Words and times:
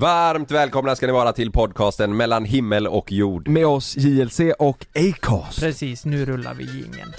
Varmt 0.00 0.50
välkomna 0.50 0.96
ska 0.96 1.06
ni 1.06 1.12
vara 1.12 1.32
till 1.32 1.52
podcasten 1.52 2.16
mellan 2.16 2.44
himmel 2.44 2.86
och 2.86 3.12
jord. 3.12 3.48
Med 3.48 3.66
oss 3.66 3.96
JLC 3.96 4.40
och 4.58 4.86
Acast. 4.94 5.60
Precis, 5.60 6.04
nu 6.04 6.24
rullar 6.24 6.54
vi 6.54 6.64
jingeln. 6.64 7.12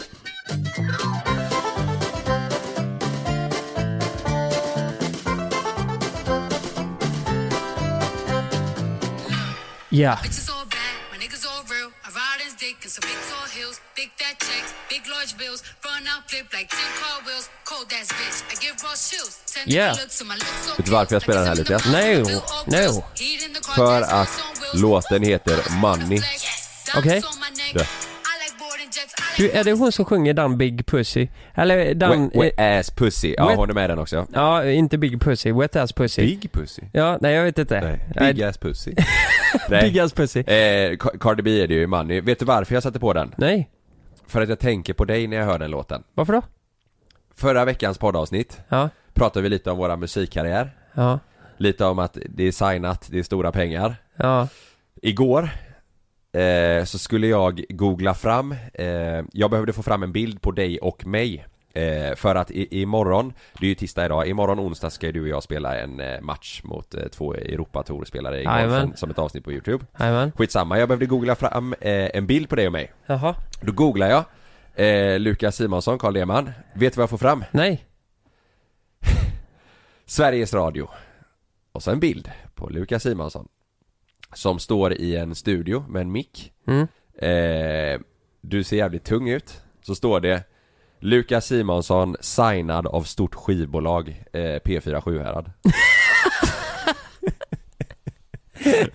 Ja, 9.89 10.17
I 14.99 15.01
big 15.01 15.09
large 15.11 15.33
bills. 15.37 15.63
Run 15.85 16.03
out, 16.13 16.23
flip 16.27 16.47
like 16.53 16.69
10 16.69 16.77
car 17.01 17.17
wheels. 17.25 17.49
Cold 17.63 17.87
ass 18.01 18.09
bitch, 18.19 18.39
I 18.53 18.55
give 18.65 18.75
raw 18.83 18.95
chills. 18.95 19.33
Yeah. 19.67 19.95
Vet 20.77 20.85
du 20.85 20.91
varför 20.91 21.15
jag 21.15 21.21
spelar 21.21 21.39
den 21.39 21.47
här 21.47 21.55
lite? 21.55 21.73
No, 21.73 22.29
no. 22.65 23.03
För 23.75 24.01
att 24.01 24.29
låten 24.73 25.23
heter 25.23 25.79
Money. 25.81 26.19
Okej. 26.97 27.21
Det. 27.73 27.87
du, 29.37 29.49
är 29.49 29.63
det 29.63 29.71
hon 29.71 29.91
som 29.91 30.05
sjunger 30.05 30.33
den 30.33 30.57
Big 30.57 30.85
Pussy? 30.85 31.27
Eller 31.55 31.93
den... 31.93 32.29
Wet, 32.29 32.35
wet 32.35 32.59
ass 32.59 32.91
pussy, 32.91 33.35
ja 33.37 33.49
Wet- 33.49 33.55
hon 33.55 33.69
är 33.69 33.73
med 33.73 33.85
i 33.85 33.87
den 33.87 33.99
också. 33.99 34.27
Ja, 34.33 34.65
inte 34.65 34.97
Big 34.97 35.21
Pussy, 35.21 35.51
Wet 35.51 35.75
Ass 35.75 35.93
Pussy. 35.93 36.21
Big 36.21 36.51
pussy? 36.51 36.81
Ja, 36.93 37.17
nej 37.21 37.33
jag 37.35 37.43
vet 37.43 37.57
inte. 37.57 37.99
Nej, 38.15 38.33
big 38.33 38.43
ass 38.43 38.57
pussy. 38.57 38.93
Nej. 39.69 39.81
Big 39.83 39.99
Ass 39.99 40.13
Pussy. 40.13 40.39
Eh, 40.47 40.97
Ca- 40.97 41.17
Cardi 41.19 41.41
B 41.43 41.63
är 41.63 41.67
det 41.67 41.73
ju 41.73 41.81
i 41.81 41.87
Money. 41.87 42.21
Vet 42.21 42.39
du 42.39 42.45
varför 42.45 42.73
jag 42.73 42.83
satte 42.83 42.99
på 42.99 43.13
den? 43.13 43.35
Nej, 43.37 43.69
För 44.29 44.41
att 44.41 44.49
jag 44.49 44.59
tänker 44.59 44.93
på 44.93 45.05
dig 45.05 45.27
när 45.27 45.37
jag 45.37 45.45
hör 45.45 45.59
den 45.59 45.71
låten. 45.71 46.03
varför 46.13 46.33
då? 46.33 46.41
Förra 47.35 47.65
veckans 47.65 47.97
poddavsnitt 47.97 48.61
Ja, 48.69 48.89
pratade 49.13 49.43
vi 49.43 49.49
lite 49.49 49.71
om 49.71 49.77
våra 49.77 49.95
musikkarriär. 49.95 50.71
ja, 50.93 51.19
Lite 51.57 51.85
om 51.85 51.99
att 51.99 52.17
det 52.29 52.43
är 52.43 52.51
signat, 52.51 53.07
det 53.11 53.19
är 53.19 53.23
stora 53.23 53.51
pengar. 53.51 53.95
ja. 54.15 54.47
Igår 55.01 55.49
eh, 56.31 56.83
så 56.83 56.97
skulle 56.99 57.27
jag 57.27 57.63
googla 57.69 58.13
fram, 58.13 58.55
eh, 58.73 59.21
jag 59.33 59.51
behövde 59.51 59.73
få 59.73 59.83
fram 59.83 60.03
en 60.03 60.11
bild 60.11 60.41
på 60.41 60.51
dig 60.51 60.79
och 60.79 61.05
mig 61.05 61.45
eh, 61.73 62.15
För 62.15 62.35
att 62.35 62.51
i, 62.51 62.81
imorgon, 62.81 63.33
det 63.59 63.65
är 63.65 63.69
ju 63.69 63.75
tisdag 63.75 64.05
idag, 64.05 64.27
imorgon 64.27 64.59
onsdag 64.59 64.89
ska 64.89 65.05
ju 65.05 65.11
du 65.11 65.21
och 65.21 65.27
jag 65.27 65.43
spela 65.43 65.79
en 65.79 65.99
eh, 65.99 66.21
match 66.21 66.61
mot 66.63 66.93
eh, 66.95 67.07
två 67.07 67.33
Europatourspelare 67.33 68.41
i 68.41 68.45
golfen 68.45 68.97
som 68.97 69.09
ett 69.09 69.19
avsnitt 69.19 69.43
på 69.43 69.51
youtube 69.51 69.85
Jajamän. 69.99 70.31
Skitsamma, 70.31 70.79
jag 70.79 70.89
behövde 70.89 71.05
googla 71.05 71.35
fram 71.35 71.73
eh, 71.81 72.15
en 72.17 72.27
bild 72.27 72.49
på 72.49 72.55
dig 72.55 72.65
och 72.67 72.71
mig 72.73 72.91
Jaha. 73.05 73.35
Då 73.61 73.71
googlar 73.71 74.09
jag 74.09 74.25
eh, 74.85 75.19
Lukas 75.19 75.55
Simonsson, 75.55 75.99
Carl 75.99 76.13
Lehmann 76.13 76.51
Vet 76.73 76.93
du 76.93 76.97
vad 76.97 77.03
jag 77.03 77.09
får 77.09 77.17
fram? 77.17 77.43
Nej. 77.51 77.85
Sveriges 80.05 80.53
Radio 80.53 80.87
Och 81.71 81.83
så 81.83 81.91
en 81.91 81.99
bild 81.99 82.31
på 82.55 82.69
Lukas 82.69 83.03
Simonsson 83.03 83.47
Som 84.33 84.59
står 84.59 84.93
i 84.93 85.15
en 85.15 85.35
studio 85.35 85.85
med 85.89 86.01
en 86.01 86.11
mick 86.11 86.53
Mm. 86.67 86.87
Du 88.41 88.63
ser 88.63 88.77
jävligt 88.77 89.03
tung 89.03 89.29
ut 89.29 89.61
Så 89.81 89.95
står 89.95 90.19
det 90.19 90.43
Lukas 90.99 91.45
Simonsson 91.45 92.15
signad 92.19 92.87
av 92.87 93.03
stort 93.03 93.35
skivbolag 93.35 94.23
eh, 94.33 94.39
P4 94.39 95.01
Sjuhärad 95.01 95.51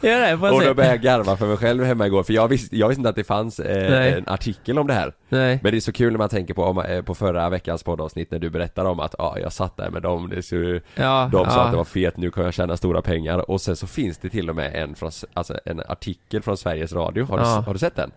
Ja, 0.01 0.19
det 0.19 0.39
får 0.39 0.53
Och 0.53 0.63
jag 0.63 0.71
då 0.71 0.75
började 0.75 0.95
jag 0.95 1.03
garva 1.03 1.37
för 1.37 1.47
mig 1.47 1.57
själv 1.57 1.85
hemma 1.85 2.07
igår 2.07 2.23
för 2.23 2.33
jag 2.33 2.49
visste, 2.49 2.77
jag 2.77 2.89
visste 2.89 2.99
inte 3.01 3.09
att 3.09 3.17
det 3.17 3.25
fanns 3.25 3.61
eh, 3.61 3.91
Nej. 3.91 4.13
en 4.13 4.29
artikel 4.29 4.79
om 4.79 4.87
det 4.87 4.95
här 4.95 5.13
Nej. 5.29 5.59
Men 5.63 5.73
det 5.73 5.79
är 5.79 5.81
så 5.81 5.93
kul 5.93 6.13
när 6.13 6.19
man 6.19 6.29
tänker 6.29 6.55
på, 6.55 6.65
om, 6.65 6.79
eh, 6.79 7.03
på 7.03 7.15
förra 7.15 7.49
veckans 7.49 7.83
poddavsnitt 7.83 8.31
när 8.31 8.39
du 8.39 8.51
berättade 8.51 8.89
om 8.89 9.01
att 9.01 9.15
ja, 9.19 9.39
jag 9.39 9.53
satt 9.53 9.77
där 9.77 9.91
med 9.91 10.03
dem, 10.03 10.29
det 10.29 10.43
så, 10.43 10.81
Ja, 10.95 11.29
de 11.33 11.45
sa 11.45 11.51
ja. 11.57 11.65
att 11.65 11.71
det 11.71 11.77
var 11.77 11.85
fet, 11.85 12.17
nu 12.17 12.31
kan 12.31 12.45
jag 12.45 12.55
tjäna 12.55 12.77
stora 12.77 13.03
pengar 13.03 13.51
och 13.51 13.61
sen 13.61 13.77
så 13.77 13.87
finns 13.87 14.19
det 14.19 14.31
till 14.31 14.51
och 14.51 14.57
med 14.57 14.75
en 14.75 14.95
från, 14.95 15.11
alltså 15.35 15.59
en 15.65 15.81
artikel 15.89 16.43
från 16.43 16.57
Sveriges 16.57 16.93
Radio, 16.93 17.25
har, 17.25 17.39
du, 17.39 17.45
Ja. 17.45 17.63
har 17.67 17.73
du 17.73 17.79
sett 17.79 17.97
den? 17.97 18.11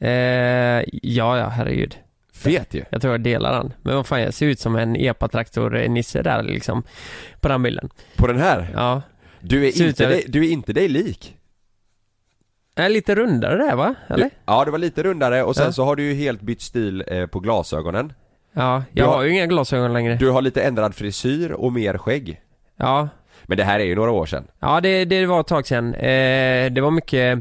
Eh, 0.00 0.10
ja, 1.02 1.38
ja, 1.38 1.48
herregud. 1.48 1.96
Fet 2.38 2.74
ju! 2.74 2.84
Jag 2.90 3.00
tror 3.00 3.12
jag 3.14 3.20
delar 3.20 3.52
den. 3.52 3.72
Men 3.82 3.96
vad 3.96 4.06
fan, 4.06 4.20
jag 4.22 4.34
ser 4.34 4.46
ut 4.46 4.60
som 4.60 4.76
en 4.76 4.96
epatraktor-nisse 4.96 6.22
där 6.22 6.42
liksom. 6.42 6.82
På 7.40 7.48
den 7.48 7.62
bilden. 7.62 7.90
På 8.16 8.26
den 8.26 8.38
här? 8.38 8.68
Ja. 8.74 9.02
Du 9.40 9.66
är, 9.68 9.72
Ser 9.72 9.88
inte 9.88 10.06
dig, 10.08 10.24
du 10.28 10.46
är 10.46 10.50
inte 10.50 10.72
dig 10.72 10.88
lik 10.88 11.34
är 12.76 12.88
lite 12.88 13.14
rundare 13.14 13.56
där 13.56 13.76
va? 13.76 13.94
Eller? 14.08 14.24
du, 14.24 14.30
Ja, 14.46 14.64
det 14.64 14.70
var 14.70 14.78
lite 14.78 15.02
rundare 15.02 15.42
och 15.42 15.56
sen 15.56 15.64
Ja. 15.66 15.72
så 15.72 15.84
har 15.84 15.96
du 15.96 16.02
ju 16.02 16.14
helt 16.14 16.40
bytt 16.40 16.60
stil 16.60 17.04
eh, 17.06 17.26
på 17.26 17.40
glasögonen 17.40 18.12
Ja, 18.52 18.82
jag 18.92 19.06
har- 19.06 19.14
har 19.16 19.22
ju 19.22 19.30
inga 19.32 19.46
glasögon 19.46 19.92
längre. 19.92 20.14
Du 20.16 20.30
har 20.30 20.42
lite 20.42 20.62
ändrad 20.62 20.94
frisyr 20.94 21.50
och 21.52 21.72
mer 21.72 21.98
skägg 21.98 22.40
Ja. 22.76 23.08
Men 23.42 23.56
det 23.58 23.64
här 23.64 23.80
är 23.80 23.84
ju 23.84 23.94
några 23.94 24.10
år 24.10 24.26
sedan 24.26 24.44
Ja, 24.60 24.80
det, 24.80 25.04
det 25.04 25.26
var 25.26 25.40
ett 25.40 25.46
tag 25.46 25.66
sedan. 25.66 25.94
Eh, 25.94 26.70
det 26.72 26.80
var 26.80 26.90
mycket... 26.90 27.38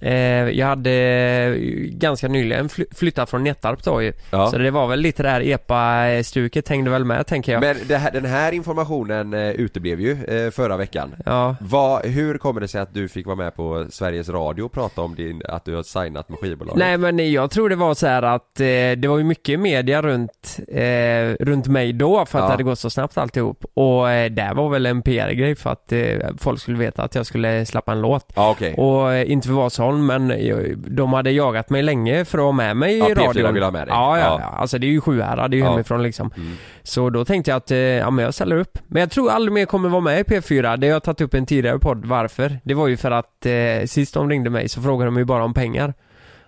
Eh, 0.00 0.14
jag 0.50 0.66
hade 0.66 0.90
eh, 0.90 1.52
ganska 1.98 2.28
nyligen 2.28 2.68
fly- 2.68 2.86
flyttat 2.94 3.30
från 3.30 3.44
Nettarp 3.44 3.82
då 3.84 4.02
ju. 4.02 4.12
Ja. 4.30 4.50
Så 4.50 4.58
det 4.58 4.70
var 4.70 4.86
väl 4.86 5.00
lite 5.00 5.22
det 5.22 5.28
här 5.28 5.40
epa-stuket 5.40 6.68
hängde 6.68 6.90
väl 6.90 7.04
med 7.04 7.26
tänker 7.26 7.52
jag. 7.52 7.60
Men 7.60 7.98
här, 8.00 8.10
den 8.10 8.24
här 8.24 8.52
informationen 8.52 9.34
eh, 9.34 9.50
uteblev 9.50 10.00
ju 10.00 10.16
förra 10.50 10.76
veckan 10.76 11.14
Ja. 11.26 11.56
Vad, 11.60 12.06
hur 12.06 12.38
kommer 12.38 12.60
det 12.60 12.68
sig 12.68 12.80
att 12.80 12.94
du 12.94 13.08
fick 13.08 13.26
vara 13.26 13.36
med 13.36 13.54
på 13.56 13.86
Sveriges 13.90 14.28
Radio 14.28 14.62
och 14.62 14.72
prata 14.72 15.00
om 15.02 15.14
din, 15.14 15.42
att 15.48 15.64
du 15.64 15.74
har 15.74 15.82
signat 15.82 16.28
med 16.28 16.38
skivbolaget? 16.38 16.78
Nej 16.78 16.98
men 16.98 17.32
jag 17.32 17.50
tror 17.50 17.68
det 17.68 17.76
var 17.76 17.94
så 17.94 18.06
här 18.06 18.22
att 18.22 18.60
eh, 18.60 18.64
det 18.96 19.06
var 19.08 19.18
ju 19.18 19.24
mycket 19.24 19.60
media 19.60 20.02
runt, 20.02 20.58
eh, 20.68 21.44
runt 21.44 21.66
mig 21.66 21.92
då 21.92 22.26
för 22.26 22.38
att 22.38 22.42
Ja. 22.42 22.46
det 22.46 22.52
hade 22.52 22.62
gått 22.62 22.78
så 22.78 22.90
snabbt 22.90 23.18
alltihop. 23.18 23.64
Och 23.74 24.10
eh, 24.10 24.30
det 24.30 24.52
var 24.54 24.68
väl 24.68 24.86
en 24.86 25.02
PR-grej 25.02 25.54
för 25.56 25.70
att 25.70 25.92
eh, 25.92 26.00
folk 26.38 26.60
skulle 26.60 26.78
veta 26.78 27.02
att 27.02 27.14
jag 27.14 27.26
skulle 27.26 27.66
släppa 27.66 27.92
en 27.92 28.00
låt. 28.00 28.32
Ja 28.36 28.50
okej, 28.50 28.74
Och 28.74 29.16
inte 29.18 29.48
för 29.48 29.54
Vasholm 29.78 30.06
men 30.06 30.30
eh, 30.30 30.56
de 30.76 31.12
hade 31.12 31.30
jagat 31.30 31.70
mig 31.70 31.82
länge 31.82 32.24
för 32.24 32.38
att 32.38 32.44
ha 32.44 32.52
med 32.52 32.76
mig 32.76 32.94
i 32.94 32.98
Ja, 32.98 33.06
P4 33.08 33.26
radion. 33.26 33.54
vill 33.54 33.62
ha 33.62 33.70
med 33.70 33.86
dig. 33.88 33.94
Ja, 33.94 34.18
ja, 34.18 34.24
Ja. 34.24 34.38
ja. 34.40 34.58
Alltså 34.58 34.78
det 34.78 34.86
är 34.86 34.90
ju 34.90 35.00
Sjuhärad, 35.00 35.50
det 35.50 35.54
är 35.54 35.58
ju 35.58 35.64
Ja. 35.64 35.70
hemifrån 35.70 36.02
liksom. 36.02 36.30
Mm. 36.36 36.52
Så 36.82 37.10
då 37.10 37.24
tänkte 37.24 37.50
jag 37.50 37.56
att, 37.56 37.70
eh, 37.70 37.78
ja 37.78 38.10
men 38.10 38.24
jag 38.24 38.34
ställer 38.34 38.56
upp. 38.56 38.78
Men 38.86 39.00
jag 39.00 39.10
tror 39.10 39.30
aldrig 39.30 39.52
mer 39.52 39.66
kommer 39.66 39.88
vara 39.88 40.00
med 40.00 40.20
i 40.20 40.22
P4. 40.22 40.76
Det 40.76 40.86
har 40.86 40.92
jag 40.92 41.02
tagit 41.02 41.20
upp 41.20 41.34
i 41.34 41.38
en 41.38 41.46
tidigare 41.46 41.78
podd. 41.78 42.06
Varför? 42.06 42.58
Det 42.64 42.74
var 42.74 42.88
ju 42.88 42.96
för 42.96 43.10
att 43.10 43.46
eh, 43.46 43.86
sist 43.86 44.14
de 44.14 44.30
ringde 44.30 44.50
mig 44.50 44.68
så 44.68 44.82
frågade 44.82 45.06
de 45.10 45.16
ju 45.16 45.24
bara 45.24 45.44
om 45.44 45.54
pengar. 45.54 45.94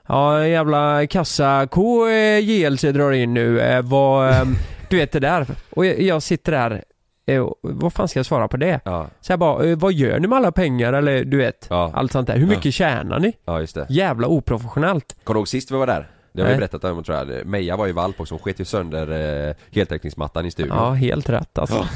Ja, 0.09 0.47
jävla 0.47 1.07
kassako 1.07 2.09
eh, 2.09 2.39
JLC 2.39 2.83
drar 2.83 3.13
in 3.13 3.35
nu. 3.35 3.61
Eh, 3.61 3.83
vad, 3.83 4.29
eh, 4.31 4.43
du 4.89 4.97
vet 4.97 5.13
det 5.13 5.21
där. 5.21 5.47
Och 5.71 5.87
jag, 5.87 6.01
jag 6.01 6.23
sitter 6.23 6.53
där. 6.53 6.83
Eh, 7.29 7.49
vad 7.63 7.93
fan 7.93 8.09
ska 8.09 8.19
jag 8.19 8.27
svara 8.27 8.49
på 8.49 8.57
det? 8.57 8.81
Ja, 8.85 9.07
Så 9.21 9.33
jag 9.33 9.39
bara, 9.39 9.65
eh, 9.65 9.77
vad 9.79 9.93
gör 9.93 10.19
ni 10.19 10.29
med 10.29 10.37
alla 10.37 10.53
pengar? 10.53 10.93
Eller 10.93 11.25
du 11.25 11.37
vet, 11.37 11.67
Ja. 11.71 11.91
allt 11.95 12.13
sånt 12.13 12.27
där. 12.27 12.37
Hur 12.37 12.47
mycket 12.47 12.75
tjänar 12.75 13.19
ni? 13.19 13.33
ja 13.45 13.61
just 13.61 13.75
det 13.75 13.87
Jävla 13.89 14.27
oprofessionellt. 14.27 15.17
Kommer 15.25 15.35
du 15.35 15.39
ihåg 15.41 15.49
sist 15.49 15.71
vi 15.71 15.77
var 15.77 15.87
där? 15.87 16.11
Det 16.33 16.41
har 16.43 16.47
vi 16.47 16.53
Nej. 16.53 16.59
berättat 16.59 16.85
om 16.85 17.05
tror 17.05 17.19
jag, 17.19 17.47
Meja 17.47 17.77
var 17.77 17.87
ju 17.87 17.93
valp 17.93 18.21
och 18.21 18.29
hon 18.31 18.39
sket 18.39 18.61
ju 18.61 18.65
sönder 18.65 19.49
eh, 19.49 19.55
heltäckningsmattan 19.73 20.47
i 20.47 20.51
studion 20.51 20.77
Ja, 20.77 20.91
helt 20.91 21.29
rätt 21.29 21.59
alltså. 21.59 21.87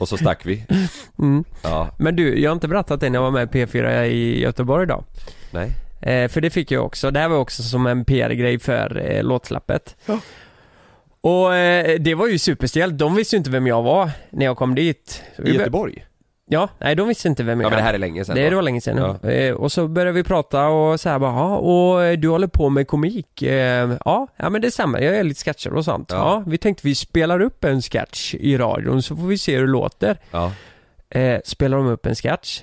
Och 0.00 0.08
så 0.08 0.16
stack 0.16 0.46
vi 0.46 0.64
Mm. 1.18 1.44
Ja, 1.62 1.88
Men 1.98 2.16
du, 2.16 2.40
jag 2.40 2.50
har 2.50 2.54
inte 2.54 2.68
berättat 2.68 3.00
det 3.00 3.10
när 3.10 3.16
jag 3.16 3.22
var 3.22 3.30
med 3.30 3.54
i 3.54 3.64
P4 3.64 4.04
i 4.04 4.40
Göteborg 4.42 4.82
idag. 4.82 5.04
nej 5.50 5.70
Eh, 6.00 6.28
för 6.28 6.40
det 6.40 6.50
fick 6.50 6.70
jag 6.70 6.84
också. 6.84 7.10
Det 7.10 7.20
här 7.20 7.28
var 7.28 7.36
också 7.38 7.62
som 7.62 7.86
en 7.86 8.04
PR-grej 8.04 8.58
för 8.58 9.02
eh, 9.10 9.22
låtsläppet. 9.22 9.96
Ja. 11.26 11.46
Och 11.46 11.54
eh, 11.54 11.98
det 12.00 12.14
var 12.14 12.26
ju 12.26 12.38
superstelt. 12.38 12.98
De 12.98 13.14
visste 13.14 13.36
ju 13.36 13.38
inte 13.38 13.50
vem 13.50 13.66
jag 13.66 13.82
var 13.82 14.10
när 14.30 14.44
jag 14.46 14.56
kom 14.56 14.74
dit. 14.74 15.22
I 15.44 15.50
Göteborg? 15.50 16.04
Ja, 16.48 16.68
nej 16.78 16.94
de 16.94 17.08
visste 17.08 17.28
inte 17.28 17.42
vem 17.42 17.60
Ja 17.60 17.64
jag 17.64 17.70
men 17.70 17.76
det 17.78 17.82
här 17.84 17.94
är 17.94 17.98
länge 17.98 18.24
sedan 18.24 18.36
det 18.36 18.50
då. 18.50 18.56
var 18.56 18.62
länge 18.62 18.80
sedan 18.80 19.16
Ja. 19.22 19.30
eh, 19.30 19.54
Och 19.54 19.72
så 19.72 19.88
började 19.88 20.12
vi 20.12 20.24
prata 20.24 20.68
och 20.68 21.00
så 21.00 21.08
här 21.08 21.18
bara, 21.18 21.30
ja, 21.32 21.56
och 21.56 22.02
eh, 22.04 22.18
du 22.18 22.28
håller 22.28 22.46
på 22.46 22.68
med 22.68 22.86
komik? 22.88 23.42
Eh, 23.42 23.96
ja, 24.04 24.26
ja 24.36 24.50
men 24.50 24.60
det 24.60 24.70
stämmer, 24.70 25.00
jag 25.00 25.16
gör 25.16 25.22
lite 25.24 25.44
sketcher 25.44 25.74
och 25.74 25.84
sånt. 25.84 26.08
Ja. 26.12 26.16
Ja. 26.16 26.42
vi 26.46 26.58
tänkte 26.58 26.86
vi 26.86 26.94
spelar 26.94 27.40
upp 27.40 27.64
en 27.64 27.82
sketch 27.82 28.34
i 28.34 28.56
radion 28.56 29.02
så 29.02 29.16
får 29.16 29.26
vi 29.26 29.38
se 29.38 29.56
hur 29.56 29.66
det 29.66 29.72
låter. 29.72 30.18
Ja, 30.30 30.52
Eh, 31.10 31.40
spelar 31.44 31.76
de 31.76 31.86
upp 31.86 32.06
en 32.06 32.14
sketch. 32.14 32.62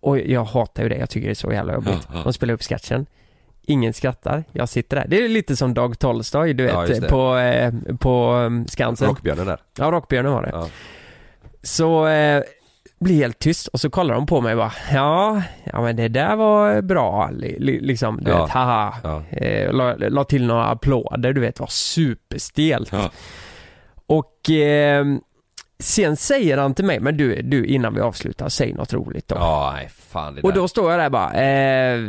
Och 0.00 0.18
jag 0.18 0.44
hatar 0.44 0.82
ju 0.82 0.88
det, 0.88 0.96
jag 0.96 1.10
tycker 1.10 1.26
det 1.28 1.32
är 1.32 1.34
så 1.34 1.52
jävla 1.52 1.74
jobbigt. 1.74 1.92
Ja, 2.08 2.14
ja. 2.14 2.20
De 2.24 2.32
spelar 2.32 2.54
upp 2.54 2.62
sketchen. 2.62 3.06
Ingen 3.66 3.92
skrattar, 3.92 4.44
jag 4.52 4.68
sitter 4.68 4.96
där. 4.96 5.06
Det 5.08 5.24
är 5.24 5.28
lite 5.28 5.56
som 5.56 5.74
Dag 5.74 5.98
Tolstoy, 5.98 6.52
du 6.52 6.64
Ja, 6.64 6.80
vet, 6.80 7.00
det. 7.00 7.08
på, 7.08 7.36
eh, 7.36 7.72
på 8.00 8.32
um, 8.32 8.66
Skansen. 8.66 9.08
Rockbjörnen 9.08 9.46
där 9.46 9.58
Ja, 9.78 9.90
Rockbjörnen 9.90 10.32
var 10.32 10.42
det. 10.42 10.50
ja. 10.52 10.68
Så 11.62 12.06
eh, 12.06 12.42
blir 13.00 13.14
helt 13.14 13.38
tyst 13.38 13.66
och 13.68 13.80
så 13.80 13.90
kollar 13.90 14.14
de 14.14 14.26
på 14.26 14.40
mig 14.40 14.52
och 14.52 14.58
bara 14.58 14.72
Ja, 14.92 15.42
ja 15.72 15.82
men 15.82 15.96
det 15.96 16.08
där 16.08 16.36
var 16.36 16.82
bra 16.82 17.30
li, 17.32 17.56
li, 17.58 17.80
liksom, 17.80 18.18
du 18.22 18.30
Ja. 18.30 18.42
vet, 18.44 18.50
haha. 18.52 18.94
Ja. 19.02 19.22
Eh, 19.38 19.72
la, 19.72 19.94
la 19.96 20.24
till 20.24 20.46
några 20.46 20.64
applåder, 20.64 21.32
du 21.32 21.40
vet, 21.40 21.60
var 21.60 21.66
superstelt. 21.66 22.92
Ja. 22.92 23.10
Och 24.06 24.50
eh, 24.50 25.04
sen 25.84 26.16
säger 26.16 26.58
han 26.58 26.74
till 26.74 26.84
mig, 26.84 27.00
men 27.00 27.16
du, 27.16 27.42
du 27.42 27.66
innan 27.66 27.94
vi 27.94 28.00
avslutar, 28.00 28.48
säg 28.48 28.72
något 28.72 28.92
roligt 28.92 29.28
då. 29.28 29.36
Ja, 29.36 29.72
nej 29.76 29.88
fan 29.88 30.34
det 30.34 30.40
där 30.40 30.48
Och 30.48 30.54
då 30.54 30.68
står 30.68 30.90
jag 30.90 31.00
där 31.00 31.10
bara, 31.10 31.32
eh, 31.32 32.00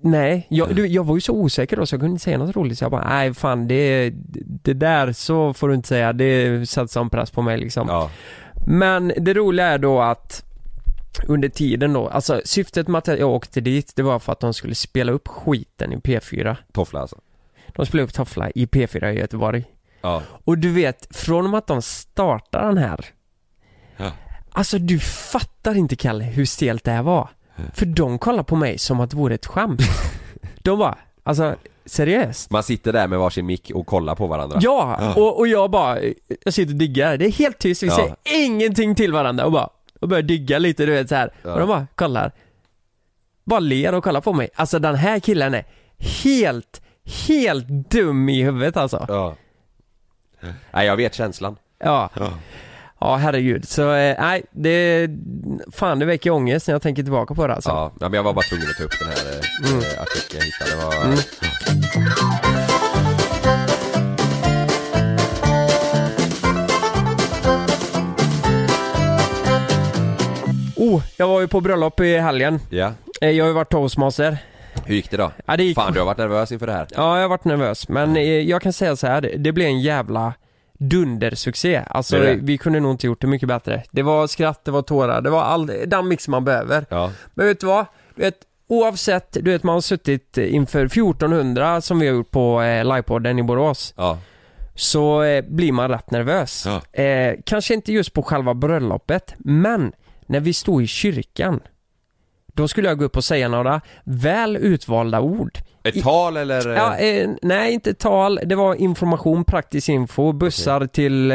nej, 0.00 0.46
jag, 0.50 0.76
du, 0.76 0.86
jag 0.86 1.04
var 1.04 1.14
ju 1.14 1.20
så 1.20 1.32
osäker 1.32 1.76
då 1.76 1.86
så 1.86 1.94
jag 1.94 2.00
kunde 2.00 2.12
inte 2.12 2.24
säga 2.24 2.38
något 2.38 2.56
roligt 2.56 2.78
så 2.78 2.84
jag 2.84 2.90
bara, 2.90 3.08
nej 3.08 3.34
fan 3.34 3.68
det, 3.68 4.12
det 4.62 4.74
där 4.74 5.12
så 5.12 5.54
får 5.54 5.68
du 5.68 5.74
inte 5.74 5.88
säga, 5.88 6.12
det 6.12 6.66
satte 6.68 6.92
sån 6.92 7.10
press 7.10 7.30
på 7.30 7.42
mig 7.42 7.58
liksom. 7.58 7.88
Ja, 7.88 8.10
Men 8.66 9.12
det 9.16 9.34
roliga 9.34 9.66
är 9.66 9.78
då 9.78 10.00
att 10.00 10.44
under 11.26 11.48
tiden 11.48 11.92
då, 11.92 12.08
alltså 12.08 12.40
syftet 12.44 12.88
med 12.88 12.98
att 12.98 13.06
jag 13.06 13.30
åkte 13.30 13.60
dit, 13.60 13.92
det 13.96 14.02
var 14.02 14.18
för 14.18 14.32
att 14.32 14.40
de 14.40 14.54
skulle 14.54 14.74
spela 14.74 15.12
upp 15.12 15.28
skiten 15.28 15.92
i 15.92 15.96
P4. 15.96 16.56
Toffla 16.72 17.00
alltså. 17.00 17.16
De 17.68 17.86
spelade 17.86 18.04
upp 18.04 18.14
Toffla 18.14 18.50
i 18.50 18.66
P4 18.66 19.12
i 19.12 19.18
Göteborg. 19.18 19.64
Ja. 20.04 20.22
Och 20.44 20.58
du 20.58 20.72
vet, 20.72 21.16
från 21.16 21.44
och 21.44 21.50
med 21.50 21.58
att 21.58 21.66
de 21.66 21.82
startar 21.82 22.68
den 22.68 22.78
här 22.78 23.06
Ja. 23.96 24.10
Alltså 24.52 24.78
du 24.78 24.98
fattar 25.00 25.74
inte 25.74 25.96
Kalle 25.96 26.24
hur 26.24 26.44
stelt 26.46 26.84
det 26.84 26.90
här 26.90 27.02
var. 27.02 27.28
För 27.74 27.86
de 27.86 28.18
kollar 28.18 28.42
på 28.42 28.56
mig 28.56 28.78
som 28.78 29.00
att 29.00 29.10
det 29.10 29.16
vore 29.16 29.34
ett 29.34 29.46
skämt. 29.46 29.80
De 30.62 30.78
bara, 30.78 30.98
alltså 31.22 31.56
seriöst? 31.86 32.50
Man 32.50 32.62
sitter 32.62 32.92
där 32.92 33.06
med 33.08 33.18
varsin 33.18 33.46
mick 33.46 33.70
och 33.74 33.86
kollar 33.86 34.14
på 34.14 34.26
varandra. 34.26 34.58
Ja, 34.60 34.96
Ja. 35.00 35.14
Och, 35.14 35.38
och 35.38 35.48
jag 35.48 35.70
bara, 35.70 35.98
jag 36.44 36.54
sitter 36.54 36.72
och 36.72 36.78
diggar. 36.78 37.16
Det 37.16 37.26
är 37.26 37.32
helt 37.32 37.58
tyst, 37.58 37.82
vi 37.82 37.86
Ja. 37.86 37.96
säger 37.96 38.14
ingenting 38.24 38.94
till 38.94 39.12
varandra 39.12 39.44
och 39.44 39.52
bara, 39.52 39.68
och 40.00 40.08
börjar 40.08 40.22
digga 40.22 40.58
lite 40.58 40.86
du 40.86 40.92
vet 40.92 41.08
så 41.08 41.14
här. 41.14 41.32
Ja. 41.42 41.52
Och 41.52 41.58
de 41.58 41.68
bara 41.68 41.86
kollar. 41.94 42.32
Bara 43.44 43.60
ler 43.60 43.94
och 43.94 44.04
kollar 44.04 44.20
på 44.20 44.32
mig. 44.32 44.48
Alltså 44.54 44.78
den 44.78 44.94
här 44.94 45.20
killen 45.20 45.54
är 45.54 45.64
helt, 45.98 46.82
helt 47.26 47.68
dum 47.68 48.28
i 48.28 48.42
huvudet 48.42 48.76
alltså. 48.76 49.04
Ja. 49.08 49.34
Nej 50.72 50.86
jag 50.86 50.96
vet 50.96 51.14
känslan. 51.14 51.56
Ja. 51.84 52.10
Ja. 53.00 53.16
Herregud, 53.16 53.68
så 53.68 53.92
eh, 53.94 54.16
nej 54.20 54.42
det, 54.52 55.08
fan 55.72 55.98
det 55.98 56.04
väcker 56.06 56.30
ångest 56.30 56.66
när 56.68 56.74
jag 56.74 56.82
tänker 56.82 57.02
tillbaka 57.02 57.34
på 57.34 57.46
det 57.46 57.54
alltså. 57.54 57.70
Ja, 57.70 57.92
men 58.00 58.12
jag 58.12 58.22
var 58.22 58.32
bara 58.32 58.42
tvungen 58.42 58.66
att 58.70 58.76
ta 58.76 58.84
upp 58.84 58.98
den 58.98 59.08
här 59.08 59.16
eh, 59.16 59.70
Mm. 59.72 59.78
eh, 59.84 60.02
artikeln 60.02 60.40
jag 60.40 60.44
hittade. 60.44 60.70
Det 60.70 60.76
var, 60.86 61.04
Mm. 61.04 62.24
Oh, 70.76 71.02
jag 71.16 71.28
var 71.28 71.40
ju 71.40 71.48
på 71.48 71.60
bröllop 71.60 72.00
i 72.00 72.18
helgen. 72.18 72.60
Ja. 72.70 72.92
Eh, 73.20 73.30
Jag 73.30 73.44
har 73.44 73.48
ju 73.48 73.54
varit 73.54 73.70
toastmaster. 73.70 74.38
Hur 74.86 74.94
gick 74.94 75.10
det 75.10 75.16
då? 75.16 75.32
Ja, 75.46 75.56
det 75.56 75.64
gick... 75.64 75.74
Fan 75.74 75.92
du 75.92 75.98
har 75.98 76.06
varit 76.06 76.18
nervös 76.18 76.52
inför 76.52 76.66
det 76.66 76.72
här? 76.72 76.86
Ja, 76.96 77.14
jag 77.16 77.22
har 77.24 77.28
varit 77.28 77.44
nervös. 77.44 77.88
Men 77.88 78.16
eh, 78.16 78.22
jag 78.22 78.62
kan 78.62 78.72
säga 78.72 78.96
så 78.96 79.06
här, 79.06 79.20
det- 79.38 79.52
blev 79.52 79.66
en 79.66 79.80
jävla 79.80 80.32
dundersuccé. 80.78 81.82
Alltså 81.86 82.16
Det 82.18 82.24
det. 82.26 82.38
vi 82.42 82.58
kunde 82.58 82.80
nog 82.80 82.90
inte 82.90 83.06
gjort 83.06 83.20
det 83.20 83.26
mycket 83.26 83.48
bättre. 83.48 83.82
Det 83.90 84.02
var 84.02 84.26
skratt, 84.26 84.64
det 84.64 84.70
var 84.70 84.82
tårar, 84.82 85.20
det 85.20 85.30
var 85.30 85.42
all 85.42 85.66
den 85.86 86.08
mix 86.08 86.28
man 86.28 86.44
behöver. 86.44 86.86
Ja. 86.88 87.10
Men 87.34 87.46
vet 87.46 87.60
du 87.60 87.66
vad? 87.66 87.86
Du 88.14 88.22
vet, 88.22 88.34
oavsett, 88.68 89.32
du 89.32 89.50
vet 89.50 89.62
man 89.62 89.72
har 89.74 89.80
suttit 89.80 90.38
inför 90.38 90.84
1400 90.84 91.80
som 91.80 91.98
vi 91.98 92.06
har 92.08 92.14
gjort 92.14 92.30
på 92.30 92.62
eh, 92.62 92.84
livepodden 92.84 93.38
i 93.38 93.42
Borås. 93.42 93.94
Ja. 93.96 94.18
Så 94.74 95.22
eh, 95.22 95.44
blir 95.48 95.72
man 95.72 95.88
rätt 95.90 96.10
nervös. 96.10 96.66
Ja. 96.66 97.02
Eh, 97.02 97.34
kanske 97.46 97.74
inte 97.74 97.92
just 97.92 98.12
på 98.12 98.22
själva 98.22 98.54
bröllopet, 98.54 99.34
men 99.38 99.92
när 100.26 100.40
vi 100.40 100.52
stod 100.54 100.82
i 100.82 100.86
kyrkan. 100.86 101.60
Då 102.54 102.68
skulle 102.68 102.88
jag 102.88 102.98
gå 102.98 103.04
upp 103.04 103.16
och 103.16 103.24
säga 103.24 103.48
några 103.48 103.80
väl 104.04 104.56
utvalda 104.56 105.20
ord. 105.20 105.58
Ett 105.82 106.02
tal 106.02 106.36
eller? 106.36 106.68
eh, 106.70 106.76
Ja, 106.76 106.96
eh, 106.96 107.30
nej 107.42 107.72
inte 107.72 107.94
tal, 107.94 108.40
det 108.44 108.54
var 108.54 108.74
information, 108.74 109.44
praktisk 109.44 109.88
info, 109.88 110.32
bussar 110.32 110.86
till 110.86 111.30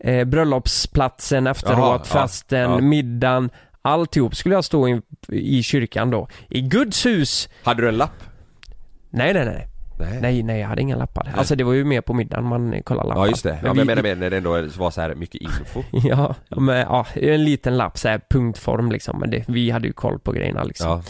eh, 0.00 0.24
bröllopsplatsen 0.24 1.46
efteråt, 1.46 1.78
Jaha, 1.78 1.92
ja, 1.98 2.04
festen, 2.04 2.70
ja. 2.70 2.80
middagen, 2.80 3.50
alltihop 3.82 4.36
skulle 4.36 4.54
jag 4.54 4.64
stå 4.64 4.88
i, 4.88 5.00
i 5.28 5.62
kyrkan 5.62 6.10
då. 6.10 6.28
I 6.50 6.60
Guds 6.60 7.06
hus! 7.06 7.48
Hade 7.62 7.82
du 7.82 7.88
en 7.88 7.96
lapp? 7.96 8.22
Nej, 9.10 9.34
nej, 9.34 9.44
nej. 9.44 9.68
Nej. 10.10 10.20
Nej, 10.20 10.42
nej, 10.42 10.60
jag 10.60 10.68
hade 10.68 10.82
inga 10.82 10.96
lappar. 10.96 11.32
Alltså 11.36 11.56
det 11.56 11.64
var 11.64 11.72
ju 11.72 11.84
mer 11.84 12.00
på 12.00 12.14
middagen 12.14 12.44
man 12.44 12.82
kollade 12.82 13.08
lappar. 13.08 13.20
Ja 13.22 13.28
just 13.28 13.42
det. 13.42 13.58
Ja, 13.62 13.64
men 13.66 13.72
vi- 13.72 13.78
jag 13.78 13.86
menar 13.86 14.02
mer 14.02 14.16
när 14.16 14.30
det 14.30 14.36
ändå 14.36 14.50
var 14.78 14.90
så 14.90 15.00
här 15.00 15.14
mycket 15.14 15.40
info. 15.40 15.82
Ja, 16.08 16.34
men 16.48 16.76
ja, 16.76 17.06
en 17.14 17.44
liten 17.44 17.76
lapp 17.76 17.98
så 17.98 18.08
här 18.08 18.20
punktform 18.30 18.92
liksom, 18.92 19.18
men 19.18 19.30
det, 19.30 19.44
vi 19.48 19.70
hade 19.70 19.86
ju 19.86 19.92
koll 19.92 20.18
på 20.18 20.32
grejerna 20.32 20.64
liksom. 20.64 20.88
Ja. 20.88 21.02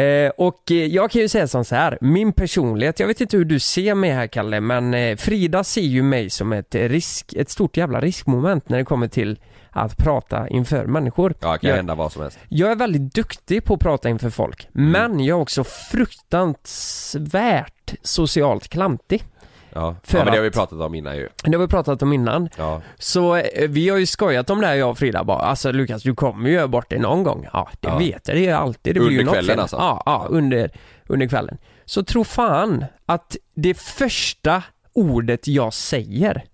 Eh, 0.00 0.30
och 0.30 0.70
eh, 0.70 0.76
jag 0.76 1.10
kan 1.10 1.22
ju 1.22 1.28
säga 1.28 1.48
som 1.48 1.64
så 1.64 1.74
här, 1.74 1.98
min 2.00 2.32
personlighet, 2.32 3.00
jag 3.00 3.06
vet 3.06 3.20
inte 3.20 3.36
hur 3.36 3.44
du 3.44 3.58
ser 3.58 3.94
mig 3.94 4.10
här 4.10 4.26
Kalle, 4.26 4.60
men 4.60 4.94
eh, 4.94 5.16
Frida 5.16 5.64
ser 5.64 5.80
ju 5.80 6.02
mig 6.02 6.30
som 6.30 6.52
ett 6.52 6.74
risk, 6.74 7.32
ett 7.32 7.50
stort 7.50 7.76
jävla 7.76 8.00
riskmoment 8.00 8.68
när 8.68 8.78
det 8.78 8.84
kommer 8.84 9.08
till 9.08 9.38
att 9.70 9.96
prata 9.96 10.48
inför 10.48 10.86
människor. 10.86 11.34
Ja, 11.40 11.58
kan 11.58 11.70
Jag- 11.70 11.76
hända 11.76 11.94
vad 11.94 12.12
som 12.12 12.22
helst. 12.22 12.38
Jag 12.48 12.70
är 12.72 12.76
väldigt 12.76 13.14
duktig 13.14 13.64
på 13.64 13.74
att 13.74 13.80
prata 13.80 14.08
inför 14.08 14.30
folk, 14.30 14.68
Mm. 14.74 14.90
men 14.90 15.20
jag 15.24 15.38
är 15.38 15.42
också 15.42 15.64
fruktansvärt 15.64 17.74
socialt 18.02 18.68
klantig. 18.68 19.24
Ja, 19.72 19.96
För 20.02 20.18
ja 20.18 20.24
men 20.24 20.32
det 20.32 20.38
har 20.38 20.44
vi 20.44 20.50
pratat 20.50 20.80
om 20.80 20.94
innan 20.94 21.16
ju. 21.16 21.28
Det 21.44 21.52
har 21.56 21.58
vi 21.58 21.68
pratat 21.68 22.02
om 22.02 22.12
innan. 22.12 22.48
Ja. 22.58 22.82
Så 22.98 23.36
eh, 23.36 23.68
vi 23.68 23.88
har 23.88 23.98
ju 23.98 24.06
skojat 24.06 24.50
om 24.50 24.60
det 24.60 24.66
här 24.66 24.74
jag 24.74 24.90
och 24.90 24.98
Frida 24.98 25.24
bara, 25.24 25.38
alltså 25.38 25.72
Lukas 25.72 26.02
du 26.02 26.14
kommer 26.14 26.48
ju 26.48 26.54
göra 26.54 26.68
bort 26.68 26.90
dig 26.90 26.98
någon 26.98 27.22
gång. 27.22 27.46
Ja, 27.52 27.68
det 27.80 27.88
Ja. 27.88 27.98
vet 27.98 28.28
jag, 28.28 28.36
det 28.36 28.46
är 28.46 28.54
alltid, 28.54 28.94
det 28.94 29.00
blir 29.00 29.10
ju 29.10 29.18
Under 29.18 29.24
något 29.24 29.34
kvällen 29.34 29.50
fel. 29.54 29.60
alltså? 29.60 29.76
Ja, 29.76 30.02
ja, 30.06 30.26
under, 30.30 30.70
under 31.06 31.28
kvällen. 31.28 31.58
Så 31.84 32.02
tro 32.02 32.24
fan 32.24 32.84
att 33.06 33.36
det 33.54 33.74
första 33.78 34.62
ordet 34.92 35.48
jag 35.48 35.72
säger, 35.74 36.44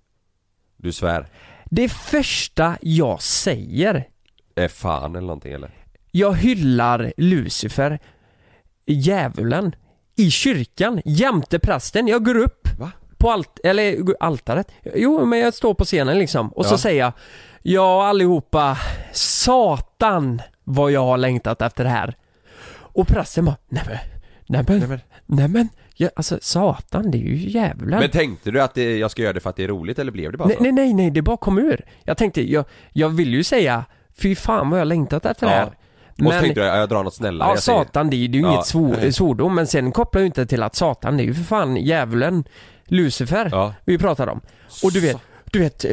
Du 0.77 0.93
svär. 0.93 1.27
det 1.65 1.89
första 1.93 2.77
jag 2.81 3.23
säger, 3.23 4.05
Är 4.55 4.69
fan 4.69 5.11
eller 5.17 5.27
någonting 5.27 5.53
eller? 5.53 5.71
jag 6.11 6.35
hyllar 6.37 7.13
Lucifer, 7.17 7.99
djävulen, 8.87 9.75
i 10.17 10.31
kyrkan, 10.31 11.03
jämte 11.05 11.59
prästen. 11.59 12.09
Jag 12.09 12.25
går 12.25 12.37
upp 12.37 12.69
Va? 12.79 12.93
på 13.19 13.31
alt 13.31 13.59
eller 13.65 13.97
altaret. 14.21 14.69
Jo, 14.95 15.25
men 15.25 15.39
jag 15.39 15.55
står 15.55 15.75
på 15.75 15.85
scenen 15.85 16.19
liksom 16.19 16.49
och 16.49 16.67
så 16.67 16.75
Ja. 16.75 16.79
säger 16.79 17.01
jag 17.01 17.13
Ja 17.63 18.07
allihopa, 18.09 18.79
satan 19.13 20.43
vad 20.65 20.93
jag 20.93 21.05
har 21.05 21.17
längtat 21.19 21.63
efter 21.63 21.85
det 21.85 21.91
här. 21.91 22.17
Och 22.73 23.09
prästen 23.09 23.45
bara, 23.45 23.57
nej 23.69 23.83
men, 23.87 23.97
nej 24.47 24.65
men, 24.69 24.79
Nej, 24.79 24.89
men- 24.89 25.01
nej 25.27 25.49
men, 25.49 25.69
ja, 25.95 26.09
alltså 26.17 26.39
satan 26.43 27.11
det 27.11 27.19
är 27.19 27.23
ju 27.23 27.37
djävulen. 27.37 27.99
Men 28.01 28.11
tänkte 28.11 28.51
du 28.51 28.63
att 28.63 28.75
det, 28.75 28.99
jag 28.99 29.11
ska 29.11 29.23
göra 29.23 29.33
det 29.33 29.41
för 29.41 29.51
att 29.51 29.57
det 29.57 29.65
är 29.65 29.69
roligt 29.69 29.99
eller 29.99 30.13
blev 30.13 30.33
det 30.33 30.39
bara 30.39 30.49
nej, 30.49 30.57
så? 30.57 30.63
nej, 30.63 30.73
nej, 30.73 30.93
nej, 30.95 31.11
det 31.11 31.23
bara 31.23 31.37
kom 31.37 31.59
ur. 31.59 31.85
Jag 32.05 32.17
tänkte, 32.17 32.51
jag, 32.53 32.65
jag 32.93 33.09
vill 33.09 33.35
ju 33.35 33.43
säga, 33.45 33.85
fy 34.19 34.35
fan 34.35 34.71
vad 34.71 34.81
jag 34.81 34.89
längtat 34.89 35.27
efter 35.27 35.47
det 35.47 35.57
Ja. 35.57 35.73
Här. 36.21 36.27
Och 36.29 36.33
så 36.35 36.41
tänkte 36.41 36.61
du, 36.61 36.67
ja, 36.67 36.77
jag 36.79 36.89
drar 36.89 37.05
något 37.05 37.15
snällare. 37.15 37.51
Ja, 37.55 37.57
satan 37.61 38.11
det 38.11 38.17
är 38.17 38.19
ju 38.19 38.29
det 38.29 38.39
är 38.39 38.41
ju 38.41 38.47
Ja. 38.47 38.53
inget 38.53 38.67
svor, 38.67 39.11
svordom, 39.11 39.55
men 39.55 39.67
sen 39.67 39.93
kopplar 39.93 40.21
jag 40.23 40.27
inte 40.29 40.47
till 40.47 40.63
att 40.63 40.75
satan 40.77 41.17
det 41.17 41.23
är 41.23 41.25
ju 41.25 41.35
för 41.35 41.43
fan 41.45 41.77
djävulen, 41.77 42.45
Lucifer, 42.87 43.49
Ja. 43.53 43.75
vi 43.85 43.99
pratar 43.99 44.27
om. 44.27 44.41
Och 44.85 44.93
du 44.93 45.01
vet, 45.01 45.17
du 45.45 45.59
vet, 45.59 45.85
eh, 45.85 45.91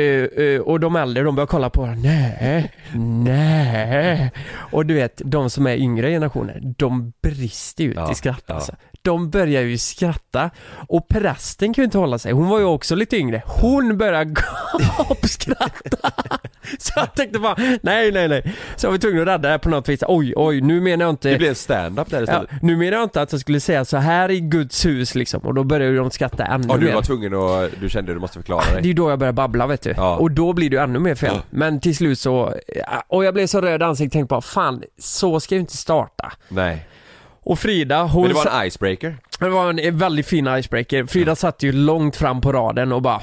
eh, 0.00 0.44
eh, 0.44 0.60
och 0.60 0.80
de 0.80 0.96
äldre 0.96 1.22
de 1.22 1.34
börjar 1.34 1.46
kolla 1.46 1.70
på 1.70 1.86
nej, 1.86 2.72
nej. 2.94 4.30
Och 4.72 4.86
du 4.86 4.94
vet, 4.94 5.22
de 5.24 5.50
som 5.50 5.66
är 5.66 5.76
yngre 5.76 6.10
generationer, 6.10 6.60
de 6.78 7.12
brister 7.22 7.84
ju 7.84 7.90
ut 7.90 7.96
Ja, 7.96 8.12
i 8.12 8.14
skratt 8.14 8.44
ja. 8.46 8.54
alltså. 8.54 8.72
De 9.02 9.30
börjar 9.30 9.62
ju 9.62 9.78
skratta 9.78 10.50
och 10.88 11.08
prästen 11.08 11.74
kan 11.74 11.82
ju 11.82 11.84
inte 11.84 11.98
hålla 11.98 12.18
sig, 12.18 12.32
hon 12.32 12.48
var 12.48 12.58
ju 12.58 12.64
också 12.64 12.94
lite 12.94 13.16
yngre. 13.16 13.42
Hon 13.46 13.98
börjar 13.98 14.24
gapskratta. 15.08 15.97
Jag 17.00 17.14
tänkte 17.14 17.38
bara, 17.38 17.54
nej 17.82 18.12
nej 18.12 18.28
nej. 18.28 18.54
Så 18.76 18.86
jag 18.86 18.90
var 18.90 18.98
tvungen 18.98 19.20
att 19.22 19.28
rädda 19.28 19.50
det 19.50 19.58
på 19.58 19.68
något 19.68 19.88
vis. 19.88 20.02
Oj 20.08 20.32
oj, 20.36 20.60
nu 20.60 20.80
menar 20.80 21.04
jag 21.04 21.12
inte 21.12 21.30
Det 21.30 21.38
blev 21.38 21.54
stand-up 21.54 22.10
där 22.10 22.16
Ja, 22.18 22.22
istället. 22.22 22.62
nu 22.62 22.76
menar 22.76 22.92
jag 22.92 23.02
inte 23.02 23.22
att 23.22 23.32
jag 23.32 23.40
skulle 23.40 23.60
säga 23.60 23.84
så 23.84 23.96
här 23.96 24.30
i 24.30 24.40
Guds 24.40 24.86
hus 24.86 25.14
liksom 25.14 25.40
och 25.40 25.54
då 25.54 25.64
började 25.64 25.96
de 25.96 26.10
skratta 26.10 26.44
ännu 26.44 26.66
Ja, 26.68 26.76
du 26.76 26.86
mer. 26.86 26.94
var 26.94 27.02
tvungen 27.02 27.34
att, 27.34 27.70
du 27.80 27.88
kände 27.88 28.12
att 28.12 28.16
du 28.16 28.20
måste 28.20 28.38
förklara 28.38 28.62
Det 28.64 28.70
är 28.70 28.74
dig. 28.76 28.86
ju 28.86 28.92
då 28.92 29.10
jag 29.10 29.18
börjar 29.18 29.32
babbla 29.32 29.66
vet 29.66 29.82
du. 29.82 29.94
Ja. 29.96 30.16
Och 30.16 30.30
då 30.30 30.52
blir 30.52 30.70
det 30.70 30.76
ju 30.76 30.82
ännu 30.82 30.98
mer 30.98 31.14
fel. 31.14 31.30
Ja. 31.34 31.42
Men 31.50 31.80
till 31.80 31.96
slut 31.96 32.18
så, 32.18 32.54
och 33.08 33.24
jag 33.24 33.34
blev 33.34 33.46
så 33.46 33.60
röd 33.60 33.80
i 33.80 33.84
ansiktet 33.84 34.12
tänkte 34.12 34.28
bara 34.30 34.40
fan, 34.40 34.82
så 34.98 35.40
ska 35.40 35.54
jag 35.54 35.62
inte 35.62 35.76
starta. 35.76 36.32
Nej. 36.48 36.88
Och 37.42 37.58
Frida, 37.58 38.02
hon 38.02 38.22
Men 38.22 38.28
det 38.30 38.34
var 38.34 38.60
en 38.60 38.66
icebreaker. 38.66 39.16
det 39.40 39.48
var 39.48 39.80
en 39.80 39.98
väldigt 39.98 40.26
fin 40.26 40.48
icebreaker. 40.56 41.04
Frida 41.06 41.36
satt 41.36 41.62
ju 41.62 41.72
långt 41.72 42.16
fram 42.16 42.40
på 42.40 42.52
raden 42.52 42.92
och 42.92 43.02
bara, 43.02 43.20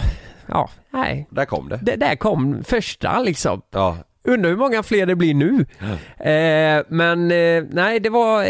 ja, 0.47 0.69
nej. 0.95 1.27
Där 1.29 1.45
kom 1.45 1.69
det. 1.69 1.79
Det 1.81 1.95
där 1.95 2.15
kom 2.15 2.63
första 2.63 3.19
liksom. 3.19 3.61
Ja. 3.71 3.97
Undrar 4.23 4.49
hur 4.49 4.57
många 4.57 4.83
fler 4.83 5.05
det 5.05 5.15
blir 5.15 5.33
nu. 5.33 5.65
Eh, 6.19 6.83
men 6.89 7.31
eh, 7.31 7.63
nej, 7.71 7.99
det 7.99 8.09
var 8.09 8.43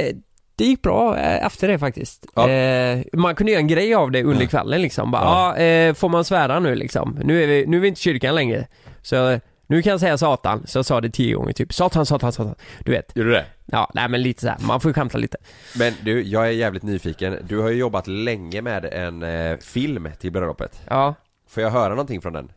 det 0.58 0.66
gick 0.66 0.82
bra 0.82 1.18
eh, 1.18 1.46
efter 1.46 1.68
det 1.68 1.80
faktiskt. 1.80 2.26
Ja. 2.36 2.50
Eh, 2.50 3.00
man 3.14 3.36
kunde 3.36 3.52
göra 3.52 3.60
en 3.62 3.68
grej 3.68 3.94
av 3.96 4.12
det 4.12 4.24
under 4.24 4.46
kvällen 4.46 4.82
liksom. 4.82 5.12
Bara, 5.12 5.24
Ja. 5.24 5.58
eh, 5.64 5.94
får 5.94 6.10
man 6.10 6.26
svära 6.26 6.60
nu 6.60 6.76
liksom? 6.76 7.20
Nu 7.24 7.44
är, 7.44 7.48
vi, 7.48 7.66
nu 7.68 7.78
är 7.78 7.82
vi 7.82 7.88
inte 7.88 8.00
i 8.00 8.02
kyrkan 8.02 8.36
längre. 8.36 8.68
Så 9.02 9.40
nu 9.68 9.82
kan 9.82 9.92
jag 9.92 10.00
säga 10.00 10.18
satan. 10.18 10.64
Så 10.68 10.78
jag 10.78 10.86
sa 10.86 11.02
det 11.02 11.10
tio 11.10 11.36
gånger 11.36 11.54
typ. 11.54 11.74
Satan, 11.74 12.06
satan, 12.06 12.32
satan. 12.32 12.56
Du 12.80 12.92
vet. 12.92 13.12
Gjorde 13.16 13.30
du 13.30 13.36
det? 13.36 13.46
Ja, 13.66 13.92
nej 13.94 14.10
men 14.10 14.22
lite 14.22 14.42
så 14.42 14.48
här. 14.48 14.58
Man 14.68 14.82
får 14.82 14.90
ju 14.90 14.94
skämta 14.94 15.18
lite. 15.18 15.38
Men 15.80 15.94
du, 16.04 16.24
jag 16.24 16.48
är 16.48 16.52
jävligt 16.52 16.84
nyfiken. 16.84 17.38
Du 17.48 17.60
har 17.60 17.70
ju 17.70 17.76
jobbat 17.78 18.08
länge 18.08 18.62
med 18.62 18.86
en 18.86 19.24
eh, 19.24 19.58
film 19.58 20.10
till 20.20 20.32
bröllopet. 20.32 20.82
Ja. 20.90 21.16
Får 21.56 21.64
jag 21.64 21.72
höra 21.72 21.90
någonting 21.90 22.22
från 22.22 22.34
den? 22.34 22.52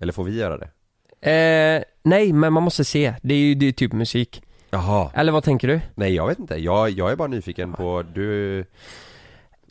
Eller 0.00 0.12
får 0.12 0.24
vi 0.24 0.38
göra 0.38 0.58
det? 0.58 0.68
Eh, 1.30 1.82
nej, 2.02 2.32
men 2.32 2.52
man 2.52 2.62
måste 2.62 2.84
se. 2.84 3.14
Det 3.22 3.34
är 3.34 3.38
ju 3.38 3.54
det 3.54 3.66
är 3.66 3.72
typ 3.72 3.92
musik. 3.92 4.42
Jaha. 4.70 5.10
Eller 5.14 5.32
vad 5.32 5.44
tänker 5.44 5.68
du? 5.68 5.80
Nej 5.94 6.14
jag 6.14 6.26
vet 6.26 6.38
inte. 6.38 6.56
Jag, 6.56 6.90
jag 6.90 7.12
är 7.12 7.16
bara 7.16 7.28
nyfiken 7.28 7.72
på, 7.72 8.04
du... 8.14 8.58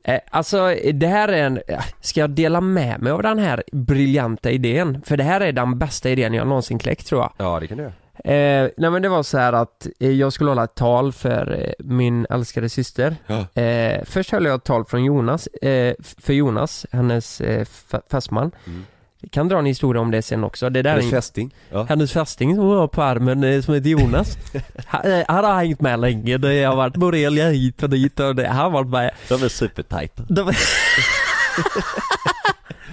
Eh, 0.03 0.19
alltså 0.29 0.75
det 0.93 1.07
här 1.07 1.27
är 1.27 1.43
en, 1.43 1.61
eh, 1.67 1.83
ska 2.01 2.19
jag 2.19 2.29
dela 2.29 2.61
med 2.61 3.01
mig 3.01 3.11
av 3.11 3.21
den 3.23 3.39
här 3.39 3.63
briljanta 3.71 4.51
idén? 4.51 5.01
För 5.05 5.17
det 5.17 5.23
här 5.23 5.41
är 5.41 5.51
den 5.51 5.79
bästa 5.79 6.09
idén 6.09 6.33
jag 6.33 6.47
någonsin 6.47 6.79
kläckt 6.79 7.07
tror 7.07 7.21
jag. 7.21 7.33
Ja 7.37 7.59
det 7.59 7.67
kan 7.67 7.77
du 7.77 7.83
göra. 7.83 7.93
Eh, 8.25 8.69
nej 8.77 8.91
men 8.91 9.01
det 9.01 9.09
var 9.09 9.23
så 9.23 9.37
här 9.37 9.53
att 9.53 9.87
eh, 9.99 10.11
jag 10.11 10.33
skulle 10.33 10.49
hålla 10.49 10.63
ett 10.63 10.75
tal 10.75 11.13
för 11.13 11.63
eh, 11.65 11.85
min 11.85 12.25
älskade 12.29 12.69
syster. 12.69 13.15
Ja. 13.27 13.61
Eh, 13.61 14.03
först 14.05 14.31
höll 14.31 14.45
jag 14.45 14.55
ett 14.55 14.63
tal 14.63 14.85
från 14.85 15.03
Jonas, 15.03 15.47
eh, 15.47 15.95
för 16.17 16.33
Jonas, 16.33 16.85
hennes 16.91 17.41
eh, 17.41 17.65
fästman. 18.11 18.51
Mm. 18.67 18.85
Jag 19.23 19.31
kan 19.31 19.47
dra 19.47 19.59
en 19.59 19.65
historia 19.65 20.01
om 20.01 20.11
det 20.11 20.21
sen 20.21 20.43
också. 20.43 20.69
Det 20.69 20.81
där 20.81 20.89
är 20.89 20.93
Hennes 20.93 21.05
en, 21.05 21.11
fästing. 21.11 21.55
Ja. 21.71 21.83
hennes 21.83 22.11
fästing 22.11 22.55
som 22.55 22.67
var 22.67 22.87
på 22.87 23.03
armen 23.03 23.43
eh, 23.43 23.61
som 23.61 23.73
heter 23.73 23.89
Jonas. 23.89 24.37
han, 24.85 25.11
eh, 25.11 25.25
han 25.27 25.43
har 25.45 25.55
hängt 25.55 25.81
med 25.81 25.99
länge. 25.99 26.37
Det 26.37 26.63
har 26.63 26.75
varit 26.75 26.95
borrelia 26.95 27.49
hit 27.49 27.83
och 27.83 27.89
dit 27.89 28.19
och 28.19 28.35
det, 28.35 28.47
han 28.47 28.57
har 28.57 28.69
varit 28.69 28.87
med. 28.89 29.11
De 29.29 29.43
är 29.43 29.49
supertajta. 29.49 30.23
De, 30.29 30.51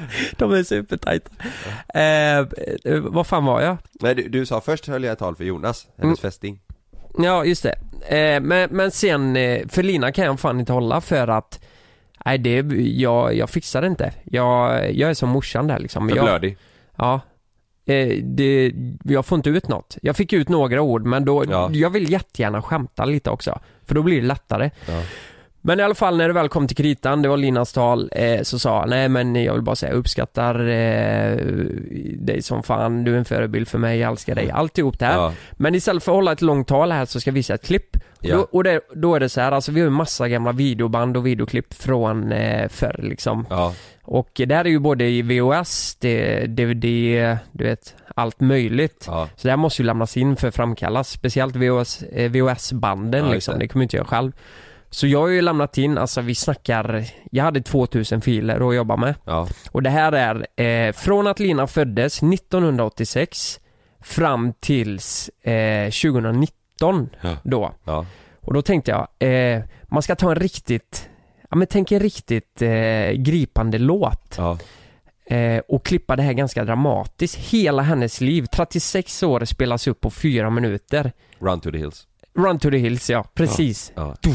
de 0.37 0.53
är 0.53 0.63
supertajta. 0.63 1.31
Eh, 1.95 2.39
eh, 2.39 3.01
vad 3.01 3.27
fan 3.27 3.45
var 3.45 3.61
jag? 3.61 3.77
Nej 4.01 4.15
du, 4.15 4.29
du 4.29 4.47
sa 4.47 4.61
först 4.61 4.87
höll 4.89 5.05
jag 5.05 5.13
ett 5.13 5.19
tal 5.19 5.37
för 5.37 5.45
Jonas, 5.45 5.87
hennes 5.97 6.05
Mm. 6.05 6.31
fästing. 6.31 6.61
Ja, 7.19 7.45
just 7.45 7.63
det. 7.63 7.75
Eh, 8.19 8.41
men, 8.41 8.69
men 8.73 8.91
sen, 8.91 9.37
eh, 9.37 9.69
för 9.69 9.83
Lina 9.83 10.13
kan 10.13 10.25
jag 10.25 10.41
fan 10.41 10.61
inte 10.61 10.73
hålla 10.73 11.01
för 11.01 11.29
att 11.29 11.61
Nej 12.25 12.39
det, 12.39 12.57
jag, 12.97 13.35
jag 13.35 13.51
fixar 13.51 13.81
det 13.83 13.87
inte. 13.89 14.13
Jag, 14.25 14.93
jag 14.95 15.11
är 15.11 15.15
som 15.15 15.29
morsan 15.29 15.67
där 15.67 15.79
liksom. 15.79 16.09
För 16.09 16.17
Jag, 16.17 16.25
blödig. 16.25 16.57
ja. 16.97 17.21
Eh, 17.87 18.19
det, 18.23 18.73
jag 19.05 19.27
får 19.27 19.37
inte 19.37 19.51
ut 19.51 19.69
något. 19.69 19.97
Jag 20.03 20.17
fick 20.17 20.33
ut 20.33 20.49
några 20.49 20.83
ord 20.83 21.05
men 21.07 21.25
då, 21.25 21.45
Ja. 21.51 21.71
jag 21.73 21.91
vill 21.91 22.11
jättegärna 22.13 22.63
skämta 22.63 23.05
lite 23.05 23.31
också. 23.31 23.61
För 23.87 23.95
då 23.95 24.03
blir 24.03 24.21
det 24.21 24.27
lättare. 24.27 24.71
Ja. 24.87 25.03
Men 25.69 25.81
i 25.81 25.83
alla 25.83 25.95
fall 25.95 26.17
när 26.17 26.29
det 26.29 26.35
väl 26.35 26.49
kom 26.49 26.67
till 26.67 26.77
kritan, 26.77 27.23
det 27.23 27.29
var 27.29 27.37
Linas 27.37 27.73
tal, 27.73 28.11
eh, 28.13 28.43
så 28.43 28.59
sa 28.59 28.81
jag, 28.81 28.89
nej 28.89 29.09
men 29.09 29.45
jag 29.45 29.55
vill 29.55 29.63
bara 29.63 29.77
säga 29.77 29.93
jag 29.93 29.99
uppskattar 29.99 30.69
eh, 30.69 31.37
dig 32.19 32.43
som 32.43 32.63
fan, 32.63 33.05
du 33.05 33.15
är 33.15 33.19
en 33.19 33.25
förebild 33.25 33.69
för 33.69 33.79
mig, 33.79 33.99
jag 33.99 34.11
älskar 34.11 34.35
dig, 34.35 34.51
alltihop 34.51 34.99
det 34.99 35.07
här. 35.07 35.17
Ja. 35.17 35.33
Men 35.53 35.75
istället 35.75 36.03
för 36.03 36.13
att 36.13 36.17
hålla 36.17 36.33
ett 36.33 36.43
långt 36.43 36.69
tal 36.69 36.93
här 36.93 37.05
så 37.05 37.21
ska 37.21 37.31
jag 37.31 37.35
visa 37.35 37.55
ett 37.55 37.67
klipp. 37.67 37.97
Ja. 38.21 38.37
Då, 38.37 38.43
och 38.43 38.65
det, 38.65 38.81
då 38.95 39.15
är 39.15 39.21
det 39.21 39.29
så 39.29 39.41
här, 39.41 39.53
alltså 39.53 39.73
vi 39.73 39.81
har 39.81 39.85
ju 39.85 39.91
massa 39.91 40.29
gamla 40.29 40.53
videoband 40.53 41.17
och 41.17 41.27
videoklipp 41.27 41.75
från 41.75 42.33
eh, 42.33 42.69
förr 42.69 43.01
liksom. 43.03 43.47
Ja. 43.51 43.75
Och 44.03 44.31
det 44.47 44.55
här 44.55 44.65
är 44.65 44.71
ju 44.71 44.79
både 44.79 45.09
i 45.09 45.23
VHS, 45.23 45.97
det, 46.01 46.47
DVD, 46.47 46.85
du 47.53 47.65
vet, 47.65 47.95
allt 48.15 48.41
möjligt. 48.41 49.05
Ja. 49.07 49.29
Så 49.37 49.49
det 49.49 49.51
här 49.51 49.57
måste 49.57 49.83
ju 49.83 49.87
lämnas 49.87 50.17
in 50.17 50.37
för 50.37 50.49
att 50.49 50.55
framkallas, 50.55 51.11
speciellt 51.11 51.57
VHS, 51.57 52.03
eh, 52.03 52.31
VHS-banden 52.31 53.27
Ja, 53.27 53.33
liksom, 53.33 53.55
det. 53.55 53.61
det 53.61 53.69
kommer 53.69 53.83
inte 53.83 53.97
jag 53.97 54.07
själv. 54.07 54.33
Så 54.91 55.07
jag 55.07 55.21
har 55.21 55.29
ju 55.29 55.43
lämnat 55.43 55.79
in, 55.79 55.99
alltså 55.99 56.21
vi 56.21 56.35
snackar, 56.35 57.05
jag 57.31 57.45
hade 57.45 57.61
2000 57.63 58.21
filer 58.21 58.69
att 58.69 58.75
jobba 58.75 58.97
med. 58.97 59.15
Ja. 59.25 59.49
Och 59.71 59.83
det 59.83 59.91
här 59.91 60.13
är 60.13 60.63
eh, 60.89 60.93
från 60.93 61.27
att 61.27 61.41
Lina 61.41 61.67
föddes 61.67 62.23
1986 62.23 63.61
fram 64.01 64.53
tills 64.61 65.29
eh, 65.29 65.85
2019 65.91 67.11
Ja. 67.21 67.37
då. 67.45 67.73
Ja. 67.85 68.07
Och 68.41 68.55
då 68.55 68.63
tänkte 68.63 68.91
jag, 68.91 69.09
eh, 69.57 69.63
man 69.89 70.03
ska 70.03 70.17
ta 70.17 70.31
en 70.31 70.37
riktigt, 70.37 71.09
ja 71.51 71.57
men 71.57 71.67
tänk 71.67 71.93
en 71.93 72.01
riktigt 72.01 72.63
eh, 72.63 73.11
gripande 73.13 73.79
låt 73.79 74.39
eh, 75.27 75.59
och 75.69 75.85
klippa 75.85 76.17
det 76.17 76.23
här 76.23 76.33
ganska 76.33 76.65
dramatiskt. 76.65 77.37
Hela 77.37 77.83
hennes 77.83 78.21
liv, 78.21 78.47
36 78.53 79.23
år 79.23 79.45
spelas 79.45 79.87
upp 79.87 80.01
på 80.01 80.11
fyra 80.11 80.51
minuter. 80.51 81.13
Run 81.39 81.61
to 81.61 81.71
the 81.71 81.79
hills. 81.79 82.07
Run 82.39 82.59
to 82.59 82.71
the 82.71 82.79
hills 82.79 83.11
ja, 83.11 83.25
precis. 83.35 83.93
Ja. 83.95 84.15
Du, 84.23 84.31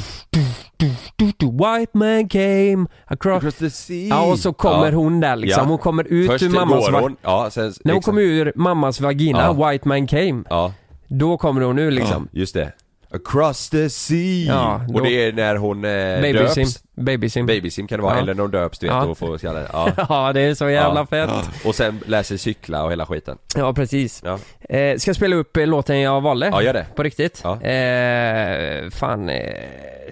white 1.52 1.92
man 1.98 2.30
came 2.30 2.86
across... 3.06 3.38
Across 3.38 3.56
the 3.56 3.70
sea. 3.70 4.08
Ja 4.08 4.32
och 4.32 4.40
så 4.40 4.54
kommer 4.54 4.92
Ja. 4.92 4.98
hon 4.98 5.20
där 5.20 5.36
liksom, 5.36 5.64
Ja. 5.64 5.70
hon 5.70 5.78
kommer 5.78 6.04
ut 6.04 6.32
Först 6.32 6.44
ur 6.44 6.50
mammas 6.50 6.90
går 6.90 7.02
hon, 7.02 7.16
ja 7.22 7.50
sen... 7.52 7.74
När 7.84 7.94
hon 7.94 8.02
kommer 8.02 8.22
ur 8.22 8.52
mammas 8.56 9.02
vagina, 9.02 9.40
Ja. 9.40 9.70
white 9.72 9.88
man 9.88 10.08
came, 10.08 10.44
Ja. 10.50 10.74
då 11.08 11.38
kommer 11.38 11.62
hon 11.62 11.80
ur 11.80 11.92
liksom. 11.92 12.28
Ja, 12.32 12.40
just 12.40 12.54
det. 12.54 12.72
Across 13.16 13.70
the 13.70 13.90
sea! 13.90 14.18
Ja, 14.48 14.82
då- 14.88 14.94
Och 14.94 15.06
det 15.06 15.26
är 15.28 15.32
när 15.34 15.56
hon 15.56 15.86
eh, 15.86 16.22
Babysim, 16.22 16.64
döps. 16.64 16.84
babysim. 16.96 17.46
Babysim 17.46 17.88
kan 17.88 17.98
det 18.00 18.04
vara, 18.04 18.16
Ja. 18.16 18.22
eller 18.22 18.34
när 18.34 18.42
hon 18.42 18.52
döps 18.52 18.80
du 18.80 18.88
vet 18.88 18.96
Ja. 18.96 19.04
och 19.06 19.18
får 19.18 19.38
skallar. 19.38 19.68
Ja. 19.74 19.90
Ja 20.10 20.34
det 20.34 20.42
är 20.42 20.56
så 20.56 20.70
jävla 20.70 21.00
Ja. 21.00 21.06
fett. 21.06 21.66
Och 21.66 21.76
sen 21.76 22.00
lär 22.08 22.24
sig 22.24 22.38
cykla 22.38 22.84
och 22.84 22.92
hela 22.92 23.06
skiten. 23.06 23.38
Ja 23.56 23.74
precis. 23.74 24.22
Ja, 24.26 24.40
Eh, 24.70 24.98
ska 24.98 25.10
jag 25.10 25.16
spela 25.16 25.36
upp 25.36 25.58
eh, 25.58 25.68
låten 25.68 26.00
jag 26.02 26.22
valde? 26.22 26.48
ja 26.48 26.62
gör 26.62 26.74
det. 26.74 26.86
På 26.96 27.04
riktigt? 27.04 27.42
Ja. 27.44 27.62
Eh, 27.62 28.90
fan, 28.90 29.30
eh, 29.30 29.54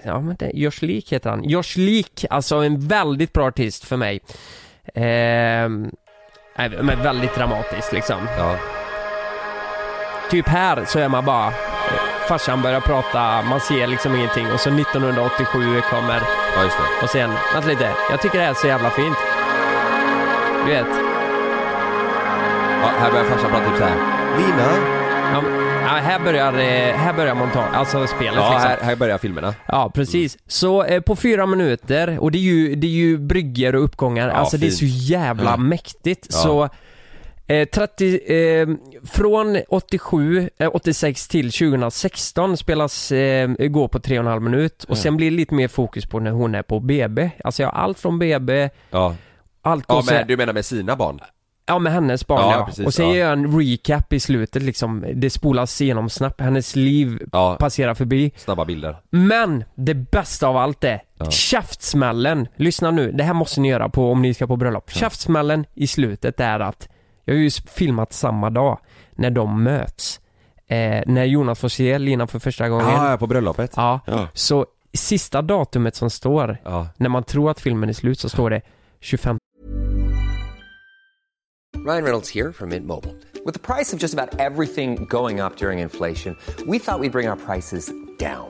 ja 0.03 0.19
men 0.19 0.35
det, 0.39 0.51
Josh 0.53 0.81
Leek 0.81 1.11
heter 1.13 1.29
han. 1.29 1.43
Josh 1.43 1.77
Leek, 1.77 2.25
alltså 2.29 2.55
en 2.55 2.79
väldigt 2.87 3.33
bra 3.33 3.47
artist 3.47 3.85
för 3.85 3.97
mig. 3.97 4.19
Eh, 4.95 5.69
men 6.81 7.03
väldigt 7.03 7.35
dramatiskt 7.35 7.93
liksom. 7.93 8.17
Ja. 8.37 8.55
Typ 10.31 10.47
här 10.47 10.85
så 10.85 10.99
är 10.99 11.09
man 11.09 11.25
bara, 11.25 11.53
farsan 12.27 12.61
börjar 12.61 12.79
prata, 12.81 13.41
man 13.41 13.59
ser 13.59 13.87
liksom 13.87 14.15
ingenting 14.15 14.51
och 14.51 14.59
så 14.59 14.69
1987 14.69 15.81
kommer 15.89 16.21
ja, 16.55 16.63
just 16.63 16.77
det. 16.77 17.03
och 17.05 17.09
sen, 17.09 17.29
vänta 17.53 17.67
lite, 17.69 17.89
jag 18.11 18.21
tycker 18.21 18.37
det 18.37 18.43
här 18.43 18.51
är 18.51 18.55
så 18.55 18.67
jävla 18.67 18.89
fint. 18.89 19.17
Du 20.65 20.71
vet, 20.71 20.87
Ja, 22.81 22.87
här 22.99 23.11
börjar 23.11 23.25
farsan 23.25 23.49
prata 23.51 23.69
typ 23.69 23.77
såhär. 23.77 23.95
Lina? 24.37 24.71
ja, 25.83 25.89
här 26.03 26.19
börjar, 26.19 26.53
eh, 26.53 26.95
här 26.95 27.13
börjar 27.13 27.35
montage, 27.35 27.75
alltså 27.75 28.07
spelet 28.07 28.35
Ja, 28.35 28.51
liksom. 28.53 28.69
här, 28.69 28.77
här 28.81 28.95
börjar 28.95 29.17
filmerna. 29.17 29.53
Ja, 29.65 29.91
precis. 29.93 30.37
Så 30.47 30.83
eh, 30.83 31.01
på 31.01 31.15
fyra 31.15 31.45
minuter, 31.45 32.17
och 32.19 32.31
det 32.31 32.37
är 32.37 32.41
ju, 32.41 32.75
det 32.75 32.87
är 32.87 32.91
ju 32.91 33.17
brygger 33.17 33.75
och 33.75 33.83
uppgångar, 33.83 34.27
Ja, 34.27 34.33
alltså 34.33 34.57
det 34.57 34.67
är 34.67 34.71
så 34.71 34.79
fint. 34.79 34.91
jävla 35.01 35.49
Ja. 35.51 35.57
mäktigt. 35.57 36.33
Så 36.33 36.69
eh, 37.53 37.65
30, 37.65 38.33
eh, 38.33 38.67
från 39.03 39.57
87, 39.69 40.49
eh, 40.57 40.69
86 40.73 41.27
till 41.27 41.51
2016 41.51 42.57
spelas, 42.57 43.11
eh, 43.11 43.47
går 43.49 43.87
på 43.87 43.99
tre 43.99 44.19
och 44.19 44.25
en 44.25 44.31
halv 44.31 44.41
minut 44.41 44.83
och 44.83 44.91
Ja. 44.97 45.01
sen 45.01 45.17
blir 45.17 45.31
det 45.31 45.37
lite 45.37 45.53
mer 45.53 45.67
fokus 45.67 46.05
på 46.05 46.19
när 46.19 46.31
hon 46.31 46.55
är 46.55 46.61
på 46.63 46.79
BB. 46.79 47.31
Alltså 47.43 47.63
jag 47.63 47.69
har 47.69 47.79
allt 47.79 47.99
från 47.99 48.19
BB, 48.19 48.69
Ja. 48.89 49.15
allt 49.61 49.85
går 49.87 49.97
Ja 49.97 50.03
men 50.13 50.27
du 50.27 50.37
menar 50.37 50.53
med 50.53 50.65
sina 50.65 50.95
barn? 50.95 51.19
Ja 51.65 51.79
med 51.79 51.93
hennes 51.93 52.27
barn 52.27 52.39
Ja, 52.41 52.57
ja, 52.59 52.65
precis, 52.65 52.85
och 52.85 52.93
sen 52.93 53.07
ja. 53.09 53.15
gör 53.15 53.23
jag 53.29 53.33
en 53.33 53.59
recap 53.59 54.13
i 54.13 54.19
slutet 54.19 54.63
liksom, 54.63 55.05
det 55.13 55.29
spolas 55.29 55.81
igenom 55.81 56.09
snabbt, 56.09 56.41
hennes 56.41 56.75
liv 56.75 57.19
Ja, 57.31 57.55
passerar 57.59 57.93
förbi. 57.93 58.31
snabba 58.37 58.65
bilder. 58.65 58.95
Men 59.09 59.63
det 59.75 59.93
bästa 59.93 60.47
av 60.47 60.57
allt 60.57 60.83
är 60.83 61.01
Ja. 61.17 61.31
käftsmällen. 61.31 62.47
Lyssna 62.55 62.91
nu, 62.91 63.11
det 63.11 63.23
här 63.23 63.33
måste 63.33 63.61
ni 63.61 63.69
göra 63.69 63.89
på 63.89 64.11
om 64.11 64.21
ni 64.21 64.33
ska 64.33 64.47
på 64.47 64.57
bröllop. 64.57 64.91
Käftsmällen 64.91 65.65
i 65.73 65.87
slutet 65.87 66.39
är 66.39 66.59
att 66.59 66.89
jag 67.33 67.37
har 67.39 67.43
ju 67.43 67.49
filmat 67.49 68.13
samma 68.13 68.49
dag 68.49 68.79
när 69.11 69.29
de 69.31 69.63
möts. 69.63 70.19
Eh, 70.67 71.03
när 71.07 71.25
Jonas 71.25 71.59
får 71.59 71.69
se 71.69 71.99
Lina 71.99 72.27
för 72.27 72.39
första 72.39 72.69
gången. 72.69 72.87
Ja, 72.87 73.11
ja, 73.11 73.17
på 73.17 73.27
bröllopet. 73.27 73.71
Ja. 73.75 73.99
Ja. 74.05 74.27
Så 74.33 74.65
sista 74.93 75.41
datumet 75.41 75.95
som 75.95 76.09
står, 76.09 76.57
Ja. 76.63 76.87
när 76.97 77.09
man 77.09 77.23
tror 77.23 77.51
att 77.51 77.59
filmen 77.59 77.89
är 77.89 77.93
slut 77.93 78.19
så 78.19 78.29
står 78.29 78.49
det 78.49 78.61
25 78.99 79.37
Ryan 81.85 82.03
Reynolds 82.03 82.29
here 82.35 82.53
from 82.53 82.69
Mint 82.69 82.85
Mobile. 82.85 83.13
With 83.45 83.53
the 83.53 83.73
price 83.75 83.95
of 83.95 84.01
just 84.01 84.13
about 84.13 84.39
everything 84.39 85.05
going 85.09 85.39
up 85.41 85.57
during 85.57 85.79
inflation, 85.79 86.35
we 86.67 86.79
thought 86.79 86.99
we'd 86.99 87.11
bring 87.11 87.29
our 87.29 87.35
prices 87.35 87.91
down. 88.19 88.49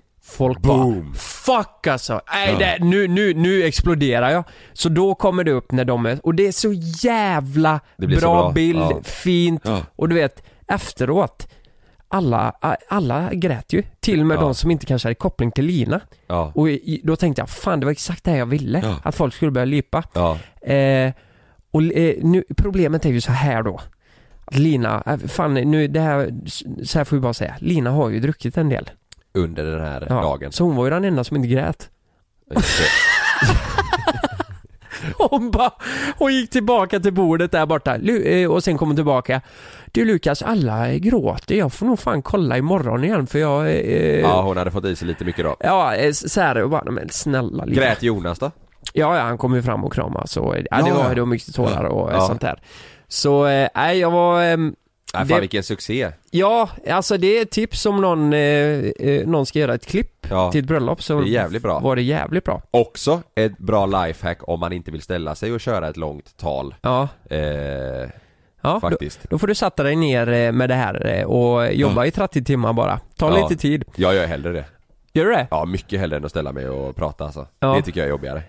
Folk 0.23 0.59
Boom. 0.61 1.03
bara 1.11 1.13
Fuck 1.15 1.87
alltså! 1.87 2.21
Nej, 2.33 2.55
det, 2.59 2.85
nu, 2.85 3.07
nu, 3.07 3.33
nu 3.33 3.63
exploderar 3.63 4.29
jag. 4.29 4.43
Så 4.73 4.89
då 4.89 5.15
kommer 5.15 5.43
det 5.43 5.51
upp 5.51 5.71
när 5.71 5.85
de 5.85 6.05
är, 6.05 6.19
och 6.23 6.35
det 6.35 6.47
är 6.47 6.51
så 6.51 6.73
jävla 7.07 7.79
bra, 7.97 8.09
så 8.19 8.19
bra. 8.19 8.51
bild, 8.51 8.79
Ja. 8.79 8.99
fint. 9.03 9.61
Ja. 9.65 9.81
Och 9.95 10.09
du 10.09 10.15
vet, 10.15 10.43
efteråt 10.67 11.47
alla, 12.07 12.51
alla 12.89 13.29
grät 13.33 13.73
ju. 13.73 13.83
Till 13.99 14.19
och 14.19 14.25
med 14.25 14.37
Ja. 14.37 14.41
de 14.41 14.55
som 14.55 14.71
inte 14.71 14.85
kanske 14.85 15.07
hade 15.07 15.15
koppling 15.15 15.51
till 15.51 15.65
Lina. 15.65 16.01
Ja. 16.27 16.51
Och 16.55 16.67
då 17.03 17.15
tänkte 17.15 17.41
jag, 17.41 17.49
fan 17.49 17.79
det 17.79 17.85
var 17.85 17.91
exakt 17.91 18.23
det 18.23 18.31
här 18.31 18.37
jag 18.37 18.45
ville. 18.45 18.79
Ja. 18.83 18.95
Att 19.03 19.15
folk 19.15 19.33
skulle 19.33 19.51
börja 19.51 19.65
lipa. 19.65 20.03
Ja. 20.13 20.37
Eh, 20.73 21.13
och 21.71 21.83
eh, 21.83 22.15
nu, 22.21 22.43
problemet 22.57 23.05
är 23.05 23.09
ju 23.09 23.21
så 23.21 23.31
här 23.31 23.63
då. 23.63 23.81
Lina, 24.51 25.03
eh, 25.05 25.17
fan 25.17 25.53
nu 25.53 25.87
det 25.87 25.99
här, 25.99 26.33
så 26.85 26.97
här 26.97 27.05
får 27.05 27.15
vi 27.15 27.21
bara 27.21 27.33
säga. 27.33 27.55
Lina 27.59 27.89
har 27.91 28.09
ju 28.09 28.19
druckit 28.19 28.57
en 28.57 28.69
del. 28.69 28.89
Under 29.33 29.63
den 29.63 29.81
här 29.81 30.05
Ja, 30.09 30.15
dagen. 30.21 30.51
Så 30.51 30.63
hon 30.63 30.75
var 30.75 30.83
ju 30.85 30.89
den 30.89 31.03
enda 31.05 31.23
som 31.23 31.37
inte 31.37 31.47
grät. 31.49 31.89
Hon 35.17 35.51
bara, 35.51 35.71
hon 36.17 36.33
gick 36.33 36.49
tillbaka 36.49 36.99
till 36.99 37.13
bordet 37.13 37.51
där 37.51 37.65
borta 37.65 37.95
eh, 37.95 38.51
och 38.51 38.63
sen 38.63 38.77
kom 38.77 38.89
hon 38.89 38.95
tillbaka 38.95 39.41
Du 39.91 40.05
Lukas, 40.05 40.41
alla 40.41 40.93
gråter, 40.93 41.55
jag 41.55 41.73
får 41.73 41.85
nog 41.85 41.99
fan 41.99 42.21
kolla 42.21 42.57
imorgon 42.57 43.03
igen 43.03 43.27
för 43.27 43.39
jag... 43.39 43.69
Eh, 43.69 44.19
Ja 44.19 44.41
hon 44.41 44.57
hade 44.57 44.71
fått 44.71 44.85
i 44.85 44.95
sig 44.95 45.07
lite 45.07 45.25
mycket 45.25 45.45
då 45.45 45.55
Ja, 45.59 45.95
eh, 45.95 46.11
så 46.11 46.41
här, 46.41 46.63
och 46.63 46.69
bara, 46.69 46.91
men 46.91 47.09
snälla 47.09 47.65
lilla. 47.65 47.81
Grät 47.81 48.03
Jonas 48.03 48.39
då? 48.39 48.51
Ja, 48.93 49.15
ja, 49.17 49.21
han 49.21 49.37
kom 49.37 49.55
ju 49.55 49.61
fram 49.63 49.83
och 49.85 49.93
kramade 49.93 50.27
så, 50.27 50.55
ja, 50.71 50.81
det 50.81 50.91
var, 50.91 51.15
det 51.15 51.21
var 51.21 51.27
mycket 51.27 51.55
tårar 51.55 51.83
och 51.83 52.09
eh, 52.11 52.15
Ja. 52.17 52.27
sånt 52.27 52.41
där. 52.41 52.61
Så, 53.07 53.45
eh, 53.47 53.67
nej 53.75 53.97
jag 53.99 54.11
var, 54.11 54.43
Nej 55.13 55.23
Det- 55.23 55.29
fan 55.29 55.39
vilken 55.41 55.63
succé 55.63 56.11
ja, 56.31 56.69
alltså 56.89 57.17
det 57.17 57.37
är 57.37 57.41
ett 57.41 57.51
tips 57.51 57.85
om 57.85 58.01
någon, 58.01 58.33
eh, 58.33 58.39
eh, 58.39 59.27
någon 59.27 59.45
ska 59.45 59.59
göra 59.59 59.73
ett 59.73 59.85
klipp 59.85 60.27
Ja. 60.29 60.51
till 60.51 60.59
ett 60.61 60.67
bröllop 60.67 61.03
så 61.03 61.19
Det 61.21 61.27
är 61.29 61.31
jävligt 61.31 61.61
bra. 61.63 61.79
var 61.79 61.95
det 61.95 62.01
jävligt 62.01 62.43
bra. 62.43 62.61
Också 62.71 63.21
ett 63.35 63.57
bra 63.57 63.85
lifehack 63.85 64.37
om 64.41 64.59
man 64.59 64.73
inte 64.73 64.91
vill 64.91 65.01
ställa 65.01 65.35
sig 65.35 65.51
och 65.53 65.59
köra 65.61 65.87
ett 65.89 65.97
långt 65.97 66.37
tal 66.37 66.75
Ja, 66.81 67.07
eh, 67.29 67.39
ja 67.39 68.09
då, 68.73 68.79
Faktiskt 68.79 69.29
då 69.29 69.37
får 69.37 69.47
du 69.47 69.55
sätta 69.55 69.83
dig 69.83 69.95
ner 69.95 70.29
eh, 70.31 70.51
med 70.51 70.69
det 70.69 70.75
här 70.75 71.07
eh, 71.19 71.23
och 71.25 71.73
jobba 71.73 72.05
i 72.05 72.11
30 72.11 72.43
timmar 72.43 72.73
bara. 72.73 72.99
Ta 73.17 73.37
Ja. 73.37 73.47
lite 73.49 73.61
tid. 73.61 73.83
Jag 73.95 74.15
gör 74.15 74.25
hellre 74.27 74.51
det 74.51 74.65
Gör 75.13 75.25
du 75.25 75.31
det? 75.31 75.47
Ja 75.51 75.65
mycket 75.65 75.99
hellre 75.99 76.17
än 76.17 76.25
att 76.25 76.31
ställa 76.31 76.51
mig 76.51 76.69
och 76.69 76.95
prata 76.95 77.23
alltså 77.25 77.47
Ja. 77.59 77.73
Det 77.75 77.81
tycker 77.81 77.99
jag 77.99 78.05
är 78.05 78.09
jobbigare 78.11 78.43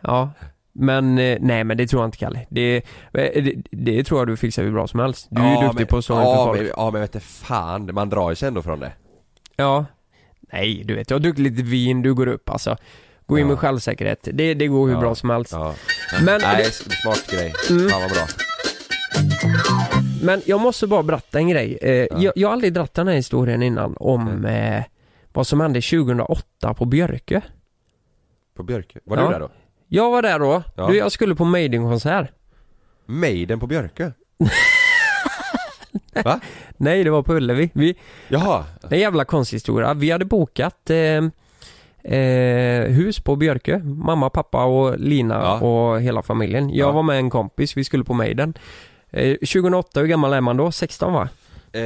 Ja. 0.00 0.30
Men, 0.78 1.18
eh, 1.18 1.38
nej 1.40 1.64
men 1.64 1.76
det 1.76 1.86
tror 1.86 2.02
jag 2.02 2.08
inte 2.08 2.18
Kalle. 2.18 2.46
Det, 2.50 2.76
eh, 2.76 2.82
det, 3.12 3.54
det 3.70 4.04
tror 4.04 4.20
jag 4.20 4.28
du 4.28 4.36
fixar 4.36 4.62
hur 4.62 4.72
bra 4.72 4.86
som 4.86 5.00
helst. 5.00 5.26
Du 5.30 5.42
är 5.42 5.48
ju 5.54 5.60
duktig 5.60 5.74
men- 5.80 5.86
på 5.86 5.96
att 5.96 6.04
stå 6.04 6.14
ja, 6.14 6.44
folk. 6.46 6.60
Men, 6.60 6.70
ja 6.76 6.90
men 6.90 7.00
vet 7.00 7.12
du 7.12 7.20
fan, 7.20 7.90
man 7.94 8.10
drar 8.10 8.34
sig 8.34 8.48
ändå 8.48 8.62
från 8.62 8.80
det 8.80 8.92
Ja. 9.56 9.84
Nej, 10.52 10.82
du 10.84 10.94
vet, 10.94 11.10
jag 11.10 11.14
har 11.14 11.22
druckit 11.22 11.38
lite 11.42 11.62
vin, 11.62 12.02
du 12.02 12.14
går 12.14 12.26
upp 12.26 12.50
alltså. 12.50 12.76
Gå 13.26 13.38
in 13.38 13.44
Ja. 13.44 13.48
med 13.48 13.58
självsäkerhet. 13.58 14.28
Det, 14.32 14.54
det 14.54 14.66
går 14.66 14.86
hur 14.86 14.94
Ja. 14.94 15.00
bra 15.00 15.14
som 15.14 15.30
helst. 15.30 15.52
Ja 15.52 15.74
Men, 16.24 16.40
Nej, 16.42 16.56
det, 16.64 16.70
smart 16.94 17.30
grej, 17.30 17.52
Mm. 17.70 17.88
fan 17.88 18.00
vad 18.00 18.10
bra 18.10 18.26
men 20.22 20.42
jag 20.46 20.60
måste 20.60 20.86
bara 20.86 21.02
berätta 21.02 21.38
en 21.38 21.48
grej. 21.48 21.78
Eh, 21.82 21.90
jag, 22.22 22.32
jag 22.36 22.48
har 22.48 22.52
aldrig 22.52 22.72
dratt 22.72 22.94
den 22.94 23.08
här 23.08 23.14
historien 23.14 23.62
innan 23.62 23.96
om 23.96 24.44
eh, 24.44 24.82
vad 25.32 25.46
som 25.46 25.60
hände 25.60 25.80
2008 25.80 26.74
på 26.74 26.84
Björkö. 26.84 27.40
På 28.56 28.62
Björkö, 28.62 28.98
var 29.04 29.16
du 29.16 29.22
där 29.22 29.40
då? 29.40 29.50
Jag 29.88 30.10
var 30.10 30.22
där 30.22 30.38
då. 30.38 30.62
Ja. 30.76 30.86
Du, 30.86 30.96
jag 30.96 31.12
skulle 31.12 31.34
på 31.34 31.44
Maiden-konsert. 31.44 32.28
Maiden 33.06 33.60
på 33.60 33.66
Björkö? 33.66 34.10
Va? 36.24 36.40
Nej, 36.76 37.04
det 37.04 37.10
var 37.10 37.22
på 37.22 37.34
Ullevi. 37.34 37.70
Vi, 37.74 37.94
Jaha, 38.28 38.64
en 38.90 38.98
jävla 38.98 39.24
konstig 39.24 39.56
historia. 39.56 39.94
Vi 39.94 40.10
hade 40.10 40.24
bokat 40.24 40.90
eh, 40.90 41.24
eh, 42.18 42.82
hus 42.90 43.20
på 43.20 43.36
Björkö. 43.36 43.78
Mamma, 43.78 44.30
pappa 44.30 44.64
och 44.64 44.98
Lina 44.98 45.34
Ja. 45.34 45.60
och 45.60 46.00
hela 46.00 46.22
familjen. 46.22 46.70
Jag 46.70 46.88
Ja. 46.88 46.92
var 46.92 47.02
med 47.02 47.16
en 47.18 47.30
kompis, 47.30 47.76
vi 47.76 47.84
skulle 47.84 48.04
på 48.04 48.14
Maiden. 48.14 48.54
Eh, 49.10 49.34
2008, 49.36 50.00
hur 50.00 50.06
gammal 50.06 50.32
är 50.32 50.40
man 50.40 50.56
då? 50.56 50.72
16 50.72 51.12
va? 51.12 51.28
eh, 51.72 51.82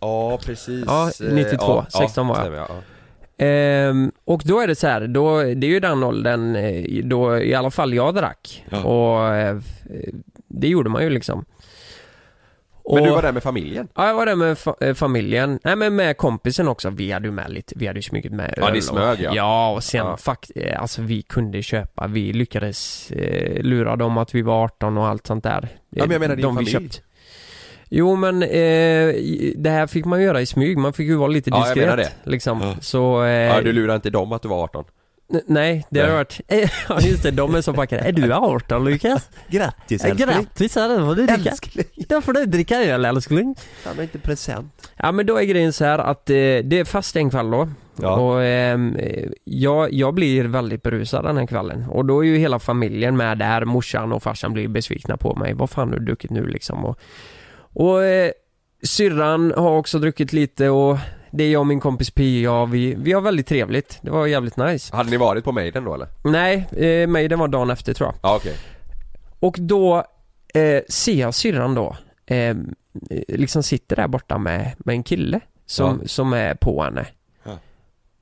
ja 0.00 0.38
precis 0.44 0.84
Ja, 0.86 1.10
Eh, 1.20 1.34
92, 1.34 1.84
16 1.88 2.28
var 2.28 2.52
jag. 2.54 2.68
Ja. 3.38 3.44
Ehm, 3.46 4.12
och 4.24 4.42
då 4.44 4.60
är 4.60 4.66
det 4.66 4.74
så 4.74 4.86
här, 4.86 5.06
då, 5.06 5.42
det 5.42 5.66
är 5.66 5.70
ju 5.70 5.80
den 5.80 6.02
åldern 6.02 6.56
eh, 6.56 7.04
då 7.04 7.38
i 7.38 7.54
alla 7.54 7.70
fall 7.70 7.94
jag 7.94 8.14
drack. 8.14 8.64
Ja. 8.70 8.84
Och 8.84 9.34
eh, 9.34 9.58
det 10.48 10.68
gjorde 10.68 10.90
man 10.90 11.02
ju 11.02 11.10
liksom. 11.10 11.44
Men 12.94 13.02
du 13.02 13.08
Och- 13.10 13.14
var 13.16 13.22
där 13.22 13.32
med 13.32 13.42
familjen? 13.42 13.88
Ja, 13.94 14.06
jag 14.06 14.14
var 14.14 14.26
där 14.26 14.34
med 14.34 14.56
fa- 14.56 14.84
eh, 14.84 14.94
familjen. 14.94 15.58
Nej 15.64 15.76
men 15.76 15.96
med 15.96 16.16
kompisen 16.16 16.68
också. 16.68 16.90
Vi 16.90 17.12
hade 17.12 17.26
ju 17.28 17.32
med 17.32 17.50
lite, 17.50 17.74
vi 17.76 17.86
hade 17.86 17.98
ju 17.98 18.02
smugit 18.02 18.32
med 18.32 18.54
Ja, 18.56 18.66
öl 18.66 18.72
ni 18.72 18.78
och- 18.78 18.82
smög, 18.84 19.20
ja. 19.20 19.30
Ja, 19.34 19.70
och 19.74 19.84
sen 19.84 20.06
Ja. 20.06 20.16
fakt 20.16 20.50
eh, 20.56 20.80
alltså 20.82 21.02
vi 21.02 21.22
kunde 21.22 21.62
köpa, 21.62 22.06
vi 22.06 22.32
lyckades 22.32 23.12
lura 23.60 23.96
dem 23.96 24.18
att 24.18 24.34
vi 24.34 24.42
var 24.42 24.64
18 24.64 24.98
och 24.98 25.06
allt 25.06 25.26
sånt 25.26 25.44
där. 25.44 25.68
Ja, 25.90 26.04
men 26.04 26.10
jag 26.10 26.20
menar 26.20 26.36
din 26.36 26.42
De 26.42 26.56
vi 26.56 26.66
familj. 26.66 26.90
köpt. 26.90 27.02
Jo 27.90 28.16
men 28.16 28.42
eh, 28.42 29.14
det 29.56 29.70
här 29.70 29.86
fick 29.86 30.04
man 30.04 30.22
göra 30.22 30.40
i 30.40 30.46
smyg, 30.46 30.78
man 30.78 30.92
fick 30.92 31.06
ju 31.08 31.16
vara 31.16 31.28
lite 31.28 31.50
Ja, 31.50 31.56
jag 31.56 31.66
diskret 31.66 31.84
menar 31.84 31.96
det. 31.96 32.10
liksom. 32.30 32.60
Ja. 32.60 32.74
Så, 32.80 33.24
eh, 33.24 33.30
Ja, 33.30 33.60
du 33.60 33.72
lurade 33.72 33.94
inte 33.96 34.10
dem 34.10 34.32
att 34.32 34.42
du 34.42 34.48
var 34.48 34.62
18? 34.64 34.84
n- 35.34 35.40
nej 35.46 35.86
det 35.90 36.00
har 36.00 36.06
Nej. 36.06 36.16
varit, 36.16 36.40
ja 36.88 37.00
just 37.00 37.22
det, 37.22 37.30
de 37.30 37.54
är 37.54 37.60
så 37.60 37.72
packade. 37.72 38.02
Är 38.02 38.12
du 38.12 38.32
18 38.32 38.84
Lukas? 38.84 39.28
Grattis 39.48 40.04
Eh, 40.04 40.14
Grattis, 40.14 40.74
då 40.74 40.80
får 41.06 41.14
du 41.14 41.26
dricka. 41.26 41.52
Då 42.08 42.20
får 42.20 42.32
du 42.32 42.44
dricka 42.46 42.76
öl 42.84 43.04
älskling. 43.04 43.54
Han 43.84 43.96
har 43.96 44.02
inte 44.02 44.18
present 44.18 44.90
Ja 44.96 45.12
men 45.12 45.26
då 45.26 45.36
är 45.36 45.44
grejen 45.44 45.72
så 45.72 45.84
här 45.84 45.98
att 45.98 46.30
eh, 46.30 46.34
det 46.34 46.72
är 46.78 46.84
fast 46.84 47.16
en 47.16 47.30
kväll 47.30 47.50
då. 47.50 47.68
Ja. 48.02 48.16
Och 48.16 48.42
ehm, 48.44 48.96
eh, 48.96 49.24
jag, 49.44 49.92
jag 49.92 50.14
blir 50.14 50.44
väldigt 50.44 50.82
berusad 50.82 51.24
den 51.24 51.36
här 51.36 51.46
kvällen. 51.46 51.84
Och 51.90 52.04
då 52.04 52.24
är 52.24 52.28
ju 52.28 52.36
hela 52.38 52.58
familjen 52.58 53.16
med 53.16 53.38
där. 53.38 53.64
Morsan 53.64 54.12
och 54.12 54.22
farsan 54.22 54.52
blir 54.52 54.68
besvikna 54.68 55.16
på 55.16 55.34
mig. 55.34 55.54
Vad 55.54 55.70
fan 55.70 55.88
har 55.88 55.98
du 55.98 56.04
druckit 56.04 56.30
nu 56.30 56.46
liksom? 56.46 56.84
Och, 56.84 56.98
och 57.78 58.04
eh, 58.04 58.30
syrran 58.82 59.52
har 59.56 59.70
också 59.70 59.98
druckit 59.98 60.32
lite 60.32 60.68
och 60.68 60.98
det 61.30 61.44
är 61.44 61.50
jag 61.50 61.60
och 61.60 61.66
min 61.66 61.80
kompis 61.80 62.10
Pia. 62.10 62.66
Vi, 62.66 62.94
vi 62.94 63.12
har 63.12 63.20
väldigt 63.20 63.46
trevligt. 63.46 63.98
Det 64.02 64.10
var 64.10 64.26
jävligt 64.26 64.56
nice. 64.56 64.96
Hade 64.96 65.10
ni 65.10 65.16
varit 65.16 65.44
på 65.44 65.52
Maiden 65.52 65.84
då 65.84 65.94
eller? 65.94 66.08
Nej, 66.24 66.68
eh, 66.76 67.08
mig 67.08 67.28
den 67.28 67.38
var 67.38 67.48
dagen 67.48 67.70
efter 67.70 67.94
tror 67.94 68.08
jag. 68.08 68.14
Ja 68.22 68.36
okej 68.36 68.54
Och 69.40 69.56
då 69.60 70.04
eh, 70.54 70.82
ser 70.88 71.20
jag 71.20 71.34
syrran 71.34 71.74
då, 71.74 71.96
eh, 72.26 72.56
liksom 73.28 73.62
sitter 73.62 73.96
där 73.96 74.08
borta 74.08 74.38
med, 74.38 74.72
med 74.78 74.92
en 74.92 75.02
kille 75.02 75.40
som, 75.66 76.00
som 76.06 76.32
är 76.32 76.54
på 76.54 76.82
henne. 76.82 77.06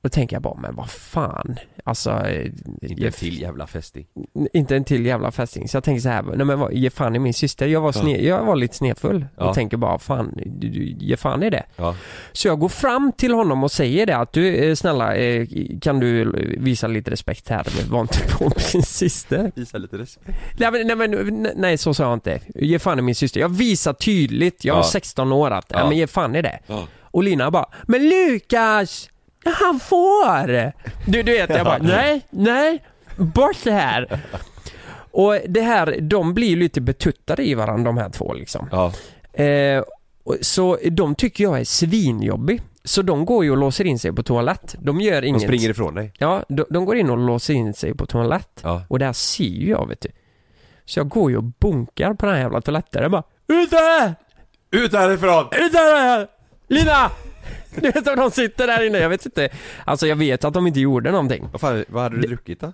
Då 0.07 0.11
tänker 0.11 0.35
jag 0.35 0.43
bara, 0.43 0.55
men 0.59 0.75
vad 0.75 0.89
fan, 0.89 1.55
alltså... 1.83 2.09
eh, 2.11 2.51
Inte 2.81 3.05
en 3.07 3.11
till 3.13 3.41
jävla 3.41 3.67
fästing 3.67 4.05
inte 4.53 4.75
en 4.75 4.83
till 4.83 5.05
jävla 5.05 5.31
fästing. 5.31 5.67
Så 5.67 5.77
jag 5.77 5.83
tänker 5.83 6.01
så 6.01 6.09
här, 6.09 6.21
nej 6.23 6.45
men 6.45 6.59
vad, 6.59 6.73
ge 6.73 6.89
fan 6.89 7.15
i 7.15 7.19
min 7.19 7.33
syster. 7.33 7.67
Jag 7.67 7.81
var, 7.81 7.91
sne, 7.91 8.17
jag 8.21 8.45
var 8.45 8.55
lite 8.55 8.75
snedfull 8.75 9.25
Ja. 9.37 9.49
och 9.49 9.55
tänker 9.55 9.77
bara, 9.77 9.99
fan, 9.99 10.33
du, 10.45 10.69
du, 10.69 10.83
ge 10.99 11.17
fan 11.17 11.43
i 11.43 11.49
det. 11.49 11.63
Ja, 11.75 11.95
Så 12.31 12.47
jag 12.47 12.59
går 12.59 12.69
fram 12.69 13.11
till 13.17 13.33
honom 13.33 13.63
och 13.63 13.71
säger 13.71 14.05
det 14.05 14.17
att 14.17 14.33
du, 14.33 14.55
eh, 14.55 14.75
snälla, 14.75 15.15
eh, 15.15 15.47
kan 15.81 15.99
du 15.99 16.31
visa 16.59 16.87
lite 16.87 17.11
respekt 17.11 17.49
här? 17.49 17.67
Var 17.89 18.01
inte 18.01 18.19
på 18.37 18.43
min 18.73 18.83
syster. 18.83 19.51
visa 19.55 19.77
lite 19.77 19.97
respekt 19.97 20.37
Nej 20.59 20.71
men, 20.71 20.87
nej, 20.87 20.95
men 20.95 21.47
nej 21.55 21.77
så 21.77 21.93
sa 21.93 22.03
jag 22.03 22.13
inte. 22.13 22.39
Ge 22.55 22.79
fan 22.79 22.99
i 22.99 23.01
min 23.01 23.15
syster. 23.15 23.39
Jag 23.39 23.49
visar 23.49 23.93
tydligt, 23.93 24.65
jag 24.65 24.73
var 24.73 24.79
Ja. 24.81 24.83
16 24.91 25.31
år 25.31 25.51
att, 25.51 25.65
ja. 25.69 25.87
Men 25.89 25.97
ge 25.97 26.07
fan 26.07 26.35
i 26.35 26.41
det. 26.41 26.59
Och 27.11 27.23
Lina 27.23 27.51
bara, 27.51 27.65
men 27.87 28.09
Lukas! 28.09 29.09
Han 29.53 29.79
får! 29.79 30.71
Du, 31.11 31.23
du 31.23 31.31
vet, 31.31 31.49
jag 31.49 31.65
bara, 31.65 31.77
nej, 31.81 32.21
nej, 32.29 32.83
bort 33.17 33.57
det 33.63 33.71
här. 33.71 34.19
Och 35.11 35.37
det 35.47 35.61
här, 35.61 35.97
de 36.01 36.33
blir 36.33 36.47
ju 36.47 36.55
lite 36.55 36.81
betuttade 36.81 37.43
i 37.43 37.53
varandra 37.53 37.83
de 37.91 37.97
här 37.97 38.09
två 38.09 38.33
liksom. 38.33 38.69
Ja, 38.71 38.93
Eh, 39.43 39.83
så 40.41 40.77
de 40.91 41.15
tycker 41.15 41.43
jag 41.43 41.59
är 41.59 41.63
svinjobbig. 41.63 42.61
Så 42.83 43.01
de 43.01 43.25
går 43.25 43.43
ju 43.43 43.51
och 43.51 43.57
låser 43.57 43.85
in 43.85 43.99
sig 43.99 44.13
på 44.13 44.23
toalett. 44.23 44.75
De 44.79 45.01
gör 45.01 45.21
de 45.21 45.27
inget. 45.27 45.41
springer 45.41 45.69
ifrån 45.69 45.95
dig 45.95 46.13
Ja, 46.17 46.43
de, 46.49 46.65
de 46.69 46.85
går 46.85 46.97
in 46.97 47.09
och 47.09 47.17
låser 47.17 47.53
in 47.53 47.73
sig 47.73 47.93
på 47.93 48.05
toalett. 48.05 48.59
Ja, 48.63 48.83
Och 48.87 48.99
det 48.99 49.05
här 49.05 49.13
ser 49.13 49.43
ju 49.43 49.69
jag 49.69 49.87
vet 49.87 50.01
du. 50.01 50.09
Så 50.85 50.99
jag 50.99 51.07
går 51.09 51.31
ju 51.31 51.37
och 51.37 51.43
bunkar 51.43 52.13
på 52.13 52.25
den 52.25 52.35
här 52.35 52.41
jävla 52.41 52.61
toaletten. 52.61 53.01
Jag 53.01 53.11
bara 53.11 53.23
Ut 53.47 53.69
där! 53.71 54.15
ut 54.71 54.93
härifrån! 54.93 55.45
Ut 55.51 55.71
där! 55.73 56.27
Lina! 56.67 57.11
Du 57.81 57.91
vet 57.91 58.07
om 58.07 58.15
de 58.15 58.31
sitter 58.31 58.67
där 58.67 58.85
inne, 58.87 58.97
jag 58.97 59.09
vet 59.09 59.25
inte. 59.25 59.49
Alltså 59.85 60.07
jag 60.07 60.15
vet 60.15 60.43
att 60.43 60.53
de 60.53 60.67
inte 60.67 60.79
gjorde 60.79 61.11
någonting. 61.11 61.47
Vad 61.51 61.61
fan, 61.61 61.85
vad 61.87 62.03
hade 62.03 62.15
du 62.15 62.21
druckit 62.27 62.59
då? 62.59 62.73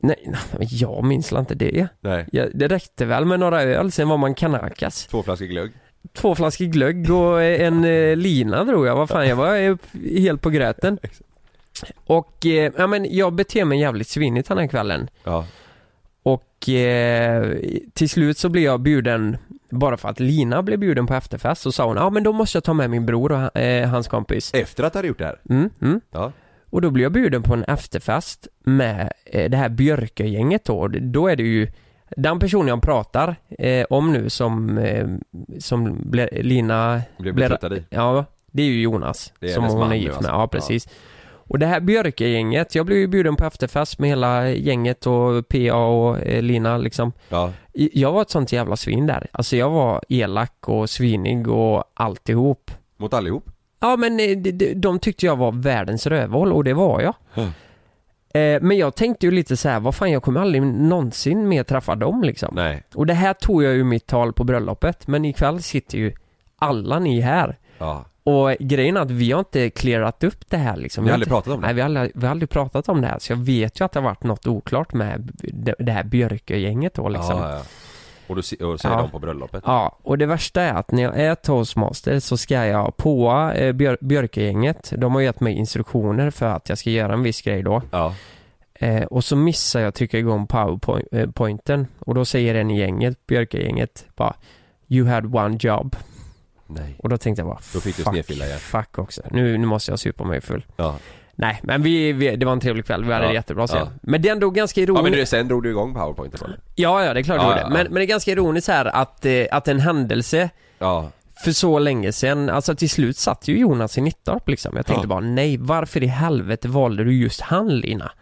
Nej, 0.00 0.32
men 0.58 0.66
jag 0.70 1.04
minns 1.04 1.32
inte 1.32 1.54
det. 1.54 1.88
Nej, 2.00 2.26
Jag, 2.32 2.48
det 2.54 2.68
räckte 2.68 3.04
väl 3.04 3.24
med 3.24 3.40
några 3.40 3.62
öl, 3.62 3.92
sen 3.92 4.08
var 4.08 4.16
man 4.18 4.34
kanakas. 4.34 5.06
två 5.06 5.22
flaskor 5.22 5.46
glögg 5.46 5.72
Två 6.12 6.34
flaskor 6.34 6.64
glögg 6.64 7.10
och 7.10 7.42
en 7.42 7.84
eh, 7.84 8.16
lina 8.16 8.64
tror 8.64 8.86
jag. 8.86 8.96
Vad 8.96 9.08
fan, 9.08 9.28
jag 9.28 9.36
var 9.36 9.56
eh, 9.56 9.76
helt 10.18 10.40
på 10.42 10.50
gröten. 10.50 10.98
Och, 12.06 12.46
eh, 12.46 12.72
ja 12.76 12.86
men 12.86 13.16
jag 13.16 13.32
beter 13.32 13.64
mig 13.64 13.80
jävligt 13.80 14.08
svinigt 14.08 14.48
den 14.48 14.58
här 14.58 14.66
kvällen. 14.66 15.08
Ja, 15.24 15.46
Och 16.22 16.68
eh, 16.68 17.56
till 17.92 18.08
slut 18.08 18.38
så 18.38 18.48
blev 18.48 18.64
jag 18.64 18.80
bjuden, 18.80 19.36
bara 19.72 19.96
för 19.96 20.08
att 20.08 20.20
Lina 20.20 20.62
blev 20.62 20.78
bjuden 20.78 21.06
på 21.06 21.14
efterfest, 21.14 21.62
så 21.62 21.72
sa 21.72 21.86
hon 21.86 21.96
ja 21.96 22.02
ah, 22.02 22.10
men 22.10 22.22
då 22.22 22.32
måste 22.32 22.56
jag 22.56 22.64
ta 22.64 22.72
med 22.72 22.90
min 22.90 23.06
bror 23.06 23.32
och 23.32 23.56
eh, 23.56 23.88
hans 23.88 24.08
kompis. 24.08 24.54
efter 24.54 24.84
att 24.84 24.92
du 24.92 24.98
hade 24.98 25.08
gjort 25.08 25.18
det 25.18 25.24
här? 25.24 25.40
Mm, 25.50 25.70
mm. 25.82 26.00
Ja, 26.10 26.32
Och 26.70 26.80
då 26.80 26.90
blev 26.90 27.02
jag 27.02 27.12
bjuden 27.12 27.42
på 27.42 27.54
en 27.54 27.64
efterfest 27.64 28.48
med 28.64 29.12
eh, 29.24 29.50
det 29.50 29.56
här 29.56 29.68
Björkö-gänget 29.68 30.64
då. 30.64 30.88
Då 30.88 31.28
är 31.28 31.36
det 31.36 31.42
ju 31.42 31.68
den 32.16 32.38
personen 32.38 32.68
jag 32.68 32.82
pratar 32.82 33.36
eh, 33.58 33.86
om 33.90 34.12
nu 34.12 34.30
som, 34.30 34.78
eh, 34.78 35.08
som 35.58 36.10
ble, 36.10 36.28
Lina 36.32 37.02
blev 37.18 37.34
betuttad 37.34 37.74
i 37.76 37.84
Ja, 37.90 38.24
det 38.46 38.62
är 38.62 38.66
ju 38.66 38.82
Jonas 38.82 39.32
Det 39.40 39.50
är 39.50 39.54
som 39.54 39.64
hon 39.64 39.92
är 39.92 39.96
gift 39.96 40.06
med. 40.06 40.16
alltså. 40.16 40.30
Ja, 40.30 40.48
precis. 40.48 40.88
Och 41.52 41.58
det 41.58 41.66
här 41.66 41.80
Björke-gänget, 41.80 42.74
jag 42.74 42.86
blev 42.86 42.98
ju 42.98 43.06
bjuden 43.06 43.36
på 43.36 43.44
efterfest 43.44 43.98
med 43.98 44.10
hela 44.10 44.48
gänget 44.50 45.06
och 45.06 45.48
PA 45.48 45.74
och 45.74 46.20
eh, 46.20 46.42
Lina 46.42 46.78
liksom. 46.78 47.12
Ja, 47.28 47.52
Jag 47.72 48.12
var 48.12 48.22
ett 48.22 48.30
sånt 48.30 48.52
jävla 48.52 48.76
svin 48.76 49.06
där. 49.06 49.26
Alltså 49.32 49.56
jag 49.56 49.70
var 49.70 50.02
elak 50.08 50.68
och 50.68 50.90
svinig 50.90 51.48
och 51.48 51.84
alltihop. 51.94 52.70
mot 52.96 53.14
allihop? 53.14 53.50
Ja 53.80 53.96
men 53.96 54.20
eh, 54.20 54.38
de, 54.38 54.74
de, 54.74 54.98
tyckte 54.98 55.26
jag 55.26 55.36
var 55.36 55.52
världens 55.52 56.06
rövhål 56.06 56.52
och 56.52 56.64
det 56.64 56.74
var 56.74 57.00
jag. 57.00 57.14
Ja. 57.34 57.42
Eh, 58.40 58.62
men 58.62 58.76
jag 58.76 58.94
tänkte 58.94 59.26
ju 59.26 59.32
lite 59.32 59.56
så 59.56 59.68
här, 59.68 59.80
vad 59.80 59.94
fan 59.94 60.12
jag 60.12 60.22
kommer 60.22 60.40
aldrig 60.40 60.62
någonsin 60.62 61.48
mer 61.48 61.64
träffa 61.64 61.94
dem 61.94 62.22
liksom. 62.22 62.54
Nej, 62.54 62.82
Och 62.94 63.06
det 63.06 63.14
här 63.14 63.34
tog 63.34 63.62
jag 63.62 63.74
ju 63.74 63.84
mitt 63.84 64.06
tal 64.06 64.32
på 64.32 64.44
bröllopet, 64.44 65.06
men 65.06 65.24
ikväll 65.24 65.62
sitter 65.62 65.98
ju 65.98 66.12
alla 66.56 66.98
ni 66.98 67.20
här. 67.20 67.58
ja. 67.78 68.04
Och 68.24 68.50
grejen 68.60 68.96
är 68.96 69.00
att 69.00 69.10
vi 69.10 69.32
har 69.32 69.38
inte 69.38 69.70
clearat 69.70 70.24
upp 70.24 70.50
det 70.50 70.56
här 70.56 70.76
liksom. 70.76 71.04
Vi 71.04 71.10
har 71.10 71.14
aldrig 71.14 71.28
pratat 71.28 71.54
om 71.54 71.60
det. 71.60 71.66
Nej, 71.66 71.74
vi 71.74 71.80
har, 71.80 71.86
aldrig, 71.86 72.12
vi 72.14 72.26
har 72.26 72.30
aldrig 72.30 72.50
pratat 72.50 72.88
om 72.88 73.00
det 73.00 73.06
här. 73.06 73.18
Så 73.18 73.32
jag 73.32 73.36
vet 73.36 73.80
ju 73.80 73.84
att 73.84 73.92
det 73.92 74.00
har 74.00 74.04
varit 74.04 74.22
något 74.22 74.46
oklart 74.46 74.92
med 74.92 75.32
det, 75.78 75.92
här 75.92 76.04
Björkö-gänget 76.04 76.94
då 76.94 77.08
liksom. 77.08 77.38
Ja, 77.38 77.50
ja. 77.50 77.62
Och 78.26 78.36
du 78.36 78.42
se- 78.42 78.56
och 78.64 78.80
säger 78.80 78.94
Ja. 78.94 79.00
de 79.02 79.10
på 79.10 79.18
bröllopet? 79.18 79.62
Ja, 79.66 79.98
och 80.02 80.18
det 80.18 80.26
värsta 80.26 80.62
är 80.62 80.72
att 80.74 80.90
när 80.92 81.02
jag 81.02 81.20
är 81.20 81.34
toastmaster 81.34 82.20
så 82.20 82.36
ska 82.36 82.66
jag 82.66 82.96
påa 82.96 83.54
eh, 83.54 83.72
Björ, 83.72 83.98
Björkö-gänget. 84.00 84.92
De 84.96 85.14
har 85.14 85.20
gett 85.22 85.40
mig 85.40 85.54
instruktioner 85.54 86.30
för 86.30 86.46
att 86.46 86.68
jag 86.68 86.78
ska 86.78 86.90
göra 86.90 87.12
en 87.12 87.22
viss 87.22 87.42
grej 87.42 87.62
då. 87.62 87.82
Ja. 87.90 88.14
Eh, 88.74 89.02
och 89.04 89.24
så 89.24 89.36
missar 89.36 89.80
jag 89.80 89.88
att 89.88 89.94
trycka 89.94 90.18
igång 90.18 90.46
powerpointen. 90.46 91.86
Och 91.98 92.14
då 92.14 92.24
säger 92.24 92.54
en 92.54 92.70
i 92.70 92.78
gänget, 92.78 93.26
Björkö-gänget, 93.26 94.06
bara 94.16 94.34
You 94.88 95.08
had 95.08 95.36
one 95.36 95.56
job. 95.60 95.96
Nej. 96.74 96.94
Och 96.98 97.08
då 97.08 97.16
tänkte 97.18 97.40
jag 97.40 97.46
bara 97.48 97.58
Då 97.74 97.80
fick 97.80 97.96
du 97.96 98.02
fuck, 98.02 98.12
snedfylla 98.12 98.46
igen. 98.46 98.58
Fuck 98.58 98.98
också. 98.98 99.22
Nu, 99.30 99.58
nu 99.58 99.66
måste 99.66 99.92
jag 99.92 99.98
supa 99.98 100.24
mig 100.24 100.40
full. 100.40 100.64
Ja. 100.76 100.96
Nej, 101.34 101.60
men 101.62 101.82
vi, 101.82 102.12
vi, 102.12 102.36
det 102.36 102.46
var 102.46 102.52
en 102.52 102.60
trevlig 102.60 102.86
kväll. 102.86 103.04
Vi 103.04 103.12
hade 103.12 103.24
Ja, 103.24 103.28
det 103.28 103.34
jättebra 103.34 103.66
sen. 103.66 103.78
ja. 103.78 103.88
Men 104.02 104.22
det 104.22 104.28
är 104.28 104.32
ändå 104.32 104.50
ganska 104.50 104.80
ironiskt. 104.80 104.98
Ja 104.98 105.10
men 105.10 105.12
du, 105.18 105.26
sen 105.26 105.48
drog 105.48 105.62
du 105.62 105.70
igång 105.70 105.94
powerpointen 105.94 106.40
på 106.40 106.46
det? 106.46 106.56
Ja, 106.74 107.04
ja, 107.04 107.14
det 107.14 107.20
är 107.20 107.24
klart 107.24 107.36
Ja, 107.42 107.48
gjorde. 107.48 107.60
ja, 107.60 107.68
Men, 107.68 107.84
men 107.86 107.94
det 107.94 108.02
är 108.02 108.06
ganska 108.06 108.30
ironiskt 108.30 108.68
här 108.68 108.84
att, 108.84 109.24
eh, 109.26 109.44
att 109.50 109.68
en 109.68 109.80
händelse 109.80 110.50
för 111.44 111.52
så 111.52 111.78
länge 111.78 112.12
sedan, 112.12 112.48
alltså 112.50 112.74
till 112.74 112.90
slut 112.90 113.16
satt 113.16 113.48
ju 113.48 113.58
Jonas 113.58 113.98
i 113.98 114.00
Nittorp 114.00 114.48
liksom. 114.48 114.76
Jag 114.76 114.86
tänkte 114.86 115.06
bara, 115.08 115.20
nej, 115.20 115.56
varför 115.56 116.02
i 116.02 116.06
helvete 116.06 116.68
valde 116.68 117.04
du 117.04 117.14
just 117.14 117.40
han 117.40 117.68
Lina? 117.78 118.12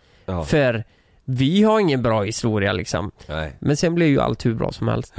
För 0.47 0.85
vi 1.25 1.63
har 1.63 1.81
ingen 1.81 2.03
bra 2.03 2.23
historia 2.23 2.73
liksom. 2.73 3.11
Nej. 3.27 3.53
Men 3.59 3.77
sen 3.77 3.95
blev 3.95 4.09
ju 4.09 4.21
allt 4.21 4.47
hur 4.47 4.55
bra 4.55 4.73
som 4.73 4.89
helst. 4.89 5.15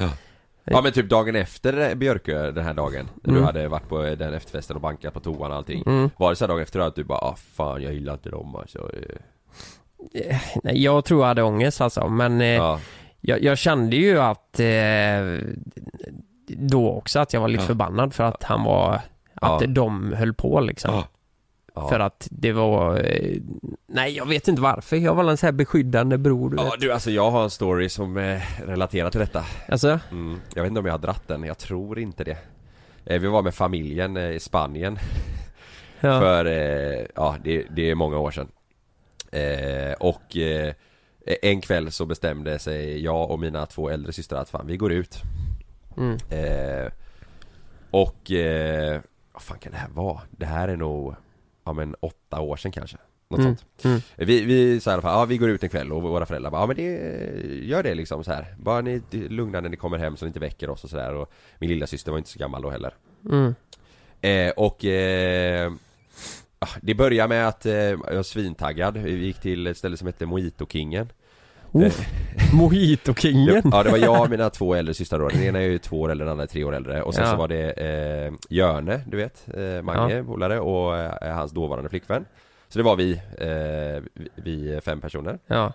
Ja. 0.72 0.82
Men 0.82 0.92
typ 0.92 1.10
dagen 1.10 1.36
efter 1.36 1.96
Björkö, 1.96 2.52
den 2.52 2.66
här 2.66 2.74
dagen, 2.74 3.10
när 3.24 3.30
Mm. 3.30 3.42
du 3.42 3.46
hade 3.46 3.68
varit 3.68 3.90
på 3.90 4.02
den 4.02 4.34
efterfesten 4.34 4.76
och 4.76 4.82
bankat 4.82 5.14
på 5.14 5.20
toan 5.20 5.52
och 5.52 5.58
allting 5.58 5.84
Mm. 5.86 6.10
Var 6.18 6.30
det 6.30 6.36
så 6.36 6.48
dagen 6.48 6.62
efter 6.62 6.80
att 6.80 6.96
du 6.96 7.04
bara 7.04 7.20
ah, 7.20 7.36
fan 7.36 7.82
jag 7.84 7.94
gillar 7.94 8.14
inte 8.14 8.30
dem 8.30 8.56
alltså 8.56 8.90
eh, 10.14 10.38
Nej, 10.64 10.84
jag 10.84 11.06
tror 11.06 11.22
jag 11.22 11.28
hade 11.28 11.44
ångest 11.44 11.82
alltså, 11.82 12.08
men 12.10 12.42
eh, 12.42 12.48
Ja, 12.48 12.80
jag, 13.22 13.44
jag 13.44 13.58
kände 13.58 13.96
ju 13.96 14.20
att 14.20 14.60
eh, 14.60 15.38
då 16.48 16.90
också 16.92 17.20
att 17.20 17.34
jag 17.34 17.42
var 17.42 17.48
lite 17.48 17.64
Ja. 17.64 17.68
förbannad 17.68 18.14
för 18.14 18.24
att 18.24 18.44
han 18.44 18.64
var, 18.64 18.94
att 19.34 19.62
Ja. 19.62 19.68
de 19.68 20.14
höll 20.14 20.34
på 20.34 20.60
liksom. 20.60 21.04
Ja. 21.74 21.90
För 21.90 22.00
att 22.00 22.28
det 22.32 22.52
var, 22.52 22.98
eh, 23.06 23.38
nej 23.88 24.12
jag 24.18 24.26
vet 24.26 24.48
inte 24.48 24.62
varför, 24.62 24.96
jag 24.98 25.16
var 25.16 25.24
en 25.32 25.38
sån 25.38 25.48
här 25.48 25.52
beskyddande 25.52 26.18
bror 26.18 26.50
du 26.50 26.58
Ja 26.58 26.64
vet. 26.64 26.80
du 26.82 26.92
alltså 26.92 27.12
jag 27.12 27.32
har 27.32 27.44
en 27.44 27.50
story 27.50 27.90
som 27.90 28.18
eh, 28.18 28.42
relaterar 28.66 29.10
till 29.10 29.20
detta 29.20 29.46
Alltså, 29.68 30.00
mm. 30.12 30.42
Jag 30.56 30.62
vet 30.64 30.70
inte 30.70 30.80
om 30.80 30.86
jag 30.86 30.94
har 30.94 31.00
dratt 31.00 31.28
den, 31.28 31.44
jag 31.44 31.58
tror 31.58 32.00
inte 32.00 32.24
det 32.24 32.38
eh, 33.06 33.22
Vi 33.22 33.28
var 33.28 33.42
med 33.42 33.56
familjen 33.56 34.18
eh, 34.18 34.30
i 34.32 34.40
Spanien 34.40 35.00
ja. 36.00 36.20
För, 36.20 36.46
eh, 36.46 37.06
ja 37.16 37.36
det, 37.44 37.66
det 37.76 37.90
är 37.90 37.96
många 37.96 38.18
år 38.18 38.32
sedan 38.32 38.48
eh, 39.32 39.94
Och 40.00 40.38
en 41.42 41.62
kväll 41.62 41.92
så 41.92 42.06
bestämde 42.06 42.60
sig 42.60 43.04
jag 43.04 43.32
och 43.32 43.40
mina 43.40 43.66
två 43.66 43.90
äldre 43.90 44.14
systrar 44.14 44.42
att 44.42 44.50
fan 44.50 44.68
vi 44.68 44.78
går 44.78 44.92
ut 44.92 45.22
Mm. 45.98 46.18
Och, 47.92 48.32
vad 49.34 49.42
fan 49.42 49.60
kan 49.60 49.72
det 49.72 49.78
här 49.78 49.90
vara? 49.90 50.22
Det 50.32 50.46
här 50.46 50.68
är 50.68 50.76
nog, 50.76 51.16
ja 51.64 51.74
men 51.74 51.96
åtta 52.00 52.40
år 52.40 52.58
sedan 52.58 52.72
kanske 52.72 52.98
Något 53.32 53.40
Mm, 53.40 53.58
sånt 53.58 53.86
mm. 53.86 54.02
Vi, 54.16 54.46
vi 54.46 54.80
sa 54.80 54.92
i 54.92 54.94
alla 54.94 55.02
fall, 55.02 55.20
ja 55.20 55.26
vi 55.26 55.38
går 55.38 55.50
ut 55.50 55.64
en 55.64 55.70
kväll 55.70 55.92
och 55.92 56.02
våra 56.02 56.26
föräldrar 56.26 56.52
bara, 56.52 56.62
ja 56.62 56.68
men 56.68 56.76
det, 56.76 56.84
gör 57.66 57.84
det 57.84 57.96
liksom 57.96 58.24
så 58.24 58.32
här. 58.32 58.56
Bara 58.60 58.82
ni 58.82 59.02
lugna 59.12 59.62
när 59.62 59.70
ni 59.70 59.78
kommer 59.78 59.98
hem 59.98 60.18
så 60.18 60.26
ni 60.26 60.30
inte 60.30 60.40
väcker 60.40 60.70
oss 60.70 60.84
och 60.84 60.90
sådär 60.90 61.14
och 61.14 61.32
Min 61.60 61.70
lilla 61.70 61.88
syster 61.88 62.12
var 62.12 62.18
inte 62.18 62.30
så 62.30 62.40
gammal 62.40 62.62
då 62.62 62.70
heller 62.70 62.94
Mm. 63.30 63.56
Eh, 64.22 64.52
och 64.58 64.86
eh, 64.86 65.72
ah, 66.60 66.70
det 66.82 66.96
börjar 66.96 67.28
med 67.28 67.48
att 67.48 67.66
eh, 67.66 67.74
jag 67.74 68.16
var 68.16 68.24
svintaggad. 68.24 68.98
Vi 68.98 69.26
gick 69.26 69.40
till 69.40 69.68
ett 69.68 69.78
ställe 69.78 69.98
som 69.98 70.08
hette 70.08 70.26
Mojito-kingen. 70.26 71.10
Oh, 71.72 71.84
Eh, 72.38 72.56
Mojito-kingen! 72.56 73.62
ja, 73.72 73.84
det 73.84 73.90
var 73.92 73.98
jag 73.98 74.22
och 74.22 74.30
mina 74.30 74.50
två 74.50 74.76
äldre 74.76 74.94
systrar 74.94 75.20
då. 75.20 75.28
Den 75.28 75.44
ena 75.44 75.60
är 75.60 75.64
ju 75.64 75.78
två 75.78 76.02
år 76.02 76.12
äldre, 76.12 76.26
den 76.26 76.32
andra 76.32 76.44
är 76.44 76.48
tre 76.48 76.64
år 76.64 76.76
äldre. 76.76 77.02
Och 77.02 77.14
sen 77.14 77.24
Ja. 77.24 77.32
så 77.32 77.38
var 77.38 77.48
det 77.48 77.72
eh, 77.72 78.34
Jörne, 78.50 79.02
du 79.08 79.18
vet, 79.18 79.48
eh, 79.58 79.82
Mange, 79.84 80.24
polare 80.24 80.60
och 80.60 80.98
eh, 80.98 81.36
hans 81.36 81.52
dåvarande 81.52 81.90
flickvän. 81.90 82.26
Så 82.70 82.80
det 82.80 82.84
var 82.84 82.96
vi, 82.96 83.12
eh, 83.38 84.04
vi- 84.14 84.30
vi 84.36 84.80
fem 84.86 85.02
personer. 85.02 85.40
Ja, 85.48 85.74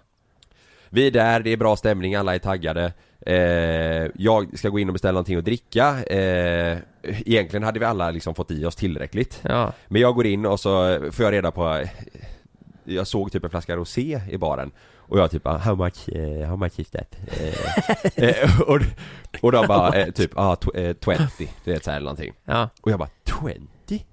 Vi 0.89 1.07
är 1.07 1.11
där, 1.11 1.41
det 1.41 1.51
är 1.53 1.57
bra 1.57 1.77
stämning, 1.77 2.15
alla 2.15 2.35
är 2.35 2.39
taggade 2.39 2.93
eh, 3.27 4.11
Jag 4.15 4.59
ska 4.59 4.69
gå 4.69 4.79
in 4.79 4.89
och 4.89 4.93
beställa 4.93 5.13
någonting 5.13 5.37
att 5.37 5.45
dricka 5.45 6.03
eh, 6.05 6.79
Egentligen 7.03 7.63
hade 7.63 7.79
vi 7.79 7.85
alla 7.85 8.11
liksom 8.11 8.35
fått 8.35 8.51
i 8.51 8.65
oss 8.65 8.77
tillräckligt 8.77 9.41
ja, 9.43 9.73
Men 9.89 10.01
jag 10.03 10.15
går 10.15 10.27
in 10.27 10.47
och 10.47 10.61
så 10.61 10.99
får 11.13 11.25
jag 11.25 11.33
reda 11.33 11.51
på 11.51 11.85
Jag 12.85 13.07
såg 13.07 13.33
typ 13.33 13.45
en 13.45 13.51
flaska 13.51 13.77
rosé 13.77 14.21
i 14.31 14.39
baren 14.39 14.71
Och 15.09 15.19
jag 15.19 15.31
typ 15.31 15.43
bara, 15.43 15.59
how 15.59 15.75
much, 15.75 16.09
eh, 16.09 16.49
how 16.49 16.57
much 16.57 16.79
is 16.81 16.91
that? 16.91 17.17
Eh, 17.41 18.25
eh, 18.29 18.61
och, 18.67 18.81
och 19.43 19.53
de 19.53 19.67
bara, 19.67 19.95
eh, 19.95 20.11
typ, 20.13 20.31
ah, 20.37 20.55
tw- 20.55 20.77
eh, 21.07 21.17
20, 21.39 21.49
du 21.65 21.73
vet 21.73 21.85
såhär 21.85 21.97
eller 21.97 22.05
någonting 22.05 22.33
ja, 22.45 22.69
Och 22.81 22.91
jag 22.91 22.99
bara, 22.99 23.09
20? 23.25 24.05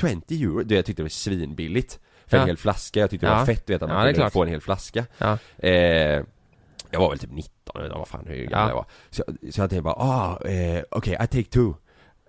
20 0.00 0.44
euro? 0.44 0.62
Det 0.62 0.74
jag 0.74 0.84
tyckte 0.84 1.02
det 1.02 1.04
var 1.04 1.08
svinbilligt 1.10 2.00
För 2.26 2.36
Ja. 2.36 2.40
en 2.42 2.46
hel 2.48 2.56
flaska, 2.56 3.00
jag 3.00 3.10
tyckte 3.10 3.26
det 3.26 3.32
Ja. 3.32 3.38
var 3.38 3.46
fett 3.46 3.66
du 3.66 3.72
vet 3.72 3.82
att 3.82 3.88
Ja, 3.88 3.94
man 3.94 4.06
är 4.06 4.12
kunde 4.12 4.30
få 4.30 4.42
en 4.42 4.48
hel 4.48 4.60
flaska 4.60 5.06
ja, 5.18 5.38
Eh, 5.58 6.22
jag 6.90 7.00
var 7.00 7.08
väl 7.10 7.18
typ 7.18 7.32
19 7.32 7.82
eller 7.84 7.94
vad 7.94 8.08
fan 8.08 8.24
hur 8.26 8.44
gammal 8.46 8.60
Ja. 8.60 8.68
jag 8.68 8.74
var 8.76 8.86
Så, 9.10 9.22
så 9.52 9.60
jag 9.60 9.70
tänkte 9.70 9.82
bara, 9.82 9.94
ah, 9.94 10.38
okej, 10.90 11.12
I 11.14 11.26
take 11.26 11.42
two 11.44 11.72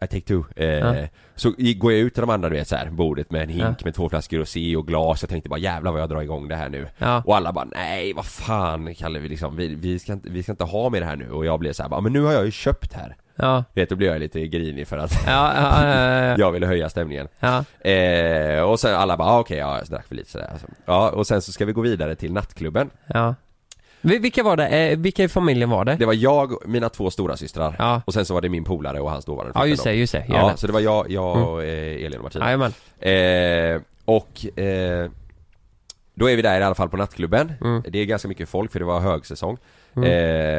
I 0.04 0.08
take 0.08 0.22
two. 0.28 0.44
Eh, 0.56 0.68
Ja. 0.68 1.08
Så 1.36 1.54
går 1.76 1.92
jag 1.92 2.02
ut 2.02 2.14
till 2.14 2.22
de 2.22 2.30
andra 2.30 2.50
du 2.50 2.56
vet 2.56 2.68
så 2.68 2.76
här, 2.76 2.90
bordet 2.90 3.32
med 3.32 3.42
en 3.44 3.50
hink 3.50 3.64
Ja. 3.64 3.86
med 3.86 3.96
två 3.96 4.10
flaskor 4.10 4.38
rosé 4.38 4.76
och 4.76 4.88
glas. 4.88 5.22
Jag 5.24 5.30
tänkte 5.30 5.50
bara 5.50 5.60
jävlar 5.60 5.92
vad 5.92 6.02
jag 6.02 6.10
drar 6.10 6.22
igång 6.22 6.48
det 6.48 6.56
här 6.56 6.70
nu. 6.70 6.88
Ja, 6.98 7.22
Och 7.26 7.36
alla 7.38 7.52
bara, 7.54 7.66
nej 7.76 8.14
vad 8.14 8.26
fan 8.26 8.96
Kalle 8.96 9.20
vi 9.20 9.30
liksom, 9.30 9.56
vi, 9.56 9.76
vi, 9.76 10.00
ska 10.00 10.14
inte, 10.14 10.30
vi 10.30 10.44
ska 10.44 10.52
inte 10.52 10.64
ha 10.64 10.90
med 10.90 11.02
det 11.02 11.06
här 11.06 11.16
nu. 11.16 11.32
Och 11.32 11.46
jag 11.46 11.60
blev 11.60 11.74
så 11.74 11.84
här, 11.84 11.90
bara, 11.90 12.02
men 12.02 12.14
nu 12.14 12.22
har 12.22 12.34
jag 12.34 12.46
ju 12.46 12.52
köpt 12.52 12.94
här. 12.94 13.16
Ja, 13.36 13.64
Du 13.74 13.82
vet, 13.82 13.90
då 13.90 13.96
blev 13.96 14.12
jag 14.12 14.20
lite 14.20 14.48
grinig 14.48 14.88
för 14.88 14.98
att 14.98 15.14
ja, 15.26 15.54
ja, 15.56 15.86
ja, 15.88 15.96
ja, 16.24 16.36
jag 16.38 16.52
ville 16.52 16.68
höja 16.68 16.90
stämningen. 16.90 17.28
Eh, 17.80 18.62
Och 18.62 18.80
sen 18.80 18.96
alla 18.96 19.18
bara, 19.18 19.28
ah, 19.30 19.40
okej, 19.40 19.58
ja 19.58 19.78
jag 19.78 19.88
drack 19.88 20.08
för 20.08 20.16
lite 20.16 20.32
sådär. 20.32 20.50
Alltså. 20.52 20.68
Ja, 20.86 21.10
och 21.10 21.28
sen 21.28 21.42
så 21.42 21.52
ska 21.52 21.66
vi 21.66 21.74
gå 21.74 21.82
vidare 21.82 22.16
till 22.16 22.34
nattklubben. 22.34 22.90
Ja. 23.08 23.36
Vi- 24.04 24.18
Vilka 24.20 24.44
var 24.44 24.58
det? 24.58 24.68
Eh, 24.68 24.98
vilka 24.98 25.24
i 25.24 25.28
familjen 25.28 25.70
var 25.70 25.86
det? 25.86 25.96
Det 25.96 26.06
var 26.06 26.14
jag, 26.14 26.54
mina 26.68 26.90
två 26.90 27.10
stora 27.12 27.38
systrar 27.38 27.76
Ja. 27.80 28.02
och 28.06 28.14
sen 28.14 28.26
så 28.26 28.34
var 28.34 28.42
det 28.42 28.50
min 28.50 28.64
polare 28.64 29.00
och 29.00 29.12
hans 29.12 29.26
dåvarande 29.26 29.60
Ja 29.60 29.66
just 29.66 29.84
det, 29.84 29.94
just 29.94 30.14
det, 30.14 30.26
Ja, 30.30 30.54
så 30.58 30.68
det 30.68 30.74
var 30.74 30.80
jag, 30.80 31.12
jag 31.12 31.36
Mm. 31.38 31.48
och 31.48 31.64
eh, 31.64 32.06
Elin 32.06 32.18
och 32.18 32.24
Martin 32.24 32.42
Jajamän, 32.42 32.74
eh, 33.00 33.82
Och 34.06 34.60
eh, 34.60 35.10
Då 36.16 36.30
är 36.30 36.36
vi 36.36 36.42
där 36.42 36.60
i 36.60 36.64
alla 36.64 36.76
fall 36.76 36.90
på 36.90 36.98
nattklubben 36.98 37.54
Mm. 37.62 37.84
Det 37.90 38.00
är 38.00 38.06
ganska 38.06 38.28
mycket 38.28 38.50
folk 38.50 38.72
för 38.72 38.80
det 38.80 38.86
var 38.86 39.00
högsäsong 39.00 39.58
Mm. 39.96 40.10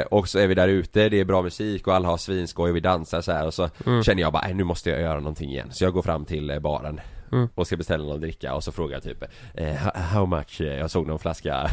eh, 0.00 0.04
Och 0.04 0.28
så 0.28 0.38
är 0.38 0.46
vi 0.46 0.54
där 0.54 0.68
ute, 0.68 1.08
det 1.08 1.20
är 1.20 1.24
bra 1.24 1.42
musik 1.42 1.86
och 1.86 1.94
alla 1.94 2.08
har 2.08 2.16
svinskoj 2.16 2.70
och 2.70 2.76
vi 2.76 2.80
dansar 2.80 3.20
så 3.20 3.32
här 3.32 3.46
och 3.46 3.54
så 3.54 3.70
Mm. 3.86 4.02
känner 4.02 4.22
jag 4.22 4.32
bara, 4.32 4.42
"Nej, 4.42 4.54
nu 4.54 4.64
måste 4.64 4.90
jag 4.90 5.00
göra 5.00 5.18
någonting 5.18 5.50
igen 5.50 5.68
Så 5.72 5.84
jag 5.84 5.92
går 5.92 6.02
fram 6.02 6.24
till 6.24 6.50
eh, 6.50 6.58
baren 6.58 7.00
Mm. 7.32 7.48
och 7.54 7.66
ska 7.66 7.76
beställa 7.76 8.04
någon 8.04 8.20
dricka 8.20 8.54
och 8.54 8.64
så 8.64 8.72
frågar 8.72 8.96
jag 8.96 9.02
typ 9.02 9.24
eh, 9.54 9.74
how, 9.94 10.26
much, 10.26 10.60
eh, 10.60 10.78
jag 10.78 10.90
såg 10.90 11.06
någon 11.06 11.18
flaska 11.18 11.70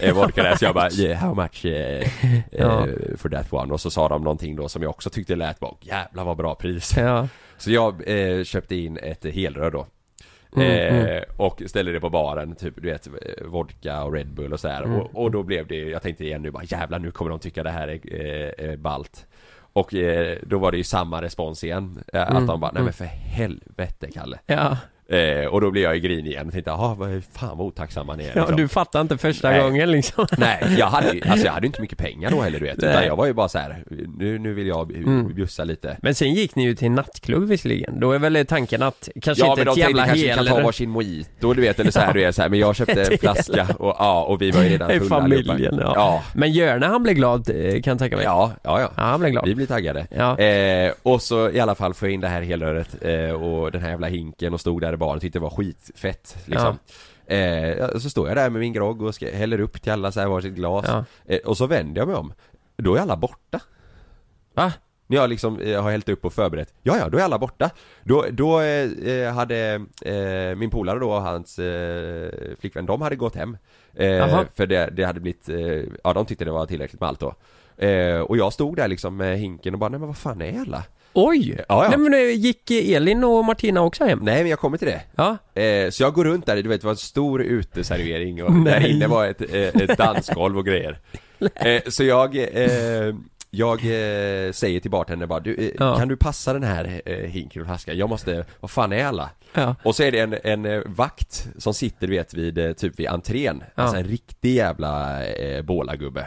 eh, 0.00 0.14
vodka 0.14 0.42
där 0.42 0.56
så 0.56 0.64
jag 0.64 0.74
bara 0.74 0.90
yeah, 0.90 1.26
how 1.26 1.34
much 1.34 1.64
eh, 1.64 2.08
Ja. 2.50 2.86
eh, 2.88 3.16
for 3.16 3.28
that 3.28 3.52
one 3.52 3.72
och 3.72 3.80
så 3.80 3.90
sa 3.90 4.08
de 4.08 4.24
någonting 4.24 4.56
då 4.56 4.68
som 4.68 4.82
jag 4.82 4.90
också 4.90 5.10
tyckte 5.10 5.36
lät 5.36 5.60
bara 5.60 5.74
jävlar 5.80 6.24
vad 6.24 6.36
bra 6.36 6.54
pris 6.54 6.94
ja, 6.96 7.28
Så 7.58 7.70
jag 7.70 8.02
eh, 8.06 8.44
köpte 8.44 8.76
in 8.76 8.96
ett 8.96 9.24
helrör 9.24 9.70
då 9.70 9.86
Mm, 10.56 10.70
mm. 10.70 11.24
Och 11.36 11.62
ställde 11.66 11.92
det 11.92 12.00
på 12.00 12.10
baren, 12.10 12.54
typ 12.54 12.74
du 12.76 12.90
vet 12.90 13.08
vodka 13.44 14.04
och 14.04 14.12
Red 14.12 14.34
Bull 14.34 14.52
och 14.52 14.60
så 14.60 14.68
här. 14.68 14.82
Mm. 14.82 15.00
och, 15.00 15.22
och 15.22 15.30
då 15.30 15.42
blev 15.42 15.66
det, 15.66 15.76
jag 15.76 16.02
tänkte 16.02 16.24
igen 16.24 16.42
nu 16.42 16.50
bara 16.50 16.64
jävlar 16.64 16.98
nu 16.98 17.10
kommer 17.10 17.30
de 17.30 17.38
tycka 17.38 17.62
det 17.62 17.70
här 17.70 17.88
är 17.88 18.70
eh, 18.70 18.76
balt 18.76 19.26
Och 19.72 19.94
eh, 19.94 20.38
då 20.42 20.58
var 20.58 20.70
det 20.72 20.78
ju 20.78 20.84
samma 20.84 21.22
respons 21.22 21.64
igen, 21.64 22.04
eh, 22.12 22.22
Mm, 22.22 22.36
att 22.36 22.46
de 22.46 22.60
bara 22.60 22.72
nej 22.72 22.80
mm. 22.80 22.84
men 22.84 22.92
för 22.92 23.04
helvete 23.04 24.10
Kalle. 24.14 24.38
Ja, 24.46 24.76
eh, 25.12 25.46
Och 25.46 25.60
då 25.60 25.70
blev 25.70 25.84
jag 25.84 25.94
ju 25.94 26.00
grinig 26.00 26.30
igen 26.30 26.46
och 26.46 26.52
tänkte 26.52 26.70
jaha 26.70 26.94
vad 26.94 27.22
fan 27.32 27.58
vad 27.58 27.66
otacksamma 27.66 28.16
ni 28.16 28.24
är 28.24 28.28
ja, 28.34 28.40
liksom. 28.40 28.56
du 28.56 28.68
fattar 28.68 29.00
inte 29.00 29.18
första 29.18 29.50
Nej. 29.50 29.60
gången 29.62 29.90
liksom 29.90 30.26
Nej, 30.38 30.74
jag 30.78 30.86
hade 30.86 31.12
ju, 31.12 31.20
alltså 31.28 31.46
jag 31.46 31.52
hade 31.52 31.66
inte 31.66 31.80
mycket 31.80 31.98
pengar 31.98 32.30
då 32.30 32.40
heller 32.40 32.58
du 32.58 32.64
vet 32.66 32.78
Utan 32.78 32.90
Nej. 32.92 33.06
jag 33.06 33.16
var 33.16 33.26
ju 33.26 33.32
bara 33.32 33.48
så 33.48 33.58
här, 33.58 33.84
nu, 34.18 34.38
nu 34.38 34.54
vill 34.54 34.66
jag 34.66 34.92
Mm. 34.92 35.34
bjussa 35.34 35.64
lite 35.64 35.96
Men 36.02 36.14
sen 36.14 36.34
gick 36.34 36.54
ni 36.56 36.64
ju 36.64 36.74
till 36.74 36.90
nattklubb 36.90 37.48
visserligen, 37.48 38.00
då 38.00 38.12
är 38.12 38.18
väl 38.18 38.46
tanken 38.46 38.82
att 38.82 39.08
kanske 39.22 39.44
Ja 39.44 39.50
inte 39.50 39.64
men 39.64 39.74
de 39.74 39.80
ett 39.80 39.86
tänkte 39.86 40.00
jävla 40.00 40.06
kanske 40.06 40.34
kan 40.34 40.46
ta 40.46 40.54
hel... 40.54 40.62
varsin 40.64 40.90
mojito 40.90 41.54
du 41.54 41.60
vet 41.62 41.80
eller 41.80 41.90
så 41.90 42.00
här, 42.00 42.12
du 42.12 42.20
vet, 42.20 42.34
så 42.34 42.42
här, 42.42 42.48
men 42.48 42.58
jag 42.58 42.76
köpte 42.76 42.92
en 43.02 43.12
Ett 43.12 43.20
flaska 43.20 43.66
och 43.78 43.96
ja, 43.98 44.22
och 44.24 44.42
vi 44.42 44.50
var 44.50 44.62
ju 44.62 44.68
redan 44.68 44.90
fulla 45.00 45.08
familjen, 45.08 45.78
ja. 45.80 45.92
ja 45.96 46.22
Men 46.34 46.52
Görne 46.52 46.86
han 46.86 47.02
blev 47.02 47.14
glad 47.16 47.50
eh, 47.50 47.72
kan 47.82 47.90
jag 47.90 47.98
tänka 47.98 48.16
mig 48.16 48.24
Ja, 48.24 48.50
ja, 48.62 48.80
ja. 48.80 48.90
Ja, 48.96 49.02
han 49.02 49.20
blev 49.20 49.32
glad 49.32 49.48
Vi 49.48 49.54
blir 49.54 49.66
taggade. 49.66 50.06
Ja, 50.10 50.38
Eh, 50.38 50.92
och 51.02 51.22
så 51.22 51.50
i 51.50 51.60
alla 51.60 51.74
fall 51.74 51.94
får 51.94 52.08
jag 52.08 52.14
in 52.14 52.20
det 52.20 52.28
här 52.28 52.42
helröret 52.42 52.88
eh, 53.00 53.30
och 53.42 53.72
den 53.72 53.82
här 53.82 53.90
jävla 53.90 54.06
hinken 54.06 54.54
och 54.54 54.60
stod 54.60 54.80
där 54.80 54.96
baren 55.02 55.20
tyckte 55.20 55.38
det 55.38 55.42
var 55.42 55.50
skitfett 55.50 56.36
liksom. 56.46 56.78
Eh, 57.26 57.98
så 57.98 58.10
står 58.10 58.28
jag 58.28 58.36
där 58.36 58.50
med 58.50 58.60
min 58.60 58.72
grogg 58.72 59.02
och 59.02 59.14
ska, 59.14 59.30
häller 59.30 59.60
upp 59.60 59.82
till 59.82 59.92
alla 59.92 60.12
så 60.12 60.20
här 60.20 60.28
varsitt 60.28 60.54
glas. 60.54 60.84
Ja. 60.88 61.04
Eh, 61.26 61.38
och 61.38 61.56
så 61.56 61.66
vänder 61.66 62.00
jag 62.00 62.08
mig 62.08 62.16
om. 62.16 62.32
Då 62.76 62.94
är 62.94 63.00
alla 63.00 63.16
borta. 63.16 63.60
Va? 64.54 64.72
När 65.06 65.16
jag 65.16 65.30
liksom 65.30 65.60
eh, 65.60 65.82
har 65.82 65.90
hällt 65.90 66.08
upp 66.08 66.24
och 66.24 66.32
förberett. 66.32 66.74
Ja, 66.82 66.96
ja, 66.98 67.08
då 67.08 67.18
är 67.18 67.22
alla 67.22 67.38
borta. 67.38 67.70
Då, 68.04 68.26
då 68.30 68.60
eh, 68.60 68.90
eh, 68.90 69.32
hade 69.32 69.74
eh, 70.04 70.56
min 70.56 70.70
polare 70.70 70.98
då 70.98 71.10
och 71.10 71.22
hans 71.22 71.58
eh, 71.58 72.30
flickvän, 72.60 72.86
de 72.86 73.02
hade 73.02 73.16
gått 73.16 73.34
hem. 73.34 73.56
Eh, 73.94 74.40
för 74.54 74.66
det, 74.66 74.90
det 74.92 75.04
hade 75.04 75.20
blivit, 75.20 75.48
ja 76.04 76.12
de 76.12 76.26
tyckte 76.26 76.44
det 76.44 76.52
var 76.52 76.66
tillräckligt 76.66 77.00
med 77.00 77.08
allt 77.08 77.20
då. 77.20 77.34
Och 78.26 78.36
jag 78.36 78.52
stod 78.52 78.76
där 78.76 78.88
liksom 78.88 79.16
med 79.16 79.38
hinken 79.38 79.74
och 79.74 79.80
bara, 79.80 79.90
nej 79.90 80.00
men 80.00 80.06
vad 80.06 80.16
fan 80.16 80.42
är 80.42 80.60
alla? 80.60 80.84
Oj! 81.14 81.54
Ja, 81.58 81.64
ja. 81.68 81.88
Nej 81.88 81.98
men 81.98 82.14
eh, 82.14 82.20
gick 82.36 82.70
Elin 82.70 83.24
och 83.24 83.44
Martina 83.44 83.80
också 83.82 84.04
hem? 84.04 84.18
Nej 84.22 84.42
men 84.42 84.50
jag 84.50 84.58
kommer 84.58 84.78
till 84.78 84.88
det. 84.88 85.00
Ja. 85.16 85.36
Eh, 85.62 85.90
så 85.90 86.02
jag 86.02 86.14
går 86.14 86.24
runt 86.24 86.46
där, 86.46 86.62
du 86.62 86.68
vet 86.68 86.80
det 86.80 86.84
var 86.86 86.92
en 86.92 86.96
stor 86.96 87.42
uteservering 87.42 88.44
och 88.44 88.52
där 88.52 88.80
Nej. 88.80 88.90
inne 88.90 89.06
var 89.06 89.26
ett, 89.26 89.40
eh, 89.54 89.82
ett 89.82 89.98
dansgolv 89.98 90.58
och 90.58 90.66
grejer. 90.66 90.98
Eh, 91.54 91.82
så 91.88 92.04
jag, 92.04 92.36
eh, 92.36 93.14
jag 93.50 93.78
eh, 93.78 94.52
säger 94.52 94.80
till 94.80 94.90
bartendern 94.90 95.28
bara, 95.28 95.40
du, 95.40 95.72
Ja. 95.78 95.96
kan 95.98 96.08
du 96.08 96.16
passa 96.16 96.52
den 96.52 96.62
här 96.62 97.02
hinken 97.26 97.62
och 97.62 97.68
flaskan? 97.68 97.96
Jag 97.98 98.08
måste, 98.08 98.44
vad 98.60 98.70
fan 98.70 98.92
är 98.92 99.04
alla? 99.04 99.30
Ja. 99.54 99.74
Och 99.82 99.96
så 99.96 100.02
är 100.02 100.12
det 100.12 100.20
en, 100.20 100.64
en 100.66 100.94
vakt 100.94 101.48
som 101.58 101.74
sitter 101.74 102.06
du 102.06 102.12
vet 102.12 102.34
vid, 102.34 102.76
typ 102.76 102.98
vid 102.98 103.06
entrén, 103.08 103.62
alltså 103.74 103.96
en 103.96 104.04
riktig 104.04 104.54
jävla 104.54 105.24
eh, 105.26 105.62
bålagubbe 105.62 106.26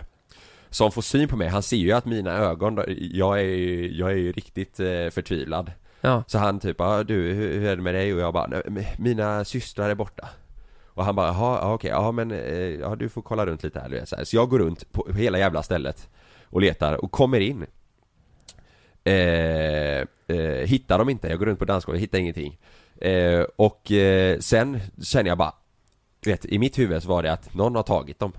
Som 0.76 0.92
får 0.92 1.02
syn 1.02 1.28
på 1.28 1.38
mig, 1.38 1.48
han 1.48 1.64
ser 1.64 1.78
ju 1.78 1.92
att 1.92 2.06
mina 2.06 2.32
ögon, 2.38 2.84
jag 2.98 3.40
är 3.40 3.44
ju, 3.44 3.92
jag 3.94 4.12
är 4.12 4.16
ju 4.16 4.32
riktigt 4.32 4.80
eh, 4.80 5.10
förtvivlad. 5.10 5.72
Ja. 6.02 6.24
Så 6.28 6.38
han 6.38 6.60
typ, 6.60 6.76
ja 6.80 7.04
du 7.04 7.14
hur, 7.34 7.64
är 7.66 7.76
det 7.76 7.82
med 7.82 7.94
dig? 7.94 8.14
Och 8.14 8.20
jag 8.20 8.34
bara, 8.34 8.48
"Nej, 8.48 8.62
men 8.68 8.84
mina 8.98 9.46
systrar 9.46 9.90
är 9.90 9.96
borta. 9.96 10.30
Och 10.86 11.06
han 11.06 11.16
bara, 11.16 11.28
jaha, 11.28 11.60
ja, 11.62 11.74
okej, 11.74 11.90
ja 11.90 12.12
men, 12.12 12.32
eh, 12.32 12.40
ja 12.58 12.96
du 12.96 13.10
får 13.10 13.22
kolla 13.22 13.46
runt 13.46 13.64
lite 13.64 13.80
här, 13.80 13.90
du 13.90 13.96
vet, 14.00 14.10
så, 14.10 14.16
här. 14.16 14.24
så 14.24 14.36
jag 14.36 14.50
går 14.50 14.60
runt 14.60 14.92
på 14.92 15.08
hela 15.18 15.38
jävla 15.40 15.64
stället 15.64 16.10
Och 16.46 16.62
letar 16.62 16.94
och 17.06 17.12
kommer 17.12 17.40
in. 17.40 17.66
Eh, 19.04 20.00
eh, 20.38 20.66
Hittar 20.66 20.98
dem 20.98 21.10
inte, 21.10 21.28
jag 21.28 21.40
går 21.40 21.46
runt 21.46 21.60
på 21.60 21.66
dansgolvet, 21.66 22.02
hittar 22.04 22.20
ingenting. 22.20 22.58
Eh, 23.02 23.42
Och 23.56 23.92
eh, 23.92 24.40
sen 24.40 24.80
känner 25.04 25.30
jag 25.30 25.38
bara 25.38 25.54
vet, 26.26 26.46
i 26.46 26.60
mitt 26.60 26.80
huvud 26.80 27.04
så 27.04 27.10
var 27.10 27.24
det 27.24 27.32
att 27.32 27.54
någon 27.54 27.76
har 27.76 27.84
tagit 27.84 28.20
dem 28.20 28.32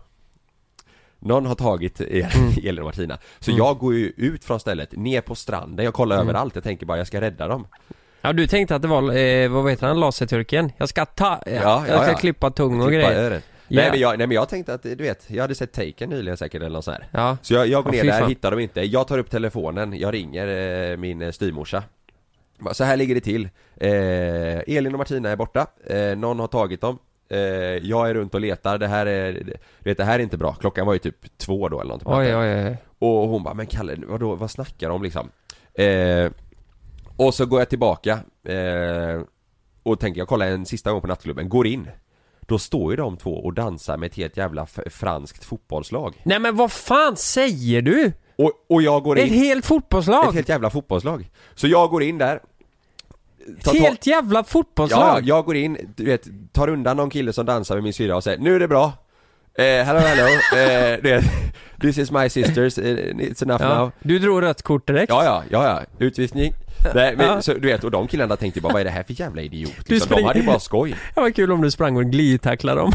någon 1.19 1.47
har 1.47 1.55
tagit 1.55 2.01
El- 2.01 2.27
Elin 2.65 2.79
och 2.79 2.85
Martina 2.85 3.19
Så 3.41 3.51
jag 3.51 3.79
går 3.79 3.95
ju 3.95 4.13
ut 4.17 4.45
från 4.45 4.61
stället, 4.61 4.93
ner 4.93 5.21
på 5.21 5.35
stranden, 5.35 5.85
jag 5.85 5.95
kollar 5.95 6.19
överallt, 6.19 6.55
jag 6.55 6.65
tänker 6.65 6.87
bara 6.87 6.99
jag 6.99 7.07
ska 7.07 7.21
rädda 7.21 7.49
dem 7.49 7.67
Ja 8.23 8.33
du 8.33 8.47
tänkte 8.47 8.75
att 8.77 8.83
det 8.83 8.89
var, 8.89 9.17
eh, 9.17 9.49
vad 9.49 9.71
heter 9.71 9.87
han, 9.87 10.01
laserturken? 10.01 10.73
Jag 10.77 10.89
ska 10.89 11.05
ta, 11.07 11.43
ja, 11.47 11.53
Ja, 11.53 11.61
ja, 11.63 11.85
jag 11.89 12.03
ska 12.03 12.13
ja. 12.13 12.19
klippa 12.19 12.51
tung 12.51 12.81
och 12.81 12.89
Klippa 12.89 13.11
grejer. 13.13 13.31
Ja. 13.69 13.81
Nej 13.81 13.91
men 13.91 14.01
jag, 14.01 14.19
nej 14.19 14.27
men 14.27 14.35
jag 14.35 14.49
tänkte 14.49 14.75
att, 14.75 14.83
du 14.83 14.95
vet, 14.97 15.25
jag 15.31 15.43
hade 15.43 15.55
sett 15.55 15.73
Taken 15.73 16.11
nyligen 16.11 16.37
säkert 16.37 16.61
eller 16.63 16.71
något 16.71 16.85
sånt 16.85 16.97
här 16.99 17.09
Ja. 17.13 17.37
Så 17.43 17.55
jag, 17.55 17.67
jag 17.67 17.85
går 17.85 17.91
ner 17.93 18.05
där, 18.05 18.21
fan. 18.21 18.29
hittar 18.29 18.51
dem 18.51 18.61
inte, 18.61 18.81
jag 18.83 19.09
tar 19.09 19.19
upp 19.19 19.31
telefonen, 19.31 19.99
jag 19.99 20.15
ringer 20.15 20.47
eh, 20.93 20.97
min 20.97 21.23
eh, 21.23 21.31
styvmorsa 21.31 21.83
Så 22.73 22.85
här 22.85 22.97
ligger 22.97 23.15
det 23.15 23.21
till 23.21 23.49
eh, 23.77 24.77
Elin 24.77 24.93
och 24.95 24.99
Martina 24.99 25.29
är 25.31 25.37
borta, 25.37 25.67
eh, 25.87 26.17
någon 26.17 26.39
har 26.41 26.47
tagit 26.47 26.81
dem 26.81 26.99
eh, 27.31 27.39
Jag 27.89 28.11
är 28.11 28.15
runt 28.15 28.35
och 28.35 28.41
letar, 28.41 28.79
det 28.79 28.87
här 28.89 29.07
är, 29.07 29.33
du 29.33 29.55
vet 29.91 29.97
det 29.97 30.05
här 30.05 30.19
är 30.19 30.23
inte 30.23 30.37
bra, 30.37 30.55
klockan 30.55 30.87
var 30.87 30.93
ju 30.93 30.99
typ 30.99 31.39
två 31.39 31.69
då 31.69 31.81
eller 31.81 31.89
någonting 31.89 32.13
Oj 32.13 32.37
oj 32.37 32.65
oj 32.67 32.77
och 32.99 33.29
hon 33.29 33.43
bara, 33.43 33.55
men 33.55 33.67
Kalle, 33.67 33.97
vadå, 34.07 34.35
vad 34.35 34.51
snackar 34.51 34.89
de 34.89 34.95
om 34.95 35.03
liksom? 35.03 35.29
Eh, 35.75 36.31
och 37.17 37.35
så 37.35 37.47
går 37.47 37.61
jag 37.61 37.69
tillbaka 37.69 38.19
eh, 38.49 39.21
och 39.83 40.01
tänker, 40.01 40.21
jag 40.21 40.29
kollar 40.29 40.47
en 40.47 40.67
sista 40.67 40.93
gång 40.93 41.01
på 41.01 41.07
nattklubben, 41.07 41.49
går 41.49 41.67
in. 41.67 41.89
Då 42.41 42.59
står 42.59 42.93
ju 42.93 42.97
de 42.97 43.17
två 43.17 43.31
och 43.45 43.53
dansar 43.53 43.97
med 43.97 44.07
ett 44.07 44.15
helt 44.17 44.37
jävla 44.37 44.67
franskt 44.91 45.45
fotbollslag. 45.45 46.15
Nej 46.25 46.39
men 46.39 46.57
vad 46.57 46.73
fan 46.73 47.17
säger 47.17 47.83
du? 47.83 48.13
Och, 48.39 48.53
och 48.69 48.83
jag 48.83 49.03
går 49.03 49.19
Ett 49.19 49.27
in, 49.27 49.35
helt 49.35 49.67
fotbollslag? 49.67 50.29
ett 50.29 50.35
helt 50.35 50.49
jävla 50.49 50.71
fotbollslag. 50.71 51.31
Så 51.55 51.67
jag 51.67 51.91
går 51.91 52.03
in 52.03 52.19
där 52.19 52.41
tar 53.65 53.75
helt 53.75 54.07
jävla 54.07 54.39
Ja, 54.39 54.45
fotbollslag? 54.45 55.01
ja, 55.03 55.21
jag 55.25 55.45
går 55.45 55.57
in, 55.57 55.79
du 55.97 56.05
vet, 56.05 56.27
tar 56.53 56.69
undan 56.69 56.97
någon 56.97 57.11
kille 57.11 57.33
som 57.33 57.47
dansar 57.47 57.75
med 57.75 57.85
min 57.85 57.93
syrra 57.93 58.17
och 58.17 58.25
säger 58.25 58.39
Nu 58.39 58.55
är 58.55 58.61
det 58.61 58.69
bra 58.69 58.93
eh, 59.59 59.65
Hello 59.65 59.99
hello, 60.01 60.23
eh, 60.63 60.99
du 61.03 61.11
vet, 61.11 61.25
This 61.81 61.99
is 61.99 62.11
my 62.11 62.29
sisters, 62.29 62.79
eh, 62.79 62.85
it's 63.15 63.43
enough 63.43 63.63
Ja. 63.63 63.79
now 63.79 63.93
Du 64.01 64.19
drog 64.19 64.43
rött 64.43 64.63
kort 64.63 64.87
direkt? 64.87 65.11
Ja, 65.11 65.25
ja, 65.25 65.43
ja, 65.51 65.65
ja. 65.99 66.07
Utvisning. 66.07 66.53
Nej, 66.95 67.17
men 67.17 67.27
Ja. 67.35 67.43
så, 67.43 67.55
du 67.55 67.69
vet, 67.69 67.85
och 67.85 67.91
de 67.91 68.09
killarna 68.09 68.37
tänkte 68.37 68.61
bara 68.61 68.73
vad 68.73 68.81
är 68.81 68.85
det 68.85 68.91
här 68.91 69.03
för 69.03 69.21
jävla 69.21 69.43
idiot? 69.43 69.73
Du 69.87 69.95
Liksom, 69.95 70.09
de 70.09 70.15
springer- 70.15 70.27
hade 70.29 70.41
ju 70.41 70.47
bara 70.47 70.61
skoj. 70.61 70.91
Det 71.15 71.21
var 71.21 71.31
kul 71.31 71.53
om 71.53 71.63
du 71.63 71.71
sprang 71.71 71.97
och 71.97 72.05
glidtacklade 72.05 72.81
dem 72.81 72.93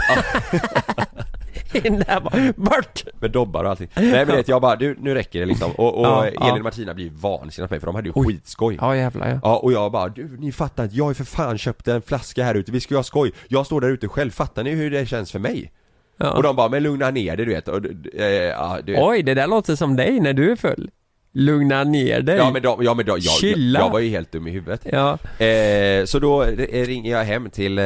In 1.73 1.99
där 1.99 2.19
bara, 2.19 2.53
bort! 2.55 3.03
Med 3.19 3.31
dobbar 3.31 3.63
och 3.63 3.69
allting. 3.69 3.87
Nej 3.95 4.25
men 4.25 4.35
vet 4.35 4.47
jag 4.47 4.61
bara, 4.61 4.75
du, 4.75 4.95
nu 4.99 5.13
räcker 5.13 5.39
det 5.39 5.45
liksom. 5.45 5.71
Och, 5.71 5.99
och 5.99 6.05
Ja, 6.05 6.25
Elin 6.25 6.37
ja. 6.41 6.53
och 6.53 6.61
Martina 6.63 6.93
blir 6.93 7.09
vansinniga 7.09 7.67
på 7.67 7.73
mig 7.73 7.79
för 7.79 7.85
de 7.87 7.95
hade 7.95 8.07
ju 8.09 8.13
Oj. 8.15 8.25
skitskoj. 8.27 8.77
Ja 8.81 8.95
jävlar 8.95 9.29
ja 9.29 9.39
Ja, 9.43 9.57
och 9.57 9.71
jag 9.71 9.91
bara, 9.91 10.09
du 10.09 10.37
ni 10.39 10.51
fattar 10.51 10.83
inte, 10.83 10.95
jag 10.95 11.03
har 11.03 11.11
ju 11.11 11.15
för 11.15 11.23
fan 11.23 11.57
köpt 11.57 11.87
en 11.87 12.01
flaska 12.01 12.43
här 12.43 12.55
ute, 12.55 12.71
vi 12.71 12.79
ska 12.79 12.93
ju 12.93 12.97
ha 12.97 13.03
skoj. 13.03 13.31
Jag 13.47 13.65
står 13.65 13.81
där 13.81 13.89
ute 13.89 14.07
själv, 14.07 14.31
fattar 14.31 14.63
ni 14.63 14.71
hur 14.71 14.91
det 14.91 15.05
känns 15.05 15.31
för 15.31 15.39
mig? 15.39 15.71
Ja. 16.17 16.31
Och 16.31 16.43
de 16.43 16.55
bara, 16.55 16.69
men 16.69 16.83
lugna 16.83 17.11
ner 17.11 17.37
dig 17.37 17.45
du 17.45 17.53
vet. 17.53 17.67
Och, 17.67 17.85
eh, 18.15 18.25
ja, 18.31 18.79
du 18.83 18.91
vet. 18.91 19.01
Oj, 19.03 19.23
det 19.23 19.33
där 19.33 19.47
låter 19.47 19.75
som 19.75 19.95
dig 19.95 20.19
när 20.19 20.33
du 20.33 20.51
är 20.51 20.55
full 20.55 20.91
Lugna 21.33 21.83
ner 21.83 22.21
dig 22.21 22.37
Ja 22.37 22.51
men, 22.51 22.61
de, 22.61 22.83
ja, 22.83 22.93
men 22.93 23.05
de, 23.05 23.09
jag, 23.11 23.19
jag, 23.19 23.33
Chilla. 23.39 23.79
jag 23.79 23.89
var 23.89 23.99
ju 23.99 24.09
helt 24.09 24.31
dum 24.31 24.47
i 24.47 24.51
huvudet. 24.51 24.81
Ja, 24.91 25.17
Eh, 25.45 26.05
så 26.05 26.19
då 26.19 26.43
eh, 26.43 26.85
ringer 26.85 27.11
jag 27.11 27.23
hem 27.23 27.49
till 27.49 27.77
eh, 27.79 27.85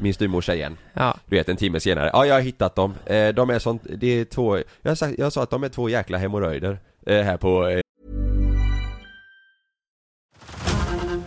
min 0.00 0.14
styvmorsa 0.14 0.54
igen. 0.54 0.76
ja, 0.94 1.16
Du 1.26 1.36
vet 1.36 1.48
en 1.48 1.56
timme 1.56 1.80
senare, 1.80 2.10
ja 2.12 2.26
jag 2.26 2.34
har 2.34 2.40
hittat 2.40 2.74
dem, 2.74 2.94
eh, 3.06 3.28
de 3.28 3.50
är 3.50 3.58
sånt, 3.58 3.82
det 4.00 4.06
är 4.20 4.24
två, 4.24 4.58
jag 4.82 4.98
sa, 4.98 5.08
jag 5.18 5.32
sa 5.32 5.42
att 5.42 5.50
de 5.50 5.64
är 5.64 5.68
två 5.68 5.88
jäkla 5.88 6.18
hemorrojder 6.18 6.78
eh, 7.06 7.22
här 7.22 7.36
på 7.36 7.68
eh, 7.68 7.80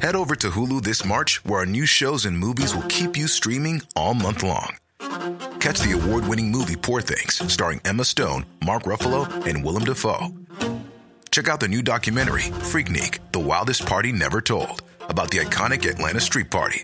Head 0.01 0.15
over 0.15 0.35
to 0.35 0.47
Hulu 0.49 0.81
this 0.81 1.05
March, 1.05 1.41
where 1.45 1.59
our 1.59 1.65
new 1.65 1.85
shows 1.85 2.25
and 2.25 2.37
movies 2.37 2.73
will 2.75 2.87
keep 2.89 3.17
you 3.17 3.27
streaming 3.27 3.81
all 3.95 4.13
month 4.13 4.43
long. 4.43 4.75
Catch 5.59 5.81
the 5.81 5.91
award 5.91 6.23
winning 6.29 6.51
movie 6.51 6.75
Poor 6.77 7.01
Things, 7.01 7.41
starring 7.53 7.81
Emma 7.85 8.03
Stone, 8.05 8.45
Mark 8.65 8.83
Ruffalo, 8.83 9.27
and 9.45 9.65
Willem 9.65 9.83
Dafoe. 9.83 10.27
Check 11.39 11.47
out 11.47 11.61
the 11.61 11.69
new 11.69 11.81
documentary, 11.81 12.51
Freaknik 12.71 13.19
The 13.31 13.39
Wildest 13.39 13.85
Party 13.85 14.11
Never 14.11 14.41
Told, 14.41 14.81
about 15.07 15.31
the 15.31 15.37
iconic 15.37 15.89
Atlanta 15.89 16.19
Street 16.19 16.51
Party. 16.51 16.83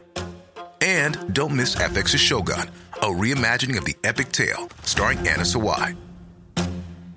And 0.79 1.33
don't 1.33 1.53
miss 1.57 1.75
FX's 1.75 2.21
Shogun, 2.21 2.69
a 3.01 3.07
reimagining 3.07 3.77
of 3.77 3.83
the 3.83 3.95
epic 4.05 4.31
tale, 4.31 4.69
starring 4.83 5.17
Anna 5.27 5.43
Sawai. 5.43 5.97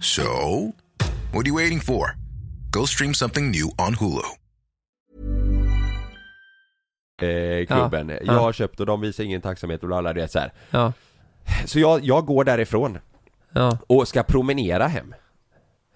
So, 0.01 0.75
what 1.31 1.47
are 1.47 1.49
you 1.49 1.55
waiting 1.55 1.79
for? 1.79 2.17
Go 2.73 2.87
stream 2.87 3.15
something 3.15 3.53
new 3.53 3.71
on 3.79 3.95
Hulu. 3.95 4.27
eh, 7.23 7.67
klubben. 7.67 8.19
Jag 8.25 8.33
har 8.33 8.53
köpt 8.53 8.81
och 8.81 8.87
de 8.87 9.01
visar 9.01 9.25
ingen 9.25 9.41
tacksamhet 9.43 9.85
och 9.85 9.97
alla 9.99 10.13
det 10.13 10.29
så 10.29 10.39
här. 10.39 10.53
ja, 10.71 10.93
Så 11.67 11.79
jag, 11.79 12.05
jag 12.05 12.27
går 12.27 12.45
därifrån 12.45 12.99
ja, 13.53 13.79
och 13.87 14.09
ska 14.09 14.23
promenera 14.23 14.87
hem 14.87 15.15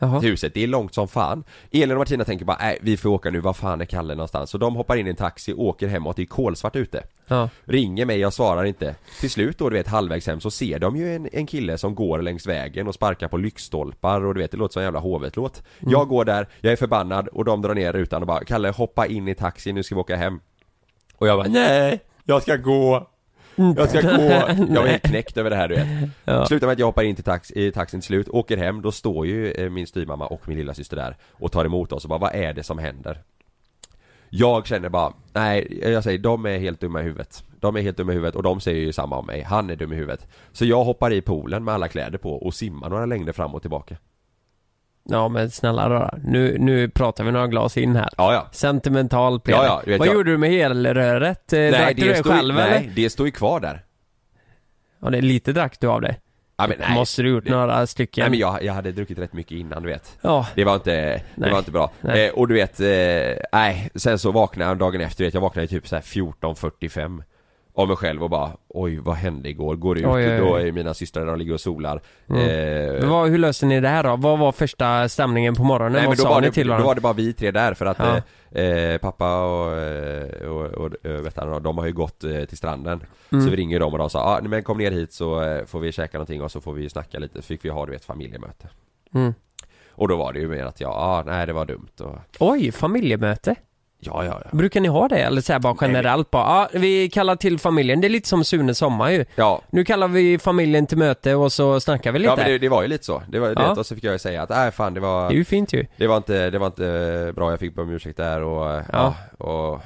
jaha 0.02 0.20
till 0.20 0.30
huset, 0.30 0.54
det 0.54 0.62
är 0.62 0.66
långt 0.66 0.94
som 0.94 1.08
fan. 1.08 1.44
Elin 1.70 1.90
och 1.90 1.98
Martina 1.98 2.24
tänker 2.24 2.44
bara, 2.44 2.56
nej 2.60 2.78
vi 2.80 2.96
får 2.96 3.10
åka 3.10 3.30
nu, 3.30 3.40
var 3.40 3.52
fan 3.52 3.80
är 3.80 3.84
Kalle 3.84 4.14
någonstans? 4.14 4.50
Så 4.50 4.58
de 4.58 4.76
hoppar 4.76 4.96
in 4.96 5.06
i 5.06 5.10
en 5.10 5.16
taxi, 5.16 5.54
åker 5.54 5.88
hemåt, 5.88 6.16
det 6.16 6.22
är 6.22 6.26
kolsvart 6.26 6.76
ute. 6.76 7.02
Ja, 7.26 7.48
Ringer 7.64 8.06
mig, 8.06 8.18
jag 8.18 8.32
svarar 8.32 8.64
inte. 8.64 8.94
Till 9.20 9.30
slut 9.30 9.58
då 9.58 9.68
du 9.70 9.76
vet 9.76 9.88
halvvägs 9.88 10.26
hem 10.26 10.40
så 10.40 10.50
ser 10.50 10.78
de 10.78 10.96
ju 10.96 11.16
en, 11.16 11.28
en 11.32 11.46
kille 11.46 11.78
som 11.78 11.94
går 11.94 12.22
längs 12.22 12.46
vägen 12.46 12.88
och 12.88 12.94
sparkar 12.94 13.28
på 13.28 13.36
lyktstolpar 13.36 14.24
och 14.24 14.34
du 14.34 14.40
vet 14.40 14.50
det 14.50 14.56
låter 14.56 14.72
som 14.72 14.80
en 14.80 14.84
jävla 14.84 15.00
hovet-låt. 15.00 15.62
Jag 15.78 16.08
går 16.08 16.24
där, 16.24 16.48
jag 16.60 16.72
är 16.72 16.76
förbannad 16.76 17.28
och 17.28 17.44
de 17.44 17.62
drar 17.62 17.74
ner 17.74 17.92
rutan 17.92 18.22
och 18.22 18.28
bara 18.28 18.44
Kalle 18.44 18.70
hoppa 18.70 19.06
in 19.06 19.28
i 19.28 19.34
taxin, 19.34 19.74
nu 19.74 19.82
ska 19.82 19.94
vi 19.94 20.00
åka 20.00 20.16
hem. 20.16 20.40
Och 21.16 21.28
jag 21.28 21.38
bara 21.38 21.48
nej, 21.48 22.00
jag 22.24 22.42
ska 22.42 22.56
gå. 22.56 23.08
Jag 23.76 23.88
ska 23.88 24.00
gå. 24.00 24.08
Jag 24.74 24.82
var 24.82 24.86
helt 24.86 25.02
knäckt 25.02 25.36
över 25.36 25.50
det 25.50 25.56
här 25.56 25.68
du 25.68 25.74
vet. 25.74 25.86
Ja. 26.24 26.46
Slutar 26.46 26.66
med 26.66 26.72
att 26.72 26.78
jag 26.78 26.86
hoppar 26.86 27.02
in 27.02 27.14
till 27.14 27.24
tax, 27.24 27.50
i 27.50 27.72
taxin 27.72 28.00
till 28.00 28.06
slut, 28.06 28.28
åker 28.28 28.56
hem, 28.56 28.82
då 28.82 28.92
står 28.92 29.26
ju 29.26 29.50
eh, 29.50 29.70
min 29.70 29.86
styvmamma 29.86 30.26
och 30.26 30.48
min 30.48 30.58
lilla 30.58 30.74
syster 30.74 30.96
där 30.96 31.16
och 31.32 31.52
tar 31.52 31.64
emot 31.64 31.92
oss 31.92 32.04
och 32.04 32.08
bara 32.08 32.18
vad 32.18 32.34
är 32.34 32.52
det 32.52 32.62
som 32.62 32.78
händer? 32.78 33.22
Jag 34.30 34.66
känner 34.66 34.88
bara, 34.88 35.12
nej 35.32 35.78
jag 35.82 36.04
säger 36.04 36.18
de 36.18 36.46
är 36.46 36.58
helt 36.58 36.80
dumma 36.80 37.00
i 37.00 37.04
huvudet 37.04 37.44
De 37.60 37.76
är 37.76 37.80
helt 37.80 37.96
dumma 37.96 38.12
i 38.12 38.14
huvudet 38.14 38.34
och 38.36 38.42
de 38.42 38.60
säger 38.60 38.80
ju 38.80 38.92
samma 38.92 39.16
om 39.16 39.26
mig, 39.26 39.42
han 39.42 39.70
är 39.70 39.76
dum 39.76 39.92
i 39.92 39.96
huvudet 39.96 40.26
Så 40.52 40.64
jag 40.64 40.84
hoppar 40.84 41.12
i 41.12 41.20
poolen 41.20 41.64
med 41.64 41.74
alla 41.74 41.88
kläder 41.88 42.18
på 42.18 42.34
och 42.34 42.54
simmar 42.54 42.90
några 42.90 43.06
längder 43.06 43.32
fram 43.32 43.54
och 43.54 43.62
tillbaka 43.62 43.96
ja 45.04 45.28
men 45.28 45.50
snälla 45.50 45.90
rara. 45.90 46.14
Nu, 46.24 46.56
nu 46.58 46.88
pratar 46.88 47.24
vi 47.24 47.32
några 47.32 47.46
glas 47.46 47.76
in 47.76 47.96
här 47.96 48.08
Ja 48.16 48.32
ja 48.34 48.48
Sentimental 48.52 49.40
Peder. 49.40 49.58
Ja, 49.58 49.64
ja, 49.66 49.82
vet, 49.86 49.98
Vad 49.98 50.08
jag- 50.08 50.14
gjorde 50.14 50.30
du 50.30 50.38
med 50.38 50.50
helröret? 50.50 51.52
Eh, 51.52 51.58
drack 51.70 51.96
du 51.96 52.08
det 52.08 52.16
ju- 52.16 52.22
själv 52.22 52.54
nej, 52.54 52.70
eller? 52.76 52.92
det 52.94 53.10
står 53.10 53.26
ju 53.26 53.32
kvar 53.32 53.60
där 53.60 53.84
Ja, 55.02 55.10
det 55.10 55.18
är 55.18 55.22
lite 55.22 55.52
drack 55.52 55.76
du 55.80 55.86
av 55.86 56.00
det 56.00 56.16
ja, 56.56 56.66
men, 56.66 56.76
nej, 56.78 56.94
Måste 56.94 57.22
du 57.22 57.28
gjort 57.28 57.48
några 57.48 57.86
stycken? 57.86 58.22
Nej 58.22 58.30
men 58.30 58.38
jag, 58.38 58.62
jag 58.64 58.72
hade 58.72 58.92
druckit 58.92 59.18
rätt 59.18 59.32
mycket 59.32 59.52
innan 59.58 59.82
du 59.82 59.88
vet 59.88 60.18
Ja, 60.20 60.46
Det 60.54 60.64
var 60.64 60.74
inte, 60.74 60.90
det 60.92 61.22
Nej. 61.34 61.50
var 61.50 61.58
inte 61.58 61.70
bra. 61.70 61.90
Eh, 62.02 62.30
och 62.32 62.48
du 62.48 62.54
vet, 62.54 62.80
eh, 62.80 63.42
nej, 63.52 63.90
sen 63.94 64.18
så 64.18 64.30
vaknade 64.32 64.70
jag 64.70 64.78
dagen 64.78 65.00
efter, 65.00 65.24
vet, 65.24 65.34
jag 65.34 65.40
vaknade 65.40 65.68
typ 65.68 65.88
så 65.88 65.94
här 65.96 66.02
14.45 66.02 67.22
av 67.74 67.88
mig 67.88 67.96
själv 67.96 68.22
och 68.22 68.30
bara 68.30 68.50
Oj 68.68 68.96
vad 68.98 69.14
hände 69.16 69.48
igår? 69.48 69.76
Går 69.76 69.98
ut, 69.98 70.06
Oj, 70.06 70.12
oj, 70.12 70.32
oj. 70.32 70.38
då 70.38 70.56
är 70.56 70.72
mina 70.72 70.94
systrar 70.94 71.26
och 71.26 71.38
ligger 71.38 71.54
och 71.54 71.60
solar 71.60 72.00
Mm. 72.28 72.98
eh, 73.00 73.08
vad, 73.10 73.28
hur 73.30 73.38
löste 73.38 73.66
ni 73.66 73.80
det 73.80 73.88
här 73.88 74.02
då? 74.02 74.16
Vad 74.16 74.38
var 74.38 74.52
första 74.52 75.08
stämningen 75.08 75.54
på 75.54 75.64
morgonen? 75.64 75.92
Nej 75.92 76.00
vad 76.02 76.08
men 76.08 76.16
då 76.16 76.22
sa 76.22 76.28
var, 76.30 76.40
ni 76.40 76.46
det, 76.46 76.52
till 76.52 76.66
då 76.66 76.70
varandra? 76.70 76.86
var 76.86 76.94
det 76.94 77.00
bara 77.00 77.12
vi 77.12 77.32
tre 77.32 77.50
där 77.50 77.74
för 77.74 77.86
att 77.86 77.98
Ja. 77.98 78.20
eh, 78.60 78.66
eh, 78.66 78.98
pappa 78.98 79.42
och, 79.44 79.78
eh, 79.78 80.48
och, 80.48 80.64
och 80.66 81.06
eh, 81.06 81.12
vet 81.12 81.36
han, 81.36 81.62
de 81.62 81.78
har 81.78 81.86
ju 81.86 81.92
gått 81.92 82.20
till 82.20 82.56
stranden 82.56 83.00
Mm. 83.32 83.44
Så 83.44 83.50
vi 83.50 83.56
ringer 83.56 83.80
dem 83.80 83.92
och 83.92 83.98
de 83.98 84.10
sa 84.10 84.20
ah, 84.20 84.40
men 84.42 84.62
kom 84.62 84.78
ner 84.78 84.90
hit 84.90 85.12
så 85.12 85.60
får 85.66 85.80
vi 85.80 85.92
käka 85.92 86.18
någonting 86.18 86.42
och 86.42 86.50
så 86.52 86.60
får 86.60 86.72
vi 86.72 86.88
snacka 86.88 87.18
lite, 87.18 87.42
så 87.42 87.46
fick 87.46 87.64
vi 87.64 87.68
ha 87.68 87.86
du 87.86 87.92
vet 87.92 88.04
familjemöte 88.04 88.68
Mm. 89.14 89.34
Och 89.90 90.08
då 90.08 90.16
var 90.16 90.32
det 90.32 90.38
ju 90.40 90.48
mer 90.48 90.64
att 90.64 90.80
jag, 90.80 90.90
ah, 90.90 91.22
nej 91.26 91.46
det 91.46 91.52
var 91.52 91.64
dumt 91.66 91.88
och 92.00 92.18
Oj, 92.40 92.72
familjemöte? 92.72 93.54
Ja 94.04 94.24
ja 94.24 94.40
ja. 94.44 94.50
Brukar 94.52 94.80
ni 94.80 94.88
ha 94.88 95.08
det? 95.08 95.18
Eller 95.18 95.40
så 95.40 95.52
här 95.52 95.60
bara 95.60 95.76
generellt 95.80 96.30
bara, 96.30 96.44
ja 96.72 96.78
vi 96.78 97.10
kallar 97.10 97.36
till 97.36 97.58
familjen, 97.58 98.00
det 98.00 98.06
är 98.06 98.10
lite 98.10 98.28
som 98.28 98.44
Sune 98.44 98.74
Sommar 98.74 99.10
ju. 99.10 99.24
Ja, 99.34 99.62
Nu 99.70 99.84
kallar 99.84 100.08
vi 100.08 100.38
familjen 100.38 100.86
till 100.86 100.98
möte 100.98 101.34
och 101.34 101.52
så 101.52 101.80
snackar 101.80 102.12
vi 102.12 102.18
lite. 102.18 102.30
ja 102.30 102.36
men 102.36 102.46
det, 102.46 102.58
det 102.58 102.68
var 102.68 102.82
ju 102.82 102.88
lite 102.88 103.04
så, 103.04 103.22
det 103.28 103.38
var 103.38 103.48
ju 103.48 103.54
Ja. 103.58 103.62
det 103.74 103.80
och 103.80 103.86
så 103.86 103.94
fick 103.94 104.04
jag 104.04 104.12
ju 104.12 104.18
säga 104.18 104.42
att 104.42 104.48
nej 104.48 104.70
fan 104.70 104.94
det 104.94 105.00
var 105.00 105.28
Det 105.28 105.34
är 105.34 105.36
ju 105.36 105.44
fint 105.44 105.72
ju. 105.72 105.86
Det 105.96 106.06
var 106.06 106.16
inte, 106.16 106.50
det 106.50 106.58
var 106.58 106.66
inte 106.66 107.32
bra, 107.36 107.50
jag 107.50 107.60
fick 107.60 107.74
be 107.74 107.82
om 107.82 107.90
ursäkt 107.90 108.16
där 108.16 108.42
och, 108.42 108.66
ja, 108.66 108.82
Ja. 108.92 109.14
och 109.46 109.80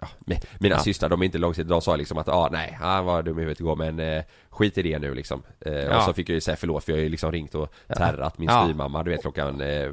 ja, 0.00 0.06
mi- 0.26 0.44
Mina 0.58 0.74
Ja. 0.76 0.78
systrar, 0.82 1.08
de 1.08 1.20
är 1.22 1.24
inte 1.26 1.38
långsiktigt, 1.38 1.68
de 1.70 1.80
sa 1.80 1.96
liksom 1.96 2.18
att 2.18 2.28
ah, 2.28 2.48
nej, 2.52 2.78
han 2.80 3.04
var 3.04 3.22
dum 3.22 3.38
i 3.38 3.40
huvudet 3.40 3.60
igår 3.60 3.76
men 3.76 4.00
eh, 4.00 4.22
skit 4.50 4.78
i 4.78 4.82
det 4.82 4.98
nu 4.98 5.14
liksom 5.14 5.42
eh, 5.66 5.72
Ja. 5.72 5.96
Och 5.96 6.02
så 6.02 6.12
fick 6.12 6.28
jag 6.28 6.34
ju 6.34 6.40
säga 6.40 6.56
förlåt 6.56 6.84
för 6.84 6.92
jag 6.92 6.96
har 6.98 7.02
ju 7.02 7.08
liksom 7.08 7.32
ringt 7.32 7.54
och 7.54 7.72
terrat 7.96 8.38
min 8.38 8.48
Ja. 8.48 8.62
styvmamma 8.64 9.02
du 9.02 9.10
vet 9.10 9.20
klockan 9.20 9.60
eh, 9.60 9.88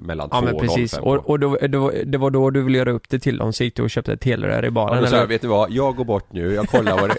mellan 0.00 0.28
Ja 0.32 0.38
två 0.40 0.44
men 0.46 0.54
och 0.54 0.60
precis, 0.60 0.92
05 0.92 1.04
och, 1.04 1.30
och 1.30 1.40
då, 1.40 1.56
då, 1.68 1.92
det 2.06 2.18
var 2.18 2.30
då 2.30 2.50
du 2.50 2.62
ville 2.62 2.78
göra 2.78 2.90
upp 2.90 3.08
det 3.08 3.18
till 3.18 3.38
dem 3.38 3.52
så 3.52 3.64
gick 3.64 3.76
du 3.76 3.82
och 3.82 3.90
köpte 3.90 4.12
ett 4.12 4.24
helrör 4.24 4.62
i 4.62 4.66
Ja, 4.66 4.70
baren 4.70 5.04
jag, 5.04 5.12
eller? 5.12 5.26
vet 5.26 5.42
du 5.42 5.48
vad? 5.48 5.70
Jag 5.70 5.96
går 5.96 6.04
bort 6.04 6.32
nu, 6.32 6.54
jag 6.54 6.68
kollar 6.68 7.00
vad 7.00 7.08
det 7.10 7.16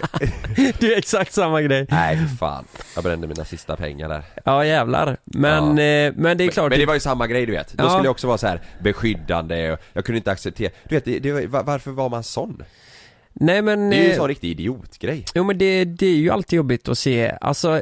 Det 0.80 0.94
är 0.94 0.98
exakt 0.98 1.34
samma 1.34 1.62
grej 1.62 1.88
Nej 1.90 2.18
för 2.18 2.36
fan, 2.36 2.66
jag 2.96 3.04
brände 3.04 3.28
mina 3.28 3.46
sista 3.46 3.76
pengar 3.76 4.10
där 4.10 4.24
Ja 4.46 4.66
jävlar, 4.66 5.18
men, 5.26 5.64
eh, 5.70 6.14
men 6.16 6.38
det 6.38 6.44
är 6.44 6.52
klart 6.52 6.70
Men 6.70 6.80
det 6.80 6.86
var 6.86 6.94
ju 6.94 7.00
samma 7.00 7.28
grej 7.28 7.46
du 7.46 7.52
vet, 7.52 7.74
då 7.74 7.84
Ja. 7.84 7.90
skulle 7.90 8.06
jag 8.06 8.12
också 8.12 8.28
vara 8.28 8.38
så 8.38 8.48
här 8.48 8.62
beskyddande 8.80 9.72
och 9.72 9.80
jag 9.94 10.06
kunde 10.06 10.18
inte 10.18 10.32
acceptera 10.32 10.72
Du 10.90 10.96
vet, 10.96 11.06
det, 11.06 11.20
det, 11.20 11.32
var- 11.32 11.48
var- 11.48 11.64
varför 11.64 11.92
var 11.92 12.10
man 12.10 12.24
sån? 12.24 12.64
Nej 13.40 13.62
men... 13.62 13.90
Det 13.90 13.96
är 13.96 14.00
ju 14.00 14.06
en 14.06 14.12
eh, 14.12 14.18
sån 14.18 14.28
riktig 14.28 14.52
idiotgrej 14.52 15.26
Jo 15.36 15.44
men 15.44 15.58
det, 15.58 15.86
det 15.86 16.08
är 16.08 16.16
ju 16.16 16.30
alltid 16.30 16.58
jobbigt 16.58 16.90
att 16.90 16.98
se, 16.98 17.32
alltså 17.42 17.82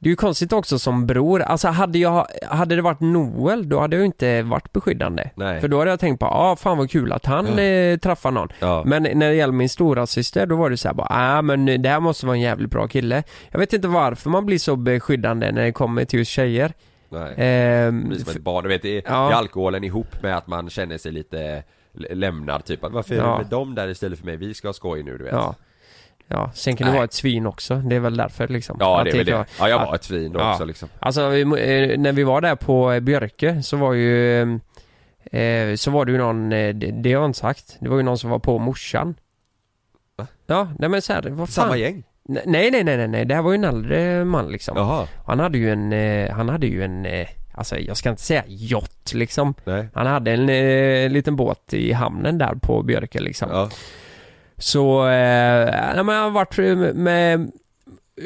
det 0.00 0.08
är 0.08 0.10
ju 0.10 0.16
konstigt 0.16 0.52
också 0.52 0.78
som 0.78 1.06
bror, 1.06 1.42
alltså 1.42 1.68
hade 1.68 1.98
jag, 1.98 2.26
hade 2.46 2.76
det 2.76 2.82
varit 2.82 3.00
Noel 3.00 3.68
då 3.68 3.80
hade 3.80 3.96
jag 3.96 4.00
ju 4.00 4.06
inte 4.06 4.42
varit 4.42 4.72
beskyddande. 4.72 5.30
Nej. 5.34 5.60
För 5.60 5.68
då 5.68 5.78
hade 5.78 5.90
jag 5.90 6.00
tänkt 6.00 6.20
på, 6.20 6.26
ja 6.26 6.50
ah, 6.50 6.56
fan 6.56 6.78
vad 6.78 6.90
kul 6.90 7.12
att 7.12 7.26
han 7.26 7.58
eh, 7.58 7.98
träffar 7.98 8.30
någon. 8.30 8.48
Ja. 8.60 8.82
Men 8.86 9.02
när 9.02 9.28
det 9.28 9.34
gäller 9.34 9.52
min 9.52 9.68
stora 9.68 10.06
syster 10.06 10.46
då 10.46 10.56
var 10.56 10.70
det 10.70 10.76
så 10.76 10.88
här 10.88 10.94
bara, 10.94 11.08
ah 11.10 11.42
men 11.42 11.82
det 11.82 11.88
här 11.88 12.00
måste 12.00 12.26
vara 12.26 12.36
en 12.36 12.42
jävligt 12.42 12.70
bra 12.70 12.88
kille. 12.88 13.22
Jag 13.50 13.58
vet 13.58 13.72
inte 13.72 13.88
varför 13.88 14.30
man 14.30 14.46
blir 14.46 14.58
så 14.58 14.76
beskyddande 14.76 15.52
när 15.52 15.64
det 15.64 15.72
kommer 15.72 16.04
till 16.04 16.18
just 16.18 16.30
tjejer. 16.30 16.72
Nej 17.08 17.34
Ehm, 17.36 18.08
blir 18.08 18.18
som 18.18 18.30
ett 18.30 18.42
barn, 18.42 18.62
du 18.62 18.68
vet 18.68 18.82
det 18.82 18.88
är, 18.98 19.02
Ja. 19.06 19.28
det 19.28 19.34
är 19.34 19.38
alkoholen 19.38 19.84
ihop 19.84 20.22
med 20.22 20.36
att 20.36 20.46
man 20.46 20.70
känner 20.70 20.98
sig 20.98 21.12
lite 21.12 21.62
lämnad 21.92 22.64
typ 22.64 22.84
att 22.84 22.92
varför 22.92 23.14
är 23.14 23.18
Ja. 23.18 23.32
det 23.32 23.38
med 23.38 23.46
dem 23.46 23.74
där 23.74 23.88
istället 23.88 24.18
för 24.18 24.26
mig? 24.26 24.36
Vi 24.36 24.54
ska 24.54 24.68
ha 24.68 24.72
skoj 24.72 25.02
nu 25.02 25.18
du 25.18 25.24
vet 25.24 25.32
ja. 25.32 25.54
Ja, 26.30 26.50
sen 26.54 26.76
kan 26.76 26.84
det 26.84 26.90
Nej. 26.90 26.96
vara 26.98 27.04
ett 27.04 27.12
svin 27.12 27.46
också, 27.46 27.74
det 27.76 27.96
är 27.96 28.00
väl 28.00 28.16
därför 28.16 28.48
liksom. 28.48 28.76
Ja 28.80 29.04
det 29.04 29.10
är 29.10 29.16
väl 29.16 29.26
det, 29.26 29.46
ja 29.58 29.68
jag 29.68 29.78
var 29.86 29.94
ett 29.94 30.04
svin 30.04 30.32
Ja. 30.38 30.52
också 30.52 30.64
liksom 30.64 30.88
Alltså 31.00 31.36
eh, 31.36 31.46
när 31.98 32.12
vi 32.12 32.22
var 32.24 32.40
där 32.40 32.56
på 32.56 32.92
eh, 32.92 33.00
Björke 33.00 33.62
så 33.62 33.76
var 33.76 33.92
ju 33.92 34.40
eh, 35.32 35.74
Så 35.76 35.90
var 35.90 36.04
det 36.04 36.12
ju 36.12 36.18
någon, 36.18 36.52
eh, 36.52 36.74
det, 36.74 36.90
det 36.90 37.12
har 37.12 37.22
jag 37.22 37.28
inte 37.28 37.38
sagt, 37.38 37.76
det 37.80 37.88
var 37.88 37.96
ju 37.96 38.02
någon 38.02 38.18
som 38.18 38.30
var 38.30 38.38
på 38.38 38.58
morsan 38.58 39.14
Va? 40.16 40.26
Ja, 40.46 40.68
nej 40.78 40.88
men 40.88 41.02
så 41.02 41.12
här, 41.12 41.22
vad 41.22 41.36
fan 41.48 41.64
Samma 41.64 41.76
gäng? 41.76 42.04
Nej 42.28 42.70
nej 42.70 42.84
nej 42.84 42.96
nej, 42.96 43.08
nej. 43.08 43.24
det 43.24 43.34
här 43.34 43.42
var 43.42 43.50
ju 43.50 43.54
en 43.54 43.64
äldre 43.64 44.24
man 44.24 44.48
liksom 44.48 44.76
Jaha, 44.76 45.06
Han 45.26 45.40
hade 45.40 45.58
ju 45.58 45.72
en, 45.72 45.92
eh, 45.92 46.30
han 46.30 46.48
hade 46.48 46.66
ju 46.66 46.82
en 46.84 47.06
eh, 47.06 47.28
Alltså 47.54 47.78
jag 47.78 47.96
ska 47.96 48.10
inte 48.10 48.22
säga 48.22 48.44
yacht 48.46 49.14
liksom 49.14 49.54
nej 49.64 49.88
Han 49.94 50.06
hade 50.06 50.32
en 50.32 50.48
eh, 50.48 51.10
liten 51.10 51.36
båt 51.36 51.74
i 51.74 51.92
hamnen 51.92 52.38
där 52.38 52.54
på 52.62 52.82
Björke 52.82 53.20
liksom 53.20 53.48
Ja, 53.52 53.68
så, 54.56 55.06
eh, 55.06 55.70
nej, 55.94 56.04
men 56.04 56.14
jag 56.14 56.22
har 56.22 56.30
varit 56.30 56.56
med 56.96 57.50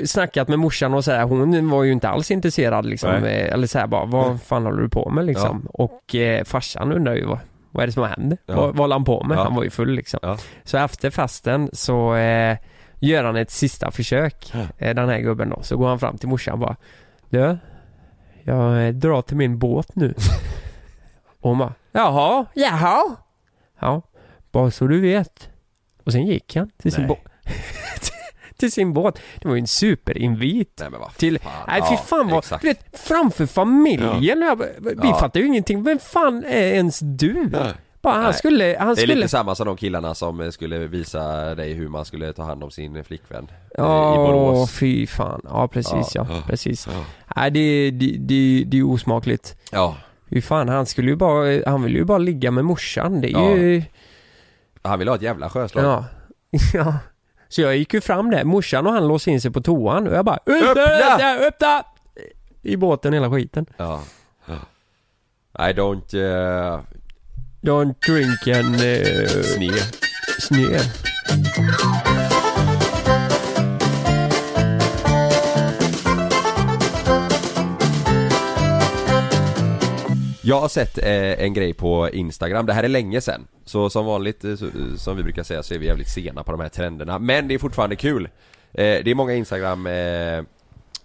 Snackat 0.05 0.49
med 0.49 0.59
morsan 0.59 0.95
och 0.95 1.05
så 1.05 1.11
här, 1.13 1.23
hon 1.23 1.69
var 1.69 1.83
ju 1.83 1.93
inte 1.93 2.09
alls 2.09 2.31
intresserad 2.31 2.87
liksom, 2.87 3.21
Nej. 3.21 3.41
eller 3.41 3.67
så 3.67 3.79
här 3.79 3.87
bara, 3.87 4.05
vad 4.05 4.43
fan 4.43 4.65
håller 4.65 4.83
du 4.83 4.89
på 4.89 5.11
med 5.11 5.25
liksom? 5.25 5.69
Och 5.73 6.15
eh, 6.15 6.45
farsan 6.45 6.93
undrar 6.93 7.15
ju 7.15 7.25
vad, 7.25 7.39
vad 7.71 7.83
är 7.83 7.87
det 7.87 7.93
som 7.93 8.05
händer? 8.05 8.39
Ja. 8.47 8.55
Vad, 8.55 8.67
vad 8.67 8.77
håller 8.77 8.95
han 8.95 9.05
på 9.05 9.25
med? 9.25 9.39
Ja. 9.39 9.43
Han 9.43 9.55
var 9.55 9.63
ju 9.63 9.71
full 9.71 9.91
liksom. 9.91 10.21
Ja. 10.23 10.39
Så 10.65 10.79
efter 10.79 11.11
festen 11.11 11.71
så 11.73 12.15
eh, 12.15 12.57
gör 13.09 13.25
han 13.25 13.37
ett 13.37 13.51
sista 13.51 13.91
försök, 13.91 14.51
Ja. 14.55 14.61
eh, 14.79 14.95
den 14.95 15.09
här 15.09 15.19
gubben 15.19 15.51
då, 15.51 15.63
så 15.63 15.77
går 15.77 15.89
han 15.89 15.99
fram 15.99 16.19
till 16.19 16.29
morsan 16.29 16.53
och 16.53 16.59
bara 16.59 16.77
Du, 17.31 17.59
jag 18.43 18.87
eh, 18.87 18.93
drar 18.95 19.23
till 19.23 19.37
min 19.37 19.59
båt 19.59 19.97
nu. 19.97 20.15
och 21.41 21.49
hon 21.51 21.59
bara, 21.59 21.75
jaha, 21.93 22.47
jaha? 22.55 23.17
Ja, 23.81 24.03
bara 24.53 24.71
så 24.71 24.87
du 24.87 25.01
vet. 25.01 25.49
Och 26.05 26.13
sen 26.13 26.27
gick 26.27 26.57
han 26.57 26.71
till 26.71 26.93
sin 26.93 27.07
båt. 27.07 27.19
till 28.57 28.73
sin 28.73 28.93
båt. 28.93 29.19
Det 29.43 29.49
var 29.49 29.55
ju 29.55 29.61
en 29.61 29.67
superinvit. 29.67 30.77
nej 30.81 30.91
men 30.91 31.01
vad 31.01 31.15
Till, 31.17 31.39
fan 31.41 31.53
nej 31.69 31.83
fy 31.89 31.95
Ja, 31.95 31.97
fan 31.97 32.29
vad, 32.29 32.39
exakt. 32.39 32.63
du 32.63 32.69
vet, 32.69 32.99
framför 33.01 33.47
familjen. 33.47 34.23
Jag, 34.23 34.57
vi 34.81 34.93
Ja. 35.03 35.15
fattar 35.15 35.41
ju 35.41 35.47
ingenting. 35.47 35.83
Vem 35.83 35.99
fan 35.99 36.45
är 36.45 36.63
ens 36.75 36.99
du? 37.03 37.49
Nej. 37.53 37.73
Bara, 38.03 38.15
han 38.15 38.23
Nej. 38.25 38.35
skulle, 38.35 38.77
han 38.79 38.87
Det 38.89 38.93
är 38.93 38.97
skulle... 38.97 39.15
lite 39.15 39.29
samma 39.29 39.55
som 39.55 39.67
de 39.67 39.77
killarna 39.77 40.15
som 40.15 40.41
eh, 40.41 40.51
skulle 40.51 40.79
visa 40.79 41.55
dig 41.55 41.73
hur 41.73 41.89
man 41.89 42.05
skulle 42.05 42.33
ta 42.33 42.43
hand 42.43 42.65
om 42.65 42.71
sin 42.71 43.05
flickvän 43.05 43.45
eh, 43.51 43.55
i 43.71 43.75
Ja, 43.77 44.15
Borås 44.17 44.73
fy 44.73 45.07
fan. 45.07 45.41
Ja, 45.45 45.69
precis 45.69 46.15
ja. 46.15 46.27
Ja. 46.31 46.43
Precis. 46.47 46.87
Ja. 46.87 47.05
Nej, 47.37 47.51
det, 47.51 47.91
det, 47.91 48.17
det, 48.19 48.65
det 48.67 48.79
är 48.79 48.83
osmakligt. 48.91 49.57
Ja, 49.73 49.97
Fy 50.31 50.41
fan, 50.41 50.69
han 50.69 50.87
skulle 50.87 51.11
ju 51.11 51.17
bara, 51.17 51.71
han 51.71 51.83
vill 51.83 51.95
ju 51.97 52.05
bara 52.05 52.19
ligga 52.19 52.51
med 52.51 52.65
morsan. 52.65 53.21
Det 53.21 53.29
är 53.29 53.33
Ja. 53.33 53.51
ju... 53.57 53.83
han 54.83 54.99
vill 54.99 55.09
ha 55.09 55.15
ett 55.15 55.23
jävla 55.23 55.51
sjöslag 55.51 55.85
Ja. 55.85 56.05
ja. 56.75 56.95
Så 57.49 57.61
jag 57.61 57.77
gick 57.77 57.95
ju 57.95 58.01
fram 58.01 58.31
där, 58.31 58.45
morsan 58.45 58.87
och 58.87 58.93
han 58.93 59.09
låste 59.09 59.31
in 59.31 59.41
sig 59.41 59.51
på 59.51 59.61
toan 59.61 60.09
och 60.09 60.15
jag 60.15 60.25
bara! 60.25 60.39
Öppna! 60.47 61.47
öppna! 61.47 61.83
I 62.63 62.77
båten 62.77 63.13
hela 63.13 63.31
skiten. 63.31 63.67
Ja, 63.77 64.03
I 65.59 65.73
don't 65.73 66.15
uh, 66.15 66.81
Don't 67.63 67.95
drink 68.07 68.47
en 68.47 68.75
uh, 68.75 69.43
sne 69.43 69.73
snö. 70.39 70.79
Jag 80.45 80.61
har 80.61 80.69
sett 80.69 80.99
eh, 80.99 81.43
en 81.45 81.55
grej 81.55 81.75
på 81.75 82.09
Instagram, 82.11 82.67
det 82.67 82.73
här 82.73 82.85
är 82.85 82.89
länge 82.89 83.21
sedan. 83.21 83.47
Så 83.65 83.91
som 83.91 84.07
vanligt, 84.07 84.45
eh, 84.45 84.55
så, 84.57 84.67
som 84.97 85.17
vi 85.17 85.23
brukar 85.23 85.43
säga, 85.43 85.63
så 85.63 85.75
är 85.75 85.79
vi 85.79 85.87
jävligt 85.87 86.09
sena 86.09 86.45
på 86.45 86.53
de 86.53 86.61
här 86.61 86.69
trenderna. 86.69 87.19
Men 87.19 87.49
det 87.49 87.55
är 87.55 87.59
fortfarande 87.59 87.97
kul. 87.97 88.25
Eh, 88.25 88.29
Det 89.05 89.11
är 89.11 89.15
många 89.15 89.35
Instagram 89.35 89.87
eh, 89.87 90.39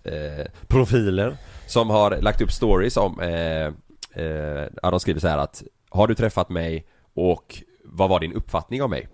eh, 0.04 0.46
profiler 0.68 1.38
som 1.68 1.90
har 1.90 2.18
lagt 2.22 2.42
upp 2.42 2.52
stories 2.52 2.98
om 2.98 3.20
eh, 3.20 3.66
eh, 4.26 4.68
Ja 4.82 4.92
de 4.92 5.00
skriver 5.00 5.20
så 5.20 5.28
här 5.28 5.38
att 5.38 5.64
har 5.98 6.08
du 6.08 6.16
träffat 6.16 6.50
mig 6.50 6.86
och 7.14 7.64
vad 7.84 8.10
var 8.10 8.20
din 8.20 8.34
uppfattning 8.34 8.84
om 8.84 8.90
mig? 8.90 9.08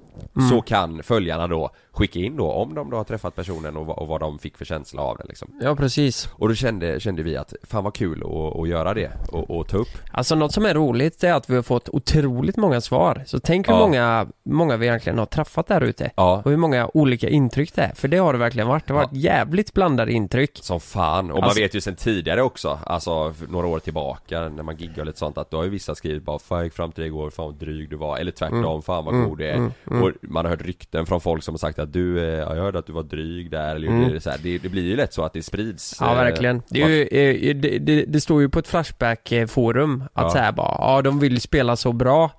Så 0.49 0.61
kan 0.61 1.03
följarna 1.03 1.47
då 1.47 1.69
skicka 1.91 2.19
in 2.19 2.35
då 2.37 2.51
om 2.51 2.73
de 2.73 2.89
då 2.89 2.97
har 2.97 3.03
träffat 3.03 3.35
personen 3.35 3.77
och, 3.77 3.85
vad- 3.85 3.97
och 3.97 4.07
vad 4.07 4.19
de 4.21 4.39
fick 4.39 4.57
för 4.57 4.65
känsla 4.65 5.01
av 5.01 5.17
den 5.17 5.25
liksom 5.29 5.47
Ja 5.61 5.75
precis. 5.75 6.29
Och 6.31 6.47
då 6.49 6.55
kände, 6.55 6.99
kände 6.99 7.23
vi 7.23 7.37
att 7.37 7.53
fan 7.63 7.83
vad 7.83 7.93
kul 7.93 8.23
att, 8.23 8.59
att 8.61 8.67
göra 8.67 8.93
det 8.93 9.11
och, 9.31 9.49
och 9.57 9.67
ta 9.67 9.77
upp 9.77 9.87
Alltså 10.11 10.35
något 10.35 10.53
som 10.53 10.65
är 10.65 10.73
roligt 10.73 11.23
är 11.23 11.33
att 11.33 11.49
vi 11.49 11.55
har 11.55 11.63
fått 11.63 11.89
otroligt 11.89 12.57
många 12.57 12.81
svar. 12.81 13.23
Så 13.25 13.39
tänk 13.39 13.67
hur 13.67 13.73
Ja. 13.73 13.79
många, 13.79 14.27
många 14.43 14.77
vi 14.77 14.87
egentligen 14.87 15.19
har 15.19 15.25
träffat 15.25 15.67
där 15.67 15.81
ute. 15.81 16.11
Ja 16.15 16.41
Och 16.45 16.51
hur 16.51 16.57
många 16.57 16.89
olika 16.93 17.29
intryck 17.29 17.75
det 17.75 17.81
är. 17.81 17.91
För 17.95 18.07
det 18.07 18.17
har 18.17 18.33
det 18.33 18.39
verkligen 18.39 18.67
varit. 18.67 18.87
Det 18.87 18.93
har 18.93 19.01
varit 19.01 19.13
jävligt 19.13 19.73
blandade 19.73 20.11
intryck. 20.11 20.59
Som 20.61 20.79
fan, 20.79 21.31
och 21.31 21.35
man 21.37 21.43
Alltså- 21.43 21.59
vet 21.61 21.73
ju 21.73 21.81
sen 21.81 21.95
tidigare 21.95 22.41
också, 22.41 22.79
alltså 22.85 23.33
några 23.49 23.67
år 23.67 23.79
tillbaka 23.79 24.49
när 24.49 24.63
man 24.63 24.75
giggar 24.77 24.99
och 24.99 25.05
lite 25.05 25.19
sånt 25.19 25.37
att 25.37 25.51
då 25.51 25.57
har 25.57 25.63
ju 25.63 25.69
vissa 25.69 25.95
skrivit 25.95 26.23
bara 26.23 26.39
'Fan 26.39 26.57
jag 26.57 26.63
gick 26.65 26.73
fram 26.73 26.91
till 26.91 27.01
dig 27.01 27.07
igår, 27.07 27.29
fan 27.29 27.45
vad 27.45 27.55
dryg 27.55 27.89
du 27.89 27.95
var' 27.95 28.17
eller 28.17 28.31
tvärtom, 28.31 28.57
Mm. 28.65 28.81
'Fan 28.81 29.05
vad 29.05 29.13
god 29.25 29.37
du 29.37 29.45
är' 29.49 29.71
och 30.03 30.11
man 30.21 30.45
har 30.45 30.49
hört 30.49 30.61
rykten 30.65 31.05
från 31.05 31.21
folk 31.21 31.43
som 31.43 31.53
har 31.53 31.57
sagt 31.59 31.79
att 31.79 31.93
du, 31.93 32.19
eh, 32.19 32.25
jag 32.25 32.55
hörde 32.55 32.79
att 32.79 32.85
du 32.87 32.93
var 32.93 33.03
dryg 33.03 33.51
där 33.51 33.75
eller 33.75 33.87
Mm. 33.87 34.19
så 34.19 34.29
här. 34.29 34.37
Det, 34.43 34.57
det 34.57 34.69
blir 34.69 34.83
ju 34.83 34.95
lätt 34.95 35.13
så 35.13 35.23
att 35.23 35.33
det 35.33 35.43
sprids 35.43 35.97
Ja 35.99 36.11
eh, 36.11 36.15
verkligen. 36.17 36.61
Det, 36.69 36.81
är 36.81 36.87
ju, 36.87 37.01
eh, 37.49 37.55
det, 37.55 37.77
det, 37.79 38.05
det 38.05 38.21
står 38.21 38.41
ju 38.41 38.49
på 38.49 38.59
ett 38.59 38.67
Flashback-forum 38.67 40.03
att 40.13 40.23
Ja. 40.23 40.29
så 40.29 40.37
här 40.37 40.51
bara, 40.51 40.75
ja 40.79 41.01
de 41.01 41.19
vill 41.19 41.41
spela 41.41 41.75
så 41.75 41.93
bra 41.93 42.31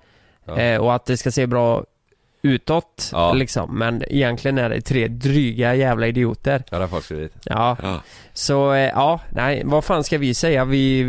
Ja. 0.45 0.79
och 0.79 0.95
att 0.95 1.05
det 1.05 1.17
ska 1.17 1.31
se 1.31 1.47
bra 1.47 1.83
utåt 2.41 3.09
Ja. 3.11 3.33
liksom. 3.33 3.77
Men 3.77 4.03
egentligen 4.09 4.57
är 4.57 4.69
det 4.69 4.81
tre 4.81 5.07
dryga 5.07 5.75
jävla 5.75 6.07
idioter. 6.07 6.63
Ja 6.71 6.77
det 6.77 6.83
har 6.83 6.87
folk 6.89 7.03
skrivit 7.05 7.33
Ja, 7.45 7.77
Ja, 7.83 8.01
så 8.33 8.53
ja, 8.95 9.19
nej 9.31 9.61
vad 9.65 9.85
fan 9.85 10.03
ska 10.03 10.17
vi 10.17 10.33
säga? 10.33 10.65
Vi, 10.65 11.03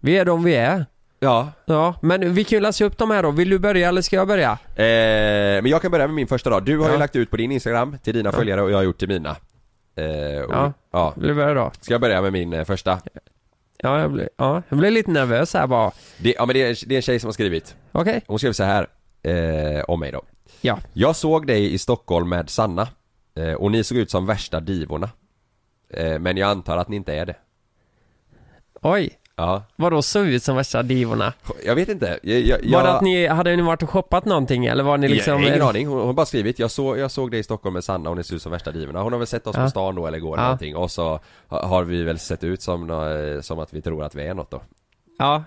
vi 0.00 0.18
är 0.18 0.24
de 0.24 0.42
vi 0.44 0.54
är. 0.54 0.86
Ja, 1.22 1.52
Ja, 1.64 1.94
men 2.02 2.34
vi 2.34 2.44
kan 2.44 2.56
ju 2.56 2.60
läsa 2.60 2.84
upp 2.84 2.98
de 2.98 3.10
här 3.10 3.22
då. 3.22 3.30
Vill 3.30 3.50
du 3.50 3.58
börja 3.58 3.88
eller 3.88 4.02
ska 4.02 4.16
jag 4.16 4.28
börja? 4.28 4.50
eh, 4.76 5.62
men 5.62 5.66
jag 5.66 5.82
kan 5.82 5.90
börja 5.90 6.06
med 6.06 6.14
min 6.14 6.26
första 6.26 6.50
då. 6.50 6.60
Du 6.60 6.78
har 6.78 6.86
ju 6.86 6.92
Ja. 6.92 6.98
lagt 6.98 7.16
ut 7.16 7.30
på 7.30 7.36
din 7.36 7.52
Instagram 7.52 7.98
till 8.02 8.14
dina 8.14 8.28
Ja. 8.28 8.32
följare 8.32 8.62
och 8.62 8.70
jag 8.70 8.76
har 8.76 8.82
gjort 8.82 8.98
till 8.98 9.08
mina. 9.08 9.36
Eh, 9.96 10.42
och, 10.44 10.54
Ja. 10.54 10.72
ja. 10.92 11.12
Vill 11.16 11.28
du 11.28 11.34
börja 11.34 11.54
då? 11.54 11.70
Ska 11.80 11.94
jag 11.94 12.00
börja 12.00 12.22
med 12.22 12.32
min 12.32 12.52
eh, 12.52 12.64
första? 12.64 13.00
Ja, 13.82 14.00
jag 14.00 14.12
blir, 14.12 14.28
ja, 14.36 14.62
jag 14.68 14.78
blir 14.78 14.90
lite 14.90 15.10
nervös 15.10 15.54
här 15.54 15.66
bara. 15.66 15.92
Det, 16.18 16.34
ja 16.38 16.46
men 16.46 16.54
det 16.54 16.62
är, 16.62 16.88
det 16.88 16.94
är 16.94 16.96
en 16.96 17.02
tjej 17.02 17.18
som 17.20 17.28
har 17.28 17.32
skrivit. 17.32 17.76
Okej? 17.92 18.20
Hon 18.26 18.38
skrev 18.38 18.52
så 18.52 18.64
här 18.64 18.86
eh, 19.22 19.84
om 19.88 20.00
mig 20.00 20.12
då. 20.12 20.22
Ja. 20.60 20.78
Jag 20.92 21.16
såg 21.16 21.46
dig 21.46 21.74
i 21.74 21.78
Stockholm 21.78 22.28
med 22.28 22.50
Sanna 22.50 22.88
eh, 23.34 23.52
och 23.52 23.70
ni 23.70 23.84
såg 23.84 23.98
ut 23.98 24.10
som 24.10 24.26
värsta 24.26 24.60
divorna. 24.60 25.10
Eh, 25.90 26.18
men 26.18 26.36
jag 26.36 26.50
antar 26.50 26.76
att 26.76 26.88
ni 26.88 26.96
inte 26.96 27.14
är 27.14 27.26
det. 27.26 27.36
Oj. 28.82 29.10
Ja, 29.40 29.62
Vadå 29.76 30.02
såg 30.02 30.26
ut 30.26 30.42
som 30.42 30.56
värsta 30.56 30.82
divorna? 30.82 31.32
jag 31.66 31.74
vet 31.74 31.88
inte. 31.88 32.18
Jag, 32.22 32.40
jag, 32.40 32.56
Var 32.58 32.62
det 32.62 32.68
jag- 32.70 32.86
att 32.96 33.02
ni, 33.02 33.26
hade 33.26 33.56
ni 33.56 33.62
varit 33.62 33.82
och 33.82 33.90
shoppat 33.90 34.24
någonting 34.24 34.66
eller 34.66 34.84
var 34.84 34.98
ni 34.98 35.08
liksom... 35.08 35.42
jag, 35.42 35.48
ingen 35.48 35.62
aning, 35.62 35.86
hon 35.86 35.98
hon 35.98 36.06
har 36.06 36.12
bara 36.12 36.26
skrivit 36.26 36.58
jag 36.58 36.70
såg, 36.70 36.98
jag 36.98 37.10
såg 37.10 37.30
dig 37.30 37.40
i 37.40 37.42
Stockholm 37.42 37.74
med 37.74 37.84
Sanna 37.84 38.10
och 38.10 38.16
ni 38.16 38.24
ser 38.24 38.34
ut 38.36 38.42
som 38.42 38.52
värsta 38.52 38.70
divorna 38.70 39.02
Hon 39.02 39.12
har 39.12 39.18
väl 39.18 39.26
sett 39.26 39.46
oss 39.46 39.56
Ja. 39.56 39.64
på 39.64 39.70
stan 39.70 39.94
då 39.94 40.06
eller 40.06 40.18
igår 40.18 40.38
Ja. 40.38 40.42
någonting 40.42 40.76
och 40.76 40.90
så 40.90 41.20
ha- 41.48 41.66
har 41.66 41.84
vi 41.84 42.02
väl 42.02 42.18
sett 42.18 42.44
ut 42.44 42.62
som, 42.62 43.40
som 43.42 43.58
att 43.58 43.72
vi 43.74 43.82
tror 43.82 44.04
att 44.04 44.14
vi 44.14 44.26
är 44.26 44.34
något 44.34 44.50
då 44.50 44.62
Ja. 45.18 45.44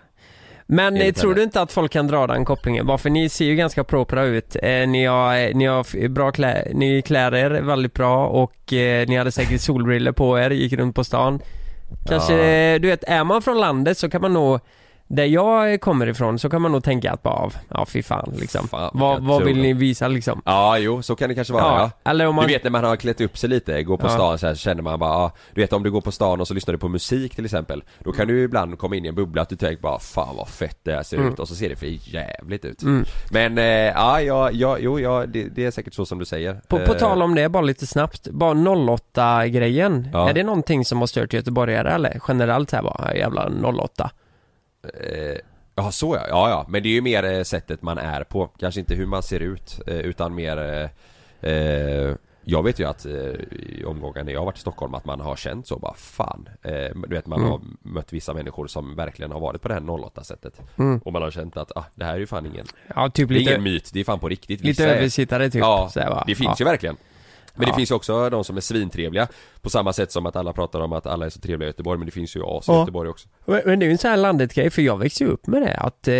Men 0.66 0.98
Enligt 0.98 1.16
tror 1.18 1.30
henne. 1.32 1.39
du 1.39 1.44
inte 1.44 1.62
att 1.62 1.72
folk 1.72 1.91
kan 1.91 2.08
dra 2.08 2.28
den 2.28 2.46
kopplingen? 2.46 2.86
Bara 2.86 2.98
för 2.98 3.10
ni 3.10 3.30
ser 3.30 3.46
ju 3.46 3.56
ganska 3.56 3.84
propra 3.84 4.24
ut. 4.24 4.56
Eh, 4.64 4.88
ni, 4.88 5.06
har, 5.06 5.36
eh, 5.38 5.56
ni 5.56 5.66
har 5.66 6.08
bra 6.08 6.32
klä, 6.32 6.68
ni 6.74 7.02
klär 7.02 7.34
er 7.36 7.50
väldigt 7.50 7.94
bra 7.94 8.28
och 8.28 8.74
eh, 8.74 9.08
ni 9.08 9.16
hade 9.18 9.32
säkert 9.32 9.62
solbriller 9.62 10.12
på 10.12 10.39
er, 10.39 10.50
gick 10.50 10.74
runt 10.74 10.96
på 10.96 11.04
stan. 11.04 11.39
Kanske, 12.10 12.34
Ja. 12.34 12.76
eh, 12.76 12.82
du 12.82 12.88
vet, 12.88 13.04
är 13.08 13.24
man 13.24 13.41
från 13.41 13.60
landet 13.60 13.98
så 13.98 14.10
kan 14.10 14.22
man 14.22 14.34
nog 14.34 14.60
där 15.08 15.26
jag 15.26 15.82
kommer 15.82 16.08
ifrån 16.08 16.39
så 16.39 16.49
kan 16.49 16.62
man 16.62 16.72
nog 16.72 16.84
tänka 16.84 17.12
att 17.12 17.24
bara, 17.24 17.49
ja 17.70 17.86
fy 17.86 18.04
fan 18.04 18.34
liksom. 18.39 18.68
Fan, 18.68 18.91
vad 18.93 19.24
vad 19.24 19.43
vill 19.43 19.58
ni 19.62 19.74
visa 19.74 20.08
liksom? 20.08 20.41
Ja, 20.45 20.78
jo, 20.78 21.01
så 21.01 21.16
kan 21.16 21.30
det 21.30 21.36
kanske 21.36 21.54
vara 21.54 21.64
ja. 21.64 21.91
Eller 22.12 22.28
om 22.28 22.36
man... 22.36 22.47
Du 22.47 22.54
vet 22.54 22.64
när 22.64 22.72
man 22.72 22.84
har 22.84 22.95
klätt 22.95 23.22
upp 23.22 23.38
sig 23.38 23.49
lite, 23.49 23.84
går 23.84 23.97
på 23.97 24.06
Ja. 24.06 24.10
stan 24.10 24.38
så 24.39 24.47
här, 24.47 24.54
så 24.54 24.60
känner 24.60 24.82
man 24.82 24.99
bara, 24.99 25.10
ja, 25.14 25.32
du 25.54 25.62
vet 25.62 25.74
om 25.74 25.84
du 25.84 25.91
går 25.91 26.01
på 26.01 26.12
stan 26.12 26.41
och 26.41 26.47
så 26.47 26.54
lyssnar 26.54 26.72
du 26.72 26.78
på 26.78 26.88
musik 26.89 27.36
till 27.36 27.45
exempel 27.45 27.84
Då 27.99 28.12
kan 28.12 28.28
du 28.28 28.38
ju 28.38 28.43
ibland 28.43 28.78
komma 28.80 28.95
in 28.95 29.06
i 29.06 29.08
en 29.08 29.16
bubbla 29.16 29.41
att 29.41 29.49
du 29.49 29.56
tänker 29.56 29.82
bara, 29.82 29.99
fan 29.99 30.36
vad 30.36 30.47
fett 30.47 30.78
det 30.84 30.93
här 30.95 31.04
ser 31.04 31.18
Mm. 31.18 31.34
ut 31.34 31.39
och 31.39 31.47
så 31.47 31.56
ser 31.56 31.70
det 31.70 31.76
för 31.76 31.86
jävligt 32.14 32.66
ut 32.66 32.84
Mm. 32.84 33.06
Men, 33.32 33.58
eh, 33.58 33.64
ja, 33.66 34.22
ja, 34.22 34.49
ja, 34.51 34.78
jo, 34.80 34.99
ja, 34.99 35.26
det, 35.26 35.43
det 35.43 35.66
är 35.66 35.72
säkert 35.72 35.93
så 35.93 36.06
som 36.06 36.20
du 36.20 36.26
säger 36.26 36.54
På, 36.68 36.78
på 36.78 36.93
Eh, 36.93 36.97
tal 36.99 37.22
om 37.22 37.36
det, 37.36 37.49
bara 37.49 37.64
lite 37.64 37.88
snabbt. 37.88 38.28
Bara 38.28 38.54
08-grejen. 38.54 40.08
Ja. 40.14 40.30
Är 40.30 40.34
det 40.34 40.43
någonting 40.43 40.86
som 40.86 40.99
har 40.99 41.08
stört 41.08 41.34
göteborgare 41.34 41.91
eller? 41.91 42.20
Generellt 42.28 42.72
här 42.72 42.82
bara, 42.82 43.16
jävla 43.16 43.49
08. 43.84 44.12
Eh, 44.84 45.38
Ja 45.75 45.91
så 45.91 46.15
ja, 46.15 46.25
ja 46.29 46.49
ja, 46.49 46.65
men 46.67 46.84
det 46.84 46.89
är 46.89 46.93
ju 46.93 47.01
mer 47.01 47.23
eh, 47.23 47.43
sättet 47.43 47.81
man 47.81 47.97
är 47.97 48.23
på, 48.23 48.47
kanske 48.47 48.79
inte 48.79 48.95
hur 48.95 49.05
man 49.05 49.23
ser 49.23 49.39
ut 49.39 49.81
eh, 49.88 49.97
utan 49.97 50.36
mer 50.36 50.57
eh, 50.57 51.51
eh, 51.51 52.15
Jag 52.43 52.63
vet 52.63 52.79
ju 52.79 52.84
att 52.88 53.05
i 53.05 53.84
omgångar 53.86 54.23
när 54.23 54.34
jag 54.34 54.39
har 54.39 54.45
varit 54.45 54.57
i 54.57 54.61
Stockholm 54.61 54.93
att 54.93 55.05
man 55.05 55.19
har 55.19 55.36
känt 55.36 55.67
så 55.67 55.79
bara 55.79 55.93
fan 55.93 56.49
Du 57.07 57.15
vet 57.15 57.25
man 57.27 57.39
Mm. 57.39 57.51
har 57.51 57.61
mött 57.81 58.13
vissa 58.13 58.34
människor 58.34 58.67
som 58.67 58.95
verkligen 58.95 59.31
har 59.31 59.39
varit 59.39 59.61
på 59.61 59.67
det 59.67 59.73
här 59.73 59.89
08 60.05 60.23
sättet 60.23 60.61
Mm. 60.77 60.97
Och 60.99 61.13
man 61.13 61.21
har 61.21 61.31
känt 61.31 61.57
att 61.57 61.71
ah, 61.77 61.86
det 61.95 62.05
här 62.05 62.13
är 62.13 62.19
ju 62.19 62.27
fan 62.27 62.45
ingen 62.45 62.65
Ja, 62.95 63.09
typ 63.09 63.29
lite, 63.31 63.51
ingen 63.51 63.63
myt, 63.63 63.89
det 63.93 63.99
är 63.99 64.03
fan 64.03 64.19
på 64.19 64.29
riktigt 64.29 64.49
lite 64.61 64.67
Vissa 64.67 64.84
är- 64.93 64.97
översittare 64.97 65.49
typ. 65.49 65.59
Ja, 65.61 65.91
det 66.27 66.36
finns 66.36 66.47
ja. 66.49 66.55
ju 66.59 66.65
verkligen 66.65 66.97
men 67.56 67.68
Ja. 67.68 67.72
det 67.74 67.76
finns 67.78 67.91
ju 67.91 67.95
också 67.95 68.30
de 68.30 68.43
som 68.43 68.58
är 68.58 68.62
svintrevliga 68.62 69.28
På 69.62 69.70
samma 69.70 69.93
sätt 69.93 70.12
som 70.12 70.26
att 70.26 70.36
alla 70.36 70.54
pratar 70.54 70.80
om 70.80 70.93
att 70.93 71.08
alla 71.08 71.26
är 71.26 71.30
så 71.30 71.39
trevliga 71.39 71.68
i 71.68 71.70
Göteborg 71.70 71.97
men 71.99 72.06
det 72.06 72.12
finns 72.12 72.36
ju 72.36 72.43
as 72.45 72.70
i 72.70 72.72
Ja. 72.72 72.80
Göteborg 72.80 73.10
också 73.10 73.28
Men 73.45 73.62
men 73.66 73.80
det 73.80 73.86
är 73.86 73.88
ju 73.88 73.91
en 73.91 73.97
sån 73.97 74.10
här 74.10 74.18
landet-grej, 74.18 74.70
för 74.70 74.82
jag 74.82 74.97
växte 74.97 75.24
ju 75.24 75.30
upp 75.30 75.47
med 75.47 75.62
det 75.62 75.76
att, 75.78 76.08
eh, 76.08 76.14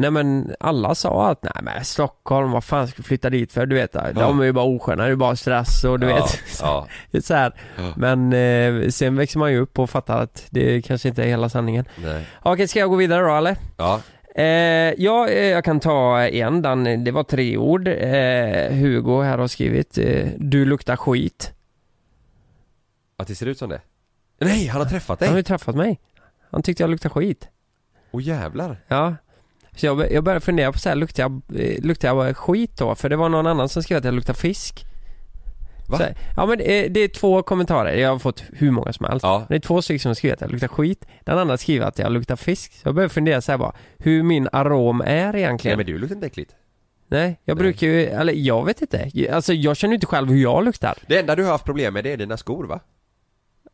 nej 0.00 0.10
men 0.10 0.54
alla 0.60 0.94
sa 0.94 1.30
att 1.30 1.42
nej 1.42 1.52
men 1.62 1.84
Stockholm, 1.84 2.50
vad 2.50 2.64
fan 2.64 2.88
ska 2.88 2.96
vi 2.96 3.02
flytta 3.02 3.30
dit 3.30 3.52
för? 3.52 3.66
Du 3.66 3.74
vet, 3.76 3.92
de 3.92 4.40
är 4.40 4.44
ju 4.44 4.52
bara 4.52 4.64
osköna, 4.64 5.04
det 5.04 5.10
är 5.10 5.16
bara 5.16 5.36
stress 5.36 5.84
och 5.84 6.00
du 6.00 6.08
ja, 6.08 6.14
vet 6.14 6.40
ja. 6.60 6.86
Så 7.22 7.34
här. 7.34 7.52
Ja. 7.76 7.92
Men 7.96 8.32
eh, 8.32 8.88
sen 8.88 9.16
växer 9.16 9.38
man 9.38 9.52
ju 9.52 9.58
upp 9.58 9.78
och 9.78 9.90
fattar 9.90 10.22
att 10.22 10.46
det 10.50 10.82
kanske 10.82 11.08
inte 11.08 11.22
är 11.22 11.26
hela 11.26 11.48
sanningen 11.48 11.84
Nej. 11.96 12.26
Okej, 12.42 12.68
ska 12.68 12.78
jag 12.78 12.90
gå 12.90 12.96
vidare 12.96 13.22
då 13.28 13.34
eller? 13.36 13.56
Ja, 13.76 14.00
Eh, 14.34 14.44
ja, 14.98 15.28
eh, 15.28 15.46
jag 15.46 15.64
kan 15.64 15.80
ta 15.80 16.20
en, 16.22 16.62
den, 16.62 17.04
det 17.04 17.10
var 17.10 17.24
tre 17.24 17.56
ord. 17.56 17.88
Eh, 17.88 18.72
Hugo 18.72 19.22
här 19.22 19.38
har 19.38 19.48
skrivit, 19.48 19.98
eh, 19.98 20.28
du 20.38 20.64
luktar 20.64 20.96
skit. 20.96 21.52
att 23.16 23.28
det 23.28 23.34
ser 23.34 23.46
ut 23.46 23.58
som 23.58 23.68
det 23.70 23.80
Nej, 24.40 24.66
han 24.66 24.80
har 24.80 24.88
träffat 24.88 25.20
Han 25.20 25.28
har 25.28 25.36
ju 25.36 25.42
dig! 25.42 25.44
träffat 25.46 25.74
mig. 25.76 26.00
Han 26.50 26.62
tyckte 26.62 26.82
jag 26.82 26.90
luktade 26.90 27.12
skit. 27.14 27.48
Åh 28.10 28.22
jävlar! 28.22 28.76
Ja. 28.88 29.16
Så 29.76 29.86
jag, 29.86 30.12
jag 30.12 30.24
började 30.24 30.40
fundera 30.40 30.72
på 30.72 30.78
så 30.78 30.88
här, 30.88 30.96
luktar 30.96 31.22
jag, 31.22 31.42
eh, 31.60 31.82
luktar 31.84 32.08
jag 32.08 32.36
skit 32.36 32.78
då? 32.78 32.94
För 32.94 33.08
det 33.08 33.16
var 33.16 33.28
någon 33.28 33.46
annan 33.46 33.68
som 33.68 33.82
skrev 33.82 33.98
att 33.98 34.04
jag 34.04 34.14
luktar 34.14 34.34
fisk. 34.34 34.84
Va? 35.86 35.98
Så, 35.98 36.04
ja 36.36 36.46
men 36.46 36.58
det 36.58 36.84
är, 36.84 36.88
det 36.88 37.00
är 37.00 37.08
två 37.08 37.42
kommentarer, 37.42 37.94
jag 37.96 38.10
har 38.10 38.18
fått 38.18 38.44
hur 38.52 38.70
många 38.70 38.92
som 38.92 39.06
helst. 39.06 39.22
Ja, 39.22 39.46
Det 39.48 39.54
är 39.54 39.58
två 39.60 39.82
stycken 39.82 40.00
som 40.00 40.14
skriver 40.14 40.34
att 40.34 40.40
jag 40.40 40.50
luktar 40.50 40.68
skit. 40.68 41.04
Den 41.24 41.38
andra 41.38 41.56
skriver 41.56 41.86
att 41.86 41.98
jag 41.98 42.12
luktar 42.12 42.36
fisk. 42.36 42.72
Så 42.72 42.88
jag 42.88 42.94
började 42.94 43.14
fundera 43.14 43.40
så 43.40 43.52
här 43.52 43.58
bara, 43.58 43.72
hur 43.98 44.22
min 44.22 44.48
arom 44.52 45.00
är 45.00 45.36
egentligen. 45.36 45.78
nej 45.78 45.84
men 45.86 45.94
du 45.94 45.98
luktar 46.00 46.14
inte 46.14 46.26
äckligt 46.26 46.54
Nej, 47.08 47.40
jag 47.44 47.54
Nej. 47.56 47.62
brukar 47.62 47.86
ju, 47.86 48.06
eller 48.06 48.32
jag 48.32 48.64
vet 48.64 48.82
inte. 48.82 49.10
Alltså 49.32 49.52
jag 49.52 49.76
känner 49.76 49.94
inte 49.94 50.06
själv 50.06 50.28
hur 50.28 50.42
jag 50.42 50.64
luktar. 50.64 50.94
Det 51.06 51.18
enda 51.18 51.36
du 51.36 51.44
har 51.44 51.50
haft 51.52 51.64
problem 51.64 51.94
med 51.94 52.04
det 52.04 52.12
är 52.12 52.16
dina 52.16 52.36
skor 52.36 52.64
va? 52.64 52.80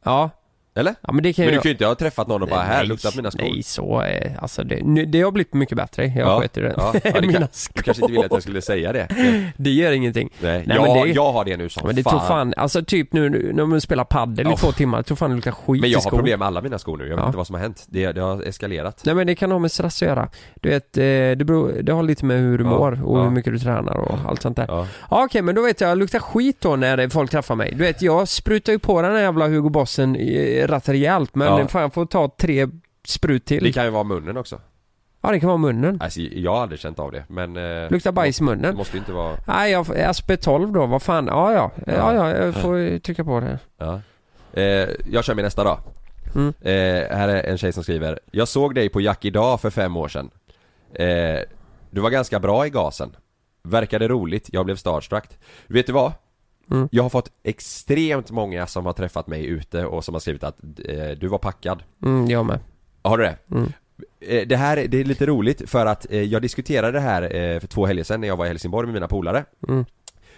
Ja. 0.04 0.30
Eller? 0.78 0.94
Ja 1.00 1.12
men 1.12 1.22
det 1.22 1.32
kan 1.32 1.44
Men 1.44 1.48
du 1.52 1.54
jag... 1.54 1.62
kan 1.62 1.68
ju 1.70 1.74
inte 1.74 1.86
ha 1.86 1.94
träffat 1.94 2.28
någon 2.28 2.42
och 2.42 2.48
bara 2.48 2.60
Nej, 2.60 2.68
här, 2.68 2.84
lukta 2.84 3.10
på 3.10 3.16
mina 3.16 3.30
skor 3.30 3.42
Nej, 3.42 3.62
så 3.62 4.02
eh, 4.02 4.32
alltså 4.42 4.64
det, 4.64 4.82
nu, 4.82 5.04
det 5.06 5.20
har 5.22 5.30
blivit 5.32 5.54
mycket 5.54 5.76
bättre. 5.76 6.04
Jag 6.06 6.16
Ja, 6.28 6.40
sköter 6.40 6.62
det. 6.62 6.74
ja, 6.76 6.94
ja, 7.04 7.10
det 7.20 7.26
Mina 7.26 7.38
kan- 7.38 7.48
skor. 7.52 7.72
Du 7.76 7.82
kanske 7.82 8.02
inte 8.02 8.12
ville 8.12 8.26
att 8.26 8.32
jag 8.32 8.42
skulle 8.42 8.62
säga 8.62 8.92
det? 8.92 9.08
Det 9.56 9.70
gör 9.70 9.92
ingenting. 9.92 10.30
Nej, 10.40 10.62
Nej, 10.66 10.76
jag, 10.76 11.06
det- 11.06 11.12
jag 11.12 11.32
har 11.32 11.44
det 11.44 11.56
nu 11.56 11.68
som 11.68 11.86
Men 11.86 11.96
det 11.96 12.02
fan. 12.02 12.12
tog 12.12 12.28
fan, 12.28 12.54
alltså 12.56 12.84
typ 12.84 13.12
nu 13.12 13.28
nu 13.28 13.52
när 13.54 13.64
man 13.66 13.80
spelar 13.80 14.04
paddel 14.04 14.52
i 14.52 14.56
två 14.56 14.72
timmar, 14.72 14.98
jag 14.98 15.06
tror 15.06 15.16
fan 15.16 15.30
det 15.30 15.36
luktar 15.36 15.50
skit 15.52 15.80
Men 15.80 15.90
i 15.90 15.92
jag 15.92 16.00
har 16.00 16.10
problem 16.10 16.38
med 16.38 16.46
alla 16.48 16.60
mina 16.60 16.78
skor 16.78 16.96
nu, 16.96 17.08
jag 17.08 17.16
vet 17.16 17.24
inte 17.26 17.36
vad 17.36 17.46
som 17.46 17.54
har 17.54 17.62
hänt 17.62 17.84
Det, 17.88 18.12
det 18.12 18.20
har 18.20 18.42
eskalerat 18.42 19.02
Nej 19.04 19.14
men 19.14 19.26
det 19.26 19.34
kan 19.34 19.50
ha 19.50 19.58
med 19.58 19.72
stress 19.72 20.02
att 20.02 20.08
göra. 20.08 20.28
Du 20.60 20.68
vet, 20.68 20.96
eh, 20.96 21.02
det, 21.02 21.44
beror, 21.46 21.72
det 21.82 21.92
har 21.92 22.02
lite 22.02 22.24
med 22.24 22.38
hur 22.40 22.58
du 22.58 22.64
mår 22.64 23.04
och 23.04 23.22
hur 23.24 23.30
mycket 23.30 23.52
du 23.52 23.58
tränar 23.58 23.96
och 23.96 24.18
allt 24.28 24.42
sånt 24.42 24.56
där. 24.56 24.64
Ja, 24.68 24.86
Ja, 25.10 25.24
Okej, 25.24 25.42
men 25.42 25.54
då 25.54 25.62
vet 25.62 25.80
jag, 25.80 25.90
jag 25.90 25.98
luktar 25.98 26.18
skit 26.18 26.56
då 26.60 26.76
när 26.76 27.08
folk 27.08 27.30
träffar 27.30 27.54
mig. 27.54 27.70
Du 27.76 27.78
vet, 27.82 28.02
jag 28.02 28.28
sprutar 28.28 28.72
ju 28.72 28.78
på 28.78 29.02
den 29.02 29.12
här 29.12 29.20
jävla 29.20 29.46
Hugo 29.48 29.68
Bossen 29.70 30.16
rätt 30.68 30.88
rejält, 30.88 31.34
men 31.34 31.46
Ja. 31.58 31.68
fan 31.68 31.82
jag 31.82 31.94
får 31.94 32.06
ta 32.06 32.28
tre 32.40 32.68
sprut 33.04 33.44
till. 33.44 33.64
det 33.64 33.72
kan 33.72 33.84
ju 33.84 33.90
vara 33.90 34.04
munnen 34.04 34.36
också 34.36 34.60
Ja, 35.20 35.30
det 35.30 35.40
kan 35.40 35.48
vara 35.48 35.58
munnen. 35.58 35.98
Alltså 36.02 36.20
jag 36.20 36.54
har 36.54 36.62
aldrig 36.62 36.80
känt 36.80 36.98
av 36.98 37.12
det 37.12 37.24
men 37.28 37.56
eh, 37.56 37.90
Luktar 37.90 38.12
bajs 38.12 38.40
i 38.40 38.44
Det 38.44 38.50
munnen. 38.50 38.76
måste 38.76 38.96
ju 38.96 38.98
inte 38.98 39.12
vara 39.12 39.36
Nej, 39.46 39.72
jag, 39.72 39.86
SP12 39.86 40.72
då, 40.72 40.86
vad 40.86 41.02
fan, 41.02 41.26
ja 41.26 41.52
ja, 41.52 41.70
ja 41.86 42.14
ja, 42.14 42.36
jag 42.36 42.54
får 42.54 42.98
trycka 42.98 43.24
på 43.24 43.40
det. 43.40 43.58
Ja. 43.78 44.00
Eh, 44.52 44.88
jag 45.10 45.24
kör 45.24 45.34
min 45.34 45.44
nästa 45.44 45.64
då. 45.64 45.78
Mm. 46.34 46.48
Eh, 46.60 47.16
här 47.16 47.28
är 47.28 47.42
en 47.50 47.58
tjej 47.58 47.72
som 47.72 47.82
skriver 47.82 48.18
Jag 48.30 48.48
såg 48.48 48.74
dig 48.74 48.88
på 48.88 49.00
Jack 49.00 49.24
idag 49.24 49.60
för 49.60 49.70
fem 49.70 49.96
år 49.96 50.08
sedan. 50.08 50.30
Eh, 50.94 51.40
du 51.90 52.00
var 52.00 52.10
ganska 52.10 52.40
bra 52.40 52.66
i 52.66 52.70
gasen. 52.70 53.16
Verkade 53.62 54.08
roligt, 54.08 54.48
jag 54.52 54.64
blev 54.64 54.76
starstruck. 54.76 55.28
Vet 55.66 55.86
du 55.86 55.92
vad? 55.92 56.12
Mm. 56.70 56.88
Jag 56.92 57.02
har 57.02 57.10
fått 57.10 57.30
extremt 57.44 58.30
många 58.30 58.66
som 58.66 58.86
har 58.86 58.92
träffat 58.92 59.26
mig 59.26 59.46
ute 59.46 59.84
och 59.86 60.04
som 60.04 60.14
har 60.14 60.20
skrivit 60.20 60.44
att 60.44 60.58
eh, 60.88 61.10
du 61.20 61.28
var 61.28 61.38
packad. 61.38 61.82
Mm, 62.04 62.26
jag 62.30 62.46
med. 62.46 62.58
Har 63.02 63.18
du 63.18 63.24
det? 63.24 63.36
Mm. 63.50 63.72
Eh, 64.20 64.46
Det 64.48 64.56
här 64.56 64.86
det 64.88 65.00
är 65.00 65.04
lite 65.04 65.26
roligt 65.26 65.70
för 65.70 65.86
att 65.86 66.06
eh, 66.10 66.22
jag 66.22 66.42
diskuterade 66.42 66.92
det 66.92 67.00
här 67.00 67.22
eh, 67.22 67.60
för 67.60 67.66
två 67.66 67.86
helger 67.86 68.04
sedan 68.04 68.20
när 68.20 68.28
jag 68.28 68.36
var 68.36 68.44
i 68.44 68.48
Helsingborg 68.48 68.86
med 68.86 68.94
mina 68.94 69.08
polare. 69.08 69.44
Mm. 69.68 69.84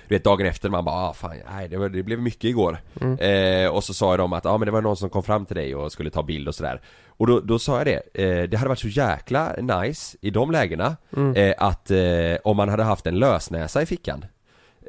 Du 0.09 0.15
vet 0.15 0.25
dagen 0.25 0.47
efter 0.47 0.69
man 0.69 0.85
bara 0.85 0.95
ah, 1.09 1.13
fan, 1.13 1.37
nej, 1.53 1.69
det, 1.69 1.77
var, 1.77 1.89
det 1.89 2.03
blev 2.03 2.19
mycket 2.19 2.45
igår. 2.45 2.79
Mm. 3.01 3.19
Eh, 3.19 3.71
och 3.71 3.85
så 3.85 3.95
sa 3.95 4.17
de 4.17 4.33
att 4.33 4.45
ja 4.45 4.51
ah, 4.51 4.59
men 4.59 4.67
det 4.67 4.73
var 4.73 4.83
någon 4.83 4.97
som 4.97 5.11
kom 5.11 5.23
fram 5.23 5.47
till 5.47 5.57
dig 5.57 5.75
och 5.75 5.93
skulle 5.93 6.11
ta 6.11 6.23
bild 6.23 6.49
och 6.49 6.55
sådär. 6.55 6.81
Och 7.07 7.27
då, 7.27 7.41
då 7.41 7.59
sa 7.59 7.83
jag 7.83 7.87
det, 7.87 8.47
det 8.47 8.57
hade 8.57 8.69
varit 8.69 8.79
så 8.79 8.89
jäkla 8.89 9.53
nice 9.57 10.17
i 10.21 10.31
de 10.31 10.51
lägena 10.51 10.97
Mm. 11.17 11.55
att 11.59 11.91
om 12.45 12.57
man 12.57 12.69
hade 12.69 12.83
haft 12.83 13.07
en 13.07 13.19
lösnäsa 13.19 13.83
i 13.83 13.87
fickan. 13.87 14.25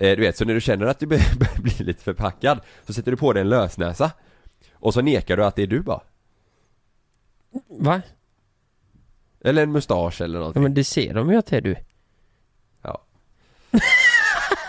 Eh, 0.02 0.16
du 0.16 0.22
vet, 0.22 0.38
så 0.38 0.46
när 0.46 0.54
du 0.54 0.62
känner 0.62 0.86
att 0.86 1.00
du 1.00 1.06
bör- 1.06 1.38
börjar 1.40 1.62
bli 1.62 1.86
lite 1.86 2.04
förpackad 2.04 2.60
så 2.88 2.94
sätter 2.94 3.12
du 3.12 3.18
på 3.18 3.34
dig 3.34 3.42
en 3.42 3.50
lösnäsa. 3.50 4.12
Och 4.74 4.94
så 4.94 5.02
nekar 5.02 5.38
du 5.38 5.46
att 5.46 5.56
det 5.56 5.64
är 5.64 5.68
du 5.68 5.80
bara. 5.80 6.02
Va? 7.70 8.02
Eller 9.44 9.64
en 9.64 9.72
mustasch 9.72 10.22
eller 10.22 10.40
något. 10.40 10.56
Ja, 10.56 10.62
men 10.62 10.74
det 10.74 10.84
ser 10.84 11.14
de 11.14 11.32
ju 11.32 11.38
att 11.38 11.46
det 11.46 11.58
är 11.58 11.62
du. 11.62 11.76
Ja. 12.82 13.02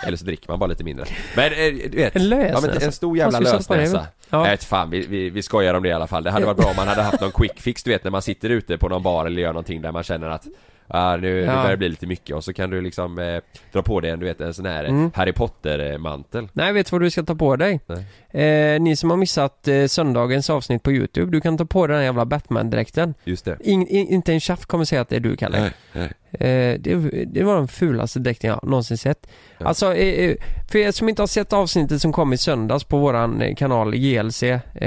Eller 0.06 0.16
så 0.16 0.24
dricker 0.24 0.48
man 0.48 0.58
bara 0.58 0.66
lite 0.66 0.84
mindre. 0.84 1.04
Men 1.36 1.52
eh, 1.52 1.90
du 1.90 1.96
vet. 1.96 2.16
En 2.16 2.28
lösnäsa? 2.28 2.66
Ja, 2.66 2.72
men 2.74 2.82
en 2.82 2.92
stor 2.92 3.16
jävla 3.16 3.40
lösnäsa. 3.40 4.06
Ja. 4.30 4.42
Vet 4.42 4.64
fan, 4.64 4.90
vi, 4.90 5.06
vi, 5.06 5.30
vi 5.30 5.42
skojar 5.42 5.74
om 5.74 5.82
det 5.82 5.88
i 5.88 5.92
alla 5.92 6.06
fall. 6.06 6.22
Det 6.24 6.30
hade 6.30 6.46
varit 6.46 6.56
bra 6.56 6.70
om 6.70 6.76
man 6.76 6.88
hade 6.88 7.02
haft 7.02 7.20
någon 7.20 7.32
quick 7.32 7.60
fix 7.60 7.82
du 7.82 7.90
vet 7.90 8.04
när 8.04 8.10
man 8.10 8.22
sitter 8.22 8.50
ute 8.50 8.78
på 8.78 8.88
någon 8.88 9.02
bar 9.02 9.26
eller 9.26 9.42
gör 9.42 9.48
någonting 9.52 9.82
där 9.82 9.92
man 9.92 10.02
känner 10.02 10.28
att 10.28 10.46
Ah, 10.88 11.16
nu, 11.16 11.28
Ja. 11.40 11.50
nu 11.50 11.56
börjar 11.56 11.70
det 11.70 11.76
bli 11.76 11.88
lite 11.88 12.06
mycket 12.06 12.36
och 12.36 12.44
så 12.44 12.52
kan 12.52 12.70
du 12.70 12.80
liksom 12.80 13.18
eh, 13.18 13.40
dra 13.72 13.82
på 13.82 14.00
dig 14.00 14.10
en, 14.10 14.18
du 14.20 14.26
vet, 14.26 14.40
en 14.40 14.54
sån 14.54 14.66
här 14.66 14.84
Mm. 14.84 15.10
Harry 15.14 15.32
Potter-mantel. 15.32 16.48
Nej, 16.52 16.72
vet 16.72 16.86
du 16.86 16.90
vad 16.90 17.00
du 17.02 17.10
ska 17.10 17.22
ta 17.22 17.34
på 17.34 17.56
dig? 17.56 17.80
Nej. 17.86 18.04
Eh, 18.32 18.80
ni 18.80 18.96
som 18.96 19.10
har 19.10 19.16
missat 19.16 19.68
eh, 19.68 19.86
söndagens 19.86 20.50
avsnitt 20.50 20.82
på 20.82 20.92
Youtube, 20.92 21.32
du 21.32 21.40
kan 21.40 21.58
ta 21.58 21.64
på 21.64 21.86
dig 21.86 21.96
den 21.96 22.04
jävla 22.04 22.24
Batman-dräkten. 22.24 23.14
Just 23.24 23.44
det. 23.44 23.56
In, 23.60 23.86
in, 23.86 24.08
inte 24.08 24.32
en 24.32 24.40
tjaft 24.40 24.66
kommer 24.66 24.84
säga 24.84 25.00
att 25.00 25.08
det 25.08 25.16
är 25.16 25.20
du 25.20 25.36
Kalle. 25.36 25.70
Eh, 26.34 26.78
det, 26.80 26.94
det 27.26 27.42
var 27.44 27.56
den 27.56 27.68
fulaste 27.68 28.18
dräkten 28.18 28.50
jag 28.50 28.60
någonsin 28.64 28.98
sett. 28.98 29.26
Ja. 29.58 29.66
Alltså, 29.66 29.94
eh, 29.94 30.24
eh, 30.30 30.36
för 30.70 30.78
er 30.78 30.90
som 30.92 31.08
inte 31.08 31.22
har 31.22 31.26
sett 31.26 31.52
avsnittet 31.52 32.00
som 32.00 32.12
kom 32.12 32.32
i 32.32 32.36
söndags 32.36 32.84
på 32.84 32.98
våran 32.98 33.42
eh, 33.42 33.54
kanal 33.54 33.94
JLC 33.94 34.42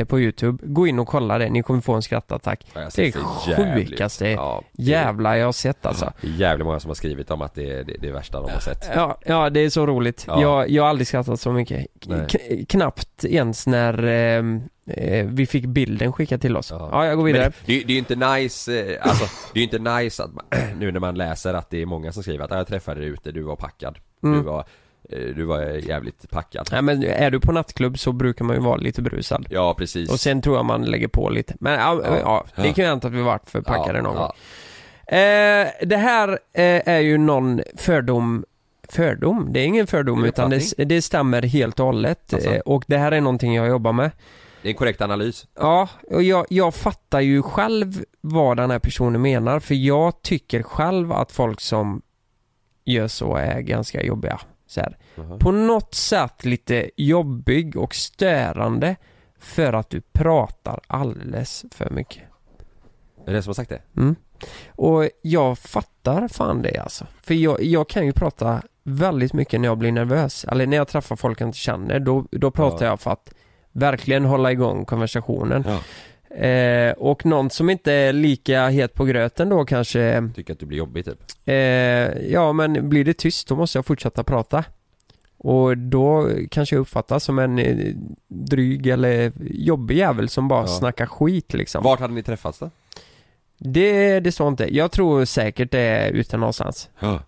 på 0.07 0.19
Youtube, 0.19 0.63
gå 0.67 0.87
in 0.87 0.99
och 0.99 1.07
kolla 1.07 1.37
det, 1.37 1.49
ni 1.49 1.63
kommer 1.63 1.81
få 1.81 1.93
en 1.93 2.01
skrattattack. 2.01 2.65
Ja, 2.73 2.89
Det 2.95 3.01
är 3.07 3.13
jävligt. 3.49 3.89
sjukaste 3.89 4.27
Ja, 4.29 4.63
det 4.71 4.83
jävla 4.83 5.37
jag 5.37 5.45
har 5.45 5.51
sett 5.51 5.85
alltså. 5.85 6.13
Det 6.21 6.27
är 6.27 6.31
jävligt 6.31 6.65
många 6.65 6.79
som 6.79 6.89
har 6.89 6.95
skrivit 6.95 7.31
om 7.31 7.41
att 7.41 7.55
det 7.55 7.69
är 7.71 7.83
det, 7.83 7.95
det 8.01 8.07
är 8.07 8.11
värsta 8.13 8.41
de 8.41 8.51
har 8.51 8.59
sett. 8.59 8.89
Ja, 8.95 9.17
ja 9.25 9.49
det 9.49 9.59
är 9.59 9.69
så 9.69 9.85
roligt. 9.85 10.23
Ja. 10.27 10.41
Jag, 10.41 10.69
jag 10.69 10.83
har 10.83 10.89
aldrig 10.89 11.07
skrattat 11.07 11.39
så 11.39 11.51
mycket. 11.51 11.85
Nej. 12.05 12.27
K- 12.31 12.39
knappt 12.69 13.25
ens 13.35 13.67
när 13.67 14.03
ehm, 14.03 14.61
eh, 14.89 15.25
vi 15.25 15.45
fick 15.45 15.65
bilden 15.65 16.13
skickad 16.13 16.41
till 16.41 16.57
oss. 16.57 16.71
Ja, 16.71 16.89
Ja. 16.91 17.05
jag 17.05 17.17
går 17.17 17.23
vidare. 17.23 17.51
det, 17.65 17.79
det 17.79 17.83
är 17.83 17.89
ju 17.93 17.97
inte 17.97 18.15
nice, 18.15 18.79
eh, 18.93 19.07
alltså 19.09 19.25
det 19.53 19.59
är 19.59 19.61
ju 19.67 19.77
inte 19.77 19.97
nice 19.97 20.23
att 20.23 20.33
man, 20.33 20.45
nu 20.79 20.91
när 20.91 20.99
man 20.99 21.15
läser 21.17 21.53
att 21.53 21.69
det 21.69 21.81
är 21.81 21.85
många 21.85 22.11
som 22.11 22.23
skriver 22.23 22.43
att 22.45 22.51
"Ah, 22.51 22.57
jag 22.57 22.67
träffade 22.67 22.99
dig 22.99 23.09
ute, 23.09 23.31
du 23.31 23.41
var 23.41 23.55
packad. 23.55 23.97
Mm. 24.23 24.37
Du 24.37 24.43
var, 24.45 24.59
eh, 25.09 25.19
du 25.35 25.43
var 25.43 25.61
jävligt 25.61 26.29
packad. 26.31 26.69
Nej 26.71 26.81
men 26.81 27.03
är 27.03 27.31
du 27.31 27.39
på 27.39 27.51
nattklubb 27.51 27.99
så 27.99 28.11
brukar 28.11 28.45
man 28.45 28.55
ju 28.55 28.61
vara 28.61 28.75
lite 28.77 29.01
brusad. 29.01 29.45
Ja 29.49 29.73
precis. 29.77 30.11
Och 30.11 30.19
sen 30.19 30.41
tror 30.41 30.55
jag 30.55 30.65
man 30.65 30.85
lägger 30.85 31.07
på 31.07 31.29
lite. 31.29 31.55
Men 31.59 31.73
ja, 31.73 32.01
Ja. 32.21 32.45
det 32.55 32.73
kan 32.73 32.83
ju 32.83 32.89
hända 32.89 33.07
att 33.07 33.13
vi 33.13 33.21
varit 33.21 33.49
för 33.49 33.61
packade 33.61 34.01
någon 34.01 34.15
gång. 34.15 34.31
Eh, 35.07 35.67
det 35.81 35.97
här 35.97 36.29
eh, 36.53 36.81
är 36.85 36.99
ju 36.99 37.17
någon 37.17 37.61
fördom 37.77 38.45
Fördom? 38.89 39.53
Det 39.53 39.59
är 39.59 39.65
ingen 39.65 39.87
fördom 39.87 40.19
En 40.19 40.25
utan 40.25 40.49
det, 40.49 40.85
det 40.85 41.01
stämmer 41.01 41.41
helt 41.41 41.79
och 41.79 41.85
hållet. 41.85 42.33
Alltså? 42.33 42.49
Eh, 42.49 42.59
och 42.59 42.83
det 42.87 42.97
här 42.97 43.11
är 43.11 43.21
någonting 43.21 43.55
jag 43.55 43.67
jobbar 43.67 43.93
med. 43.93 44.11
Det 44.61 44.69
är 44.69 44.71
en 44.71 44.77
korrekt 44.77 45.01
analys. 45.01 45.47
Ja, 45.55 45.89
och 46.11 46.23
jag, 46.23 46.45
jag 46.49 46.75
fattar 46.75 47.19
ju 47.19 47.41
själv 47.41 48.03
vad 48.21 48.57
den 48.57 48.71
här 48.71 48.79
personen 48.79 49.21
menar 49.21 49.59
för 49.59 49.75
jag 49.75 50.21
tycker 50.21 50.63
själv 50.63 51.11
att 51.11 51.31
folk 51.31 51.61
som 51.61 52.01
gör 52.85 53.07
så 53.07 53.35
är 53.35 53.59
ganska 53.59 54.03
jobbiga. 54.03 54.39
Så 54.67 54.81
här. 54.81 54.97
Jaha. 55.15 55.37
På 55.37 55.51
något 55.51 55.95
sätt 55.95 56.45
lite 56.45 56.89
jobbig 56.97 57.77
och 57.77 57.95
störande 57.95 58.95
för 59.39 59.73
att 59.73 59.89
du 59.89 60.01
pratar 60.01 60.79
alldeles 60.87 61.65
för 61.71 61.89
mycket. 61.89 62.23
Är 63.21 63.25
det 63.25 63.33
den 63.33 63.43
som 63.43 63.49
har 63.49 63.55
sagt 63.55 63.69
det? 63.69 63.81
Mm. 63.97 64.15
Och 64.67 65.09
jag 65.21 65.57
fattar 65.57 66.27
fan 66.27 66.61
det 66.61 66.77
alltså. 66.77 67.07
För 67.21 67.33
jag, 67.33 67.63
jag 67.63 67.89
kan 67.89 68.05
ju 68.05 68.11
prata 68.11 68.61
väldigt 68.87 69.33
mycket 69.33 69.61
när 69.61 69.67
jag 69.67 69.77
blir 69.77 69.91
nervös. 69.91 70.45
Eller 70.45 70.67
när 70.67 70.77
jag 70.77 70.87
träffar 70.87 71.15
folk 71.15 71.41
jag 71.41 71.47
inte 71.47 71.57
känner. 71.57 71.99
Då, 71.99 72.25
då 72.31 72.51
pratar 72.51 72.85
Ja. 72.85 72.91
jag 72.91 72.99
för 72.99 73.11
att 73.11 73.33
verkligen 73.71 74.25
hålla 74.25 74.51
igång 74.51 74.85
konversationen. 74.85 75.63
Ja. 75.67 75.79
Eh, 76.35 76.91
och 76.91 77.25
någon 77.25 77.49
som 77.49 77.69
inte 77.69 77.93
är 77.93 78.13
lika 78.13 78.67
het 78.67 78.93
på 78.93 79.05
gröten 79.05 79.49
då 79.49 79.65
kanske 79.65 80.29
Tycker 80.35 80.53
att 80.53 80.59
du 80.59 80.65
blir 80.65 80.77
jobbig 80.77 81.05
typ? 81.05 81.17
eh, 81.45 81.55
Ja 82.31 82.53
men 82.53 82.89
blir 82.89 83.05
det 83.05 83.13
tyst 83.13 83.47
då 83.47 83.55
måste 83.55 83.77
jag 83.77 83.85
fortsätta 83.85 84.23
prata. 84.23 84.63
Och 85.37 85.77
då 85.77 86.29
kanske 86.51 86.75
jag 86.75 86.81
uppfattas 86.81 87.23
som 87.23 87.39
en 87.39 87.59
eh, 87.59 87.95
dryg 88.27 88.87
eller 88.87 89.31
jobbig 89.51 89.97
jävel 89.97 90.29
som 90.29 90.47
bara 90.47 90.61
Ja. 90.61 90.67
snackar 90.67 91.05
skit 91.05 91.53
liksom. 91.53 91.83
Vart 91.83 91.99
hade 91.99 92.13
ni 92.13 92.23
träffats 92.23 92.59
då? 92.59 92.69
Det, 93.57 94.19
det 94.19 94.31
står 94.31 94.47
inte. 94.47 94.75
Jag 94.75 94.91
tror 94.91 95.25
säkert 95.25 95.71
det 95.71 95.79
är 95.79 96.11
ute 96.11 96.37
någonstans. 96.37 96.89
Ja. 96.99 97.19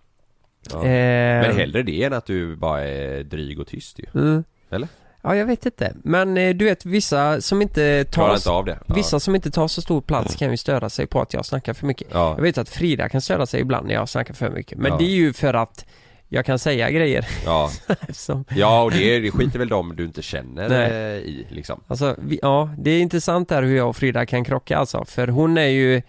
Ja. 0.72 0.78
Eh, 0.78 1.46
Men 1.46 1.56
hellre 1.56 1.82
det 1.82 2.04
än 2.04 2.12
att 2.12 2.26
du 2.26 2.56
bara 2.56 2.84
är 2.84 3.22
dryg 3.22 3.60
och 3.60 3.66
tyst 3.66 3.98
ju. 3.98 4.20
Mm. 4.20 4.44
Eller? 4.70 4.88
Ja, 5.22 5.36
jag 5.36 5.46
vet 5.46 5.66
inte. 5.66 5.92
Men 6.04 6.36
eh, 6.36 6.54
du 6.54 6.64
vet, 6.64 6.84
vissa 6.86 7.40
som 7.40 7.62
inte 7.62 8.04
tar... 8.04 8.34
inte 8.34 8.50
av 8.50 8.64
det? 8.64 8.78
Ja. 8.86 8.94
Vissa 8.94 9.20
som 9.20 9.34
inte 9.34 9.50
tar 9.50 9.68
så 9.68 9.82
stor 9.82 10.00
plats 10.00 10.36
kan 10.36 10.50
ju 10.50 10.56
störa 10.56 10.90
sig 10.90 11.06
på 11.06 11.20
att 11.20 11.32
jag 11.34 11.46
snackar 11.46 11.72
för 11.74 11.86
mycket. 11.86 12.08
Ja. 12.12 12.34
Jag 12.36 12.42
vet 12.42 12.58
att 12.58 12.68
Frida 12.68 13.08
kan 13.08 13.20
störa 13.20 13.46
sig 13.46 13.60
ibland 13.60 13.86
när 13.86 13.94
jag 13.94 14.08
snackar 14.08 14.34
för 14.34 14.50
mycket. 14.50 14.78
Men 14.78 14.92
Ja. 14.92 14.98
det 14.98 15.04
är 15.04 15.14
ju 15.14 15.32
för 15.32 15.54
att 15.54 15.84
jag 16.28 16.44
kan 16.44 16.58
säga 16.58 16.90
grejer 16.90 17.26
Ja. 17.44 17.70
eftersom... 18.00 18.44
Ja 18.56 18.82
och 18.82 18.90
det, 18.90 19.18
det 19.18 19.30
skiter 19.30 19.58
väl 19.58 19.68
de 19.68 19.96
du 19.96 20.04
inte 20.04 20.22
känner 20.22 20.68
Nej. 20.68 20.90
eh, 20.90 21.16
i 21.18 21.46
liksom. 21.50 21.80
Alltså, 21.86 22.16
vi, 22.18 22.38
ja, 22.42 22.70
det 22.78 22.90
är 22.90 23.00
intressant 23.00 23.48
där 23.48 23.62
hur 23.62 23.76
jag 23.76 23.88
och 23.88 23.96
Frida 23.96 24.26
kan 24.26 24.44
krocka 24.44 24.78
alltså. 24.78 25.04
För 25.04 25.28
hon 25.28 25.58
är 25.58 25.66
ju... 25.66 26.02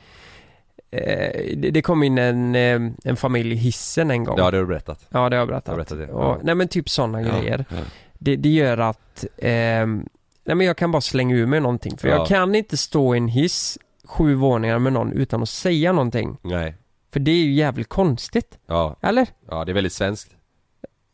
Eh, 0.92 1.58
det, 1.58 1.72
det 1.72 1.82
kom 1.82 2.04
in 2.04 2.18
en, 2.18 2.56
eh, 2.56 2.82
en 3.04 3.16
familj 3.18 3.52
i 3.54 3.56
hissen 3.56 4.12
en 4.12 4.24
gång. 4.24 4.38
Ja 4.38 4.52
det 4.52 4.58
har 4.58 4.64
du 4.64 4.68
berättat. 4.68 5.06
Ja, 5.10 5.18
det 5.18 5.18
har 5.20 5.32
jag 5.32 5.42
Jag 5.42 5.48
berättat. 5.48 5.68
har 5.68 5.76
berättat 5.76 5.98
det. 5.98 6.08
Och, 6.14 6.24
Ja. 6.24 6.38
Nej 6.44 6.56
men 6.56 6.68
typ 6.68 6.90
sådana 6.90 7.22
grejer. 7.22 7.66
Ja. 7.70 7.78
Det, 8.20 8.36
det 8.36 8.50
gör 8.50 8.78
att, 8.78 9.26
ehm, 9.38 10.06
nej 10.46 10.56
men 10.56 10.68
jag 10.68 10.78
kan 10.78 10.92
bara 10.92 11.02
slänga 11.02 11.36
ur 11.36 11.46
mig 11.46 11.60
någonting. 11.60 11.98
För 11.98 12.08
Ja. 12.08 12.16
jag 12.16 12.28
kan 12.28 12.56
inte 12.56 12.78
stå 12.78 13.16
i 13.16 13.18
en 13.18 13.28
hiss 13.28 13.78
sju 14.06 14.34
våningar 14.36 14.80
med 14.80 14.94
någon 14.94 15.14
utan 15.14 15.42
att 15.44 15.50
säga 15.50 15.92
någonting. 15.92 16.38
Nej. 16.42 16.76
För 17.14 17.20
det 17.20 17.32
är 17.32 17.36
ju 17.44 17.54
jävligt 17.54 17.90
konstigt. 17.90 18.58
Ja. 18.68 18.96
Eller? 19.02 19.28
Ja 19.50 19.66
det 19.66 19.72
är 19.72 19.74
väldigt 19.74 19.94
svenskt. 19.94 20.32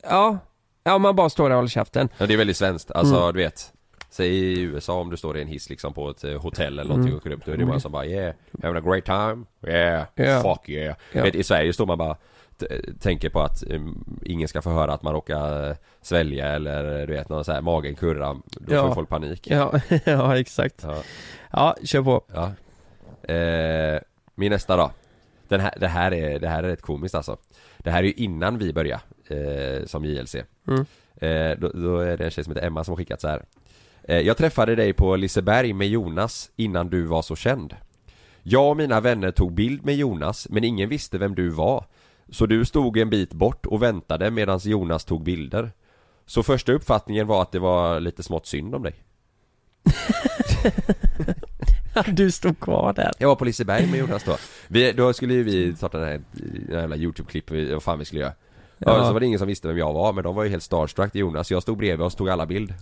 Ja. 0.10 0.38
Ja, 0.84 0.98
man 0.98 1.16
bara 1.16 1.30
står 1.30 1.44
där 1.44 1.52
och 1.52 1.58
håller 1.58 1.70
käften. 1.70 2.10
Ja 2.18 2.26
det 2.26 2.34
är 2.34 2.38
väldigt 2.38 2.58
svenskt. 2.58 2.92
Alltså 2.92 3.16
Mm. 3.22 3.34
du 3.34 3.44
vet. 3.44 3.72
Säg 4.16 4.28
i 4.30 4.62
USA 4.62 4.94
om 4.94 5.10
du 5.10 5.18
står 5.18 5.38
i 5.38 5.42
en 5.42 5.48
hiss 5.48 5.70
liksom 5.70 5.94
på 5.94 6.10
ett 6.10 6.24
eh, 6.24 6.42
hotell 6.42 6.80
eller 6.80 6.84
någonting 6.84 7.04
Mm. 7.12 7.16
och 7.16 7.22
åker 7.22 7.32
upp. 7.32 7.46
Då 7.46 7.52
är 7.52 7.58
det 7.58 7.66
bara 7.66 7.80
som 7.80 7.92
bara 7.92 8.06
yeah, 8.06 8.34
having 8.64 8.78
a 8.78 8.92
great 8.92 9.06
time. 9.06 9.46
Yeah, 9.68 10.06
Ja. 10.16 10.42
fuck 10.56 10.70
yeah. 10.70 10.96
Vet, 11.14 11.36
I 11.36 11.44
Sverige 11.44 11.74
står 11.74 11.86
man 11.86 11.98
bara 11.98 12.18
tänker 13.00 13.30
på 13.30 13.42
att 13.42 13.64
um, 13.70 14.20
ingen 14.26 14.48
ska 14.48 14.62
få 14.62 14.70
höra 14.70 14.94
att 14.94 15.04
man 15.04 15.14
råkar 15.14 15.70
eh, 15.70 15.76
svälja 16.02 16.48
eller 16.48 17.08
du 17.08 17.14
vet 17.14 17.30
någon 17.30 17.46
så 17.46 17.52
här 17.52 17.62
magen 17.62 17.96
kurra. 17.96 18.34
Då 18.46 18.76
Ja. 18.76 18.88
får 18.88 18.94
folk 18.96 19.10
panik. 19.10 19.48
Ja, 19.52 19.80
ja 20.06 20.40
exakt. 20.40 20.84
Ja. 20.84 21.02
Ja, 21.52 21.76
kör 21.84 22.02
på. 22.02 22.24
Ja. 22.34 22.52
Eh, 23.34 24.00
min 24.36 24.52
nästa 24.52 24.78
då. 24.78 24.92
Den 25.48 25.60
här, 25.60 25.74
det, 25.80 25.88
här 25.88 26.14
är, 26.14 26.40
det 26.40 26.48
här 26.48 26.64
är 26.64 26.68
rätt 26.68 26.82
komiskt 26.82 27.16
alltså. 27.16 27.38
Det 27.78 27.92
här 27.92 28.00
är 28.00 28.08
ju 28.08 28.14
innan 28.14 28.58
vi 28.58 28.74
började 28.74 29.02
eh, 29.28 29.86
som 29.86 30.06
JLC. 30.06 30.36
Mm. 30.68 30.86
Eh, 31.18 31.58
då, 31.60 31.70
då 31.70 32.00
är 32.00 32.18
det 32.18 32.24
en 32.26 32.32
tjej 32.32 32.44
som 32.44 32.54
heter 32.56 32.68
Emma 32.68 32.84
som 32.84 32.92
har 32.92 32.98
skickat 32.98 33.22
så 33.22 33.28
här. 33.28 33.46
Eh, 34.08 34.20
jag 34.20 34.38
träffade 34.38 34.76
dig 34.76 34.94
på 34.94 35.16
Liseberg 35.16 35.74
med 35.74 35.88
Jonas 35.88 36.52
innan 36.56 36.90
du 36.90 37.06
var 37.06 37.22
så 37.22 37.36
känd. 37.36 37.76
Jag 38.44 38.70
och 38.70 38.78
mina 38.78 39.02
vänner 39.02 39.32
tog 39.32 39.54
bild 39.54 39.86
med 39.86 39.96
Jonas 39.96 40.48
men 40.50 40.64
ingen 40.64 40.90
visste 40.90 41.18
vem 41.18 41.36
du 41.36 41.50
var. 41.50 41.86
Så 42.30 42.46
du 42.46 42.66
stod 42.66 42.98
en 42.98 43.10
bit 43.10 43.34
bort 43.34 43.66
och 43.66 43.84
väntade 43.84 44.32
medan 44.32 44.60
Jonas 44.64 45.06
tog 45.06 45.24
bilder. 45.24 45.72
Så 46.26 46.44
första 46.44 46.72
uppfattningen 46.72 47.28
var 47.28 47.42
att 47.42 47.52
det 47.52 47.60
var 47.60 48.00
lite 48.00 48.24
smått 48.24 48.46
synd 48.46 48.76
om 48.76 48.84
dig. 48.84 48.94
Du 52.08 52.32
stod 52.32 52.60
kvar 52.60 52.94
där. 52.94 53.12
Jag 53.18 53.28
var 53.28 53.36
på 53.36 53.46
Liseberg 53.46 53.88
med 53.88 54.00
Jonas 54.00 54.24
då. 54.24 54.38
Vi, 54.68 54.92
då 54.92 55.14
skulle 55.14 55.34
ju 55.34 55.44
vi 55.44 55.76
starta 55.76 55.98
den 55.98 56.08
här, 56.08 56.22
den 56.32 56.76
här 56.76 56.82
jävla 56.82 56.96
YouTube-klipp, 56.96 57.52
vad 57.72 57.84
fan 57.84 58.00
vi 58.00 58.06
skulle 58.06 58.22
göra. 58.22 58.34
Ja. 58.78 58.98
Ja. 58.98 59.08
Så 59.08 59.14
var 59.14 59.20
det 59.20 59.26
ingen 59.26 59.40
som 59.40 59.48
visste 59.48 59.68
vem 59.68 59.78
jag 59.78 59.94
var, 59.94 60.14
men 60.14 60.24
de 60.24 60.36
var 60.36 60.44
ju 60.44 60.50
helt 60.50 60.64
starstruck 60.64 61.12
till 61.12 61.22
Jonas. 61.22 61.52
Jag 61.52 61.62
stod 61.62 61.78
bredvid 61.78 62.06
och 62.06 62.12
så 62.12 62.18
tog 62.18 62.30
alla 62.30 62.46
bild. 62.46 62.74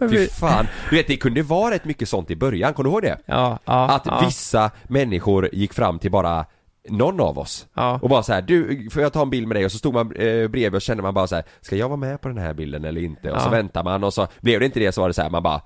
Fy 0.00 0.26
fan. 0.28 0.66
Du 0.90 0.96
vet, 0.96 1.06
det 1.06 1.16
kunde 1.16 1.42
vara 1.42 1.74
rätt 1.74 1.84
mycket 1.84 2.08
sånt 2.08 2.30
i 2.30 2.36
början, 2.36 2.74
kommer 2.74 2.90
du 2.90 2.92
ihåg 2.92 3.02
det? 3.02 3.16
Ja, 3.26 3.58
ja, 3.64 3.88
Att 3.88 4.06
ja. 4.06 4.22
vissa 4.24 4.70
människor 4.88 5.48
gick 5.52 5.72
fram 5.74 5.98
till 5.98 6.10
bara 6.10 6.44
någon 6.88 7.20
av 7.20 7.38
oss 7.38 7.66
Ja. 7.74 7.98
och 8.02 8.08
bara 8.08 8.22
så 8.22 8.32
här, 8.32 8.42
du, 8.42 8.90
får 8.90 9.02
jag 9.02 9.12
ta 9.12 9.22
en 9.22 9.30
bild 9.30 9.46
med 9.48 9.56
dig? 9.56 9.64
Och 9.64 9.72
så 9.72 9.78
stod 9.78 9.94
man 9.94 10.06
eh, 10.16 10.48
bredvid 10.48 10.74
och 10.74 10.82
kände 10.82 11.02
man 11.02 11.14
bara 11.14 11.26
så 11.26 11.34
här, 11.34 11.44
ska 11.60 11.76
jag 11.76 11.88
vara 11.88 11.96
med 11.96 12.20
på 12.20 12.28
den 12.28 12.38
här 12.38 12.54
bilden 12.54 12.84
eller 12.84 13.00
inte? 13.00 13.30
Och 13.32 13.40
så 13.40 13.46
Ja. 13.46 13.50
väntar 13.50 13.84
man 13.84 14.04
och 14.04 14.14
så 14.14 14.26
blev 14.40 14.60
det 14.60 14.66
inte 14.66 14.80
det 14.80 14.92
så 14.92 15.00
var 15.00 15.08
det 15.08 15.14
så 15.14 15.22
här, 15.22 15.30
man 15.30 15.42
bara, 15.42 15.60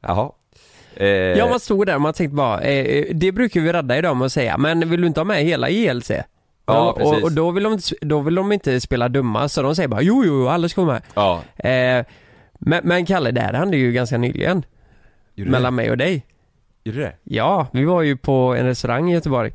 jaha. 0.00 0.30
Eh, 0.96 1.06
Ja, 1.08 1.48
man 1.50 1.60
stod 1.60 1.86
där 1.86 1.94
och 1.94 2.00
man 2.00 2.12
tänkte 2.12 2.34
bara, 2.34 2.60
eh, 2.60 3.06
det 3.14 3.32
brukar 3.32 3.60
vi 3.60 3.72
rädda 3.72 3.98
idag 3.98 4.16
med 4.16 4.26
att 4.26 4.32
säga, 4.32 4.58
men 4.58 4.90
vill 4.90 5.00
du 5.00 5.06
inte 5.06 5.20
ha 5.20 5.24
med 5.24 5.44
hela 5.44 5.68
JLC? 5.70 6.10
Ja, 6.66 6.90
och, 6.90 6.98
precis. 6.98 7.24
och 7.24 7.32
då 7.32 7.50
vill, 7.50 7.62
de, 7.64 7.78
då 8.00 8.20
vill 8.20 8.34
de 8.34 8.52
inte 8.52 8.80
spela 8.80 9.08
dumma, 9.08 9.48
så 9.48 9.62
de 9.62 9.74
säger 9.76 9.88
bara 9.88 10.02
jo, 10.02 10.24
jo, 10.26 10.48
alla 10.48 10.68
ska 10.68 10.84
vara 10.84 10.92
med. 10.92 11.02
Ja, 11.14 11.42
Eh, 11.70 12.04
men, 12.58 12.80
men 12.84 13.06
Kalle, 13.06 13.30
det 13.30 13.40
här 13.40 13.52
hände 13.52 13.76
ju 13.76 13.92
ganska 13.92 14.18
nyligen. 14.18 14.64
gjorde 15.34 15.50
mellan 15.50 15.72
det? 15.72 15.76
mig 15.76 15.90
och 15.90 15.96
dig. 15.96 16.26
Gjorde 16.84 16.98
det? 16.98 17.12
Ja, 17.24 17.66
vi 17.72 17.84
var 17.84 18.02
ju 18.02 18.16
på 18.16 18.54
en 18.58 18.66
restaurang 18.66 19.10
i 19.10 19.14
Göteborg. 19.14 19.52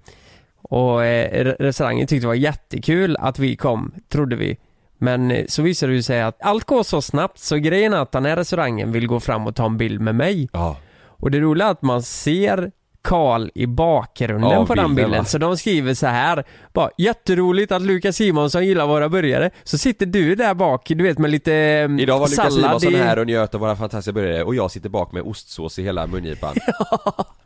Och 0.61 1.05
eh, 1.05 1.43
re- 1.45 1.55
restaurangen 1.59 2.07
tyckte 2.07 2.23
det 2.23 2.27
var 2.27 2.33
jättekul 2.33 3.17
att 3.19 3.39
vi 3.39 3.55
kom, 3.55 3.91
trodde 4.09 4.35
vi. 4.35 4.57
Men 4.97 5.31
eh, 5.31 5.45
så 5.47 5.61
visade 5.61 5.93
det 5.93 6.03
sig 6.03 6.21
att 6.21 6.41
allt 6.41 6.63
går 6.65 6.83
så 6.83 7.01
snabbt 7.01 7.39
så 7.39 7.57
grejen 7.57 7.93
är 7.93 7.97
att 7.97 8.11
den 8.11 8.25
här 8.25 8.35
restaurangen 8.35 8.91
vill 8.91 9.07
gå 9.07 9.19
fram 9.19 9.47
och 9.47 9.55
ta 9.55 9.65
en 9.65 9.77
bild 9.77 10.01
med 10.01 10.15
mig. 10.15 10.49
Ja. 10.53 10.77
Och 11.05 11.31
det 11.31 11.39
roliga 11.39 11.67
är 11.67 11.71
att 11.71 11.81
man 11.81 12.03
ser 12.03 12.71
Karl 13.03 13.49
i 13.55 13.65
bakgrunden 13.65 14.49
Ja, 14.49 14.65
på 14.65 14.75
den 14.75 14.95
bilden, 14.95 15.19
va? 15.19 15.25
Så 15.25 15.37
de 15.37 15.57
skriver 15.57 15.93
så 15.93 16.07
här 16.07 16.43
bara 16.73 16.89
jätteroligt 16.97 17.71
att 17.71 17.81
Lukas 17.81 18.15
Simonsson 18.15 18.65
gillar 18.65 18.87
våra 18.87 19.09
burgare. 19.09 19.49
Så 19.63 19.77
sitter 19.77 20.05
du 20.05 20.35
där 20.35 20.53
bak, 20.53 20.87
du 20.87 21.03
vet 21.03 21.17
med 21.17 21.31
lite 21.31 21.53
mm, 21.53 21.99
Idag 21.99 22.19
var 22.19 22.27
Lukas 22.27 22.35
sallad 22.35 22.81
Simonsson 22.81 22.93
i... 22.93 22.97
här 22.97 23.19
och 23.19 23.27
njöt 23.27 23.55
av 23.55 23.61
våra 23.61 23.75
fantastiska 23.75 24.11
burgare 24.11 24.43
och 24.43 24.55
jag 24.55 24.71
sitter 24.71 24.89
bak 24.89 25.11
med 25.11 25.23
ostsås 25.23 25.79
i 25.79 25.83
hela 25.83 26.07
mungipan. 26.07 26.55
Ja 26.67 27.25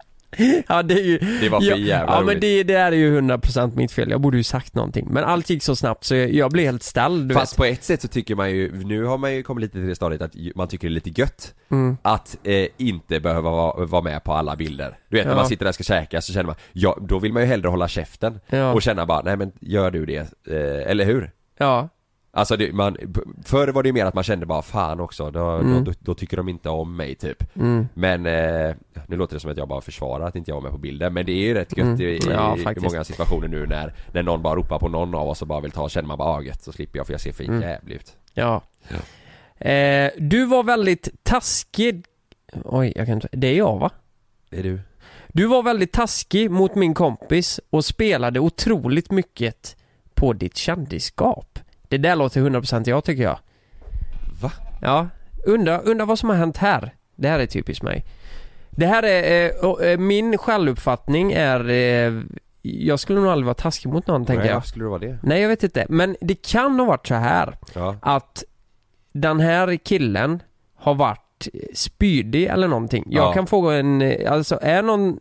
det 0.84 0.94
är 0.94 1.04
ju 1.04 1.18
Det 1.42 1.50
var 1.50 1.62
för 1.62 1.68
ja, 1.68 1.76
jävla 1.78 2.14
Ja 2.14 2.20
men 2.20 2.28
roligt. 2.30 2.42
det, 2.42 2.64
det 2.64 2.74
är 2.74 2.92
ju 2.92 3.22
100% 3.22 3.76
mitt 3.76 3.92
fel, 3.92 4.10
jag 4.10 4.22
borde 4.22 4.38
ju 4.38 4.44
sagt 4.44 4.76
någonting 4.76 5.08
Men 5.12 5.24
allt 5.24 5.50
gick 5.50 5.64
så 5.64 5.76
snabbt 5.76 6.04
så 6.04 6.16
jag, 6.16 6.34
jag 6.34 6.52
blev 6.52 6.66
helt 6.66 6.84
ställd 6.84 7.30
du 7.30 7.36
Fast 7.36 7.54
vet 7.54 7.58
på 7.58 7.66
ett 7.66 7.84
sätt 7.84 8.02
så 8.02 8.08
tycker 8.08 8.36
man 8.36 8.52
ju, 8.52 8.72
nu 8.84 9.04
har 9.04 9.18
man 9.18 9.36
ju 9.36 9.44
kommit 9.44 9.62
lite 9.62 9.74
till 9.74 9.88
det 9.88 9.96
stadiet 9.96 10.22
att 10.22 10.36
ju- 10.36 10.52
man 10.56 10.68
tycker 10.68 10.88
det 10.88 10.92
är 10.92 10.94
lite 11.06 11.22
gött 11.22 11.54
Mm. 11.72 11.98
Att 12.02 12.38
eh, 12.44 12.68
inte 12.78 13.20
behöva 13.20 13.52
vara, 13.52 13.86
vara 13.86 14.02
med 14.02 14.24
på 14.24 14.34
alla 14.34 14.56
bilder 14.56 14.98
Du 15.10 15.18
vet 15.18 15.26
när 15.26 15.34
Ja. 15.34 15.38
man 15.38 15.48
sitter 15.48 15.66
där 15.66 15.70
och 15.70 15.76
ska 15.76 15.84
käka 15.84 16.22
så 16.22 16.34
känner 16.34 16.46
man, 16.46 16.56
ja 16.74 16.98
då 17.02 17.20
vill 17.20 17.34
man 17.34 17.42
ju 17.44 17.48
hellre 17.48 17.68
hålla 17.70 17.88
käften 17.88 18.40
Ja. 18.50 18.74
Och 18.74 18.82
känna 18.82 19.06
bara, 19.06 19.22
nej 19.22 19.38
men 19.38 19.52
gör 19.62 19.92
du 19.92 20.06
det, 20.06 20.18
eh, 20.48 20.92
eller 20.92 21.06
hur? 21.06 21.32
Ja, 21.58 21.90
Alltså 22.38 22.58
det, 22.58 22.74
man, 22.74 22.98
förr 23.46 23.68
var 23.68 23.84
det 23.84 23.90
ju 23.90 23.94
mer 23.94 24.06
att 24.06 24.14
man 24.14 24.24
kände 24.24 24.46
bara 24.46 24.62
fan 24.62 25.00
också, 25.00 25.32
då, 25.32 25.40
Mm. 25.50 25.84
då, 25.84 25.94
då 26.00 26.14
tycker 26.16 26.38
de 26.38 26.50
inte 26.50 26.70
om 26.70 26.96
mig 26.96 27.16
typ 27.16 27.56
mm. 27.56 27.88
Men, 27.94 28.26
eh, 28.26 28.76
nu 29.08 29.16
låter 29.18 29.34
det 29.36 29.40
som 29.40 29.52
att 29.52 29.58
jag 29.58 29.68
bara 29.68 29.82
försvarar 29.82 30.28
att 30.28 30.36
inte 30.36 30.52
jag 30.52 30.56
var 30.56 30.62
med 30.62 30.72
på 30.72 30.78
bilden 30.78 31.14
Men 31.14 31.26
det 31.26 31.32
är 31.32 31.48
ju 31.48 31.54
rätt 31.54 31.78
gött 31.78 31.86
Mm. 31.88 32.02
i, 32.02 32.20
Ja, 32.30 32.58
i 32.58 32.80
många 32.80 33.04
situationer 33.04 33.48
nu 33.48 33.66
när, 33.68 33.94
när 34.12 34.24
någon 34.24 34.42
bara 34.42 34.56
ropar 34.56 34.80
på 34.80 34.88
någon 34.90 35.16
av 35.16 35.28
oss 35.30 35.42
och 35.42 35.48
bara 35.48 35.60
vill 35.60 35.72
ta, 35.72 35.90
känner 35.90 36.08
man 36.08 36.18
bara 36.18 36.30
ah, 36.30 36.42
gött, 36.42 36.64
så 36.64 36.72
slipper 36.72 37.00
jag 37.00 37.06
för 37.06 37.14
jag 37.14 37.22
ser 37.22 37.32
för 37.32 37.44
Mm. 37.44 37.62
jävlig 37.62 37.96
ut 37.96 38.16
ja 38.34 38.62
eh, 39.58 40.12
Du 40.18 40.46
var 40.46 40.64
väldigt 40.64 41.10
taskig 41.24 42.06
Oj, 42.64 42.94
jag 42.96 43.06
kan 43.06 43.16
inte, 43.16 43.30
det 43.32 43.48
är 43.48 43.58
jag 43.58 43.78
va? 43.80 43.90
Det 44.50 44.60
är 44.60 44.64
du 44.64 44.80
Du 45.28 45.46
var 45.48 45.64
väldigt 45.64 45.92
taskig 45.92 46.52
mot 46.52 46.76
min 46.76 46.94
kompis 46.94 47.60
och 47.70 47.86
spelade 47.86 48.40
otroligt 48.40 49.12
mycket 49.12 49.76
på 50.14 50.34
ditt 50.34 50.58
kändisskap. 50.58 51.47
Det 51.88 51.98
där 51.98 52.16
låter 52.16 52.42
100% 52.42 52.90
jag 52.90 53.04
tycker 53.04 53.24
jag. 53.24 53.40
Va? 54.42 54.52
Ja, 54.82 55.08
undra, 55.46 55.80
undra 55.80 56.06
vad 56.06 56.20
som 56.20 56.30
har 56.30 56.36
hänt 56.36 56.58
här. 56.58 56.94
Det 57.16 57.28
här 57.28 57.40
är 57.40 57.46
typiskt 57.46 57.84
mig. 57.84 58.06
Det 58.70 58.86
här 58.86 59.04
är, 59.04 59.52
eh, 59.84 59.90
eh, 59.92 59.98
min 60.00 60.38
självuppfattning 60.38 61.32
är, 61.32 61.70
eh, 61.70 62.22
jag 62.62 63.00
skulle 63.00 63.20
nog 63.20 63.30
aldrig 63.32 63.46
vara 63.46 63.54
taskig 63.56 63.90
mot 63.90 64.08
någon 64.08 64.26
tänker 64.26 64.40
Nej, 64.40 64.48
jag. 64.50 64.56
varför 64.56 64.68
skulle 64.70 64.86
det 64.86 64.90
vara 64.90 65.00
det? 65.00 65.18
Nej 65.24 65.42
jag 65.42 65.50
vet 65.50 65.64
inte, 65.64 65.86
men 65.90 66.16
det 66.22 66.42
kan 66.48 66.80
ha 66.80 66.86
varit 66.86 67.08
så 67.08 67.16
här 67.16 67.58
Ja, 67.76 67.96
att 68.02 68.44
den 69.14 69.40
här 69.40 69.76
killen 69.76 70.44
har 70.76 70.96
varit 70.96 71.48
spydig 71.74 72.46
eller 72.46 72.68
någonting. 72.68 73.04
Jag 73.10 73.26
Ja. 73.26 73.34
kan 73.34 73.48
få 73.48 73.70
en, 73.70 74.14
alltså 74.28 74.60
är 74.62 74.82
någon, 74.82 75.20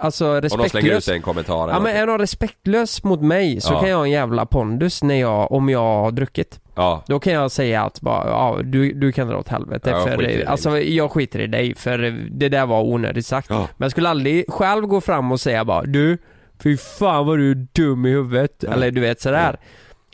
alltså 0.00 0.26
om 0.26 0.40
någon 0.40 0.50
slänger 0.50 0.60
ut 0.60 0.72
respektlös 0.72 1.08
en 1.08 1.22
kommentar 1.22 1.68
Ja 1.68 1.80
men 1.80 1.96
är 1.96 2.06
någon 2.06 2.18
respektlös 2.18 3.04
mot 3.04 3.20
mig 3.22 3.60
så 3.60 3.72
Ja. 3.72 3.80
kan 3.80 3.88
jag 3.88 3.96
ha 3.96 4.04
en 4.04 4.10
jävla 4.10 4.46
pondus 4.46 5.02
när 5.02 5.20
jag, 5.20 5.52
om 5.52 5.68
jag 5.68 5.80
har 6.02 6.10
druckit. 6.10 6.60
Ja, 6.74 7.02
Då 7.06 7.20
kan 7.20 7.32
jag 7.32 7.50
säga 7.50 7.82
att 7.82 8.00
bara, 8.00 8.28
ja 8.28 8.58
du, 8.64 8.92
du 8.92 9.12
kan 9.12 9.28
dra 9.28 9.36
åt 9.38 9.48
helvete 9.48 9.90
Ja, 9.90 9.96
jag 9.98 10.08
för, 10.08 10.16
dig. 10.16 10.44
alltså 10.44 10.78
jag 10.80 11.10
skiter 11.10 11.38
i 11.40 11.46
dig 11.46 11.74
för 11.74 11.98
det 12.30 12.48
där 12.48 12.66
var 12.66 12.82
onödigt 12.82 13.26
sagt. 13.26 13.50
Ja. 13.50 13.56
Men 13.76 13.84
jag 13.84 13.90
skulle 13.90 14.08
aldrig 14.08 14.44
själv 14.52 14.86
gå 14.86 15.00
fram 15.00 15.32
och 15.32 15.40
säga 15.40 15.64
bara, 15.64 15.82
du, 15.82 16.18
fy 16.62 16.76
fan 16.76 17.26
vad 17.26 17.38
du 17.38 17.50
är 17.50 17.66
dum 17.72 18.06
i 18.06 18.10
huvudet. 18.10 18.64
Eller 18.64 18.90
du 18.90 19.00
vet 19.00 19.20
sådär. 19.20 19.56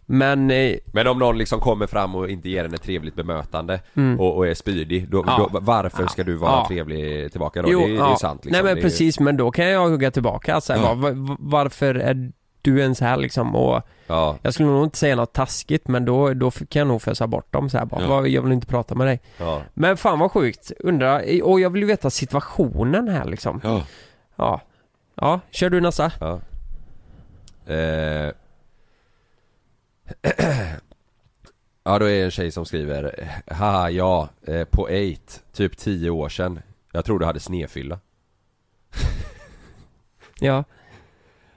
Men, 0.06 0.50
eh, 0.50 0.76
men 0.86 1.06
om 1.06 1.18
någon 1.18 1.38
liksom 1.38 1.60
kommer 1.60 1.86
fram 1.86 2.14
och 2.14 2.28
inte 2.30 2.48
ger 2.48 2.64
en 2.64 2.74
ett 2.74 2.82
trevligt 2.82 3.14
bemötande 3.14 3.80
mm. 3.94 4.20
och, 4.20 4.36
och 4.36 4.46
är 4.46 4.54
spydig, 4.54 5.08
då, 5.08 5.24
Ja. 5.26 5.48
då, 5.52 5.58
varför 5.60 6.06
ska 6.06 6.24
du 6.24 6.34
vara 6.36 6.50
Ja. 6.50 6.64
trevlig 6.68 7.30
tillbaka 7.30 7.62
då? 7.62 7.68
Jo, 7.70 7.78
det, 7.78 7.84
är- 7.84 7.88
det 7.88 7.94
är 7.94 7.98
ja. 7.98 8.10
ju 8.10 8.16
sant 8.16 8.44
liksom. 8.44 8.52
Nej 8.52 8.62
men 8.62 8.74
Det 8.74 8.80
är 8.80 8.82
ju- 8.84 8.90
precis, 8.90 9.20
men 9.20 9.36
då 9.36 9.50
kan 9.50 9.64
jag 9.66 9.88
hugga 9.88 10.10
tillbaka 10.10 10.60
så 10.60 10.72
här, 10.72 10.80
Ja. 10.82 10.94
bara, 10.94 11.12
"Va- 11.12 11.36
Varför 11.38 11.94
är 11.94 12.32
du 12.62 12.80
ens 12.80 13.00
här 13.00 13.16
liksom? 13.16 13.56
Och 13.56 13.82
Ja, 14.06 14.36
jag 14.42 14.54
skulle 14.54 14.68
nog 14.68 14.84
inte 14.84 14.98
säga 14.98 15.16
något 15.16 15.32
taskigt 15.32 15.88
men 15.88 16.04
då, 16.04 16.34
då 16.34 16.50
kan 16.50 16.80
jag 16.80 16.88
nog 16.88 17.02
fösa 17.02 17.26
bort 17.26 17.52
dem 17.52 17.70
så 17.70 17.78
här 17.78 17.84
bara, 17.84 18.00
Ja. 18.02 18.08
"Vad- 18.08 18.28
jag 18.28 18.42
vill 18.42 18.52
inte 18.52 18.66
prata 18.66 18.94
med 18.94 19.06
dig. 19.06 19.20
Men 19.74 19.96
fan 19.96 20.18
vad 20.18 20.30
sjukt, 20.32 20.72
undrar, 20.78 21.42
och 21.42 21.60
jag 21.60 21.70
vill 21.70 21.82
ju 21.82 21.88
veta 21.88 22.10
situationen 22.10 23.08
här 23.08 23.24
liksom. 23.24 23.60
ja, 24.36 24.60
Ja. 25.16 25.40
Kör 25.50 25.70
du 25.70 25.80
ja. 26.20 26.40
Eh. 27.74 28.30
Ja 31.84 31.98
då 31.98 32.04
är 32.04 32.18
det 32.18 32.24
en 32.24 32.30
tjej 32.30 32.50
som 32.50 32.64
skriver 32.66 33.30
Haha 33.46 33.90
ja, 33.90 34.28
eh, 34.46 34.64
på 34.64 34.82
8, 34.82 34.94
typ 35.52 35.76
10 35.76 36.10
år 36.10 36.28
sedan 36.28 36.60
Jag 36.92 37.04
tror 37.04 37.18
du 37.18 37.26
hade 37.26 37.40
snefylla 37.40 37.98
Ja. 40.40 40.64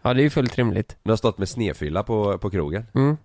Ja 0.01 0.13
det 0.13 0.21
är 0.21 0.23
ju 0.23 0.29
fullt 0.29 0.57
rimligt. 0.57 0.97
Du 1.03 1.11
har 1.11 1.17
stått 1.17 1.37
med 1.37 1.49
snefylla 1.49 2.03
på, 2.03 2.37
på 2.37 2.49
krogen 2.49 2.85
Mm. 2.95 3.17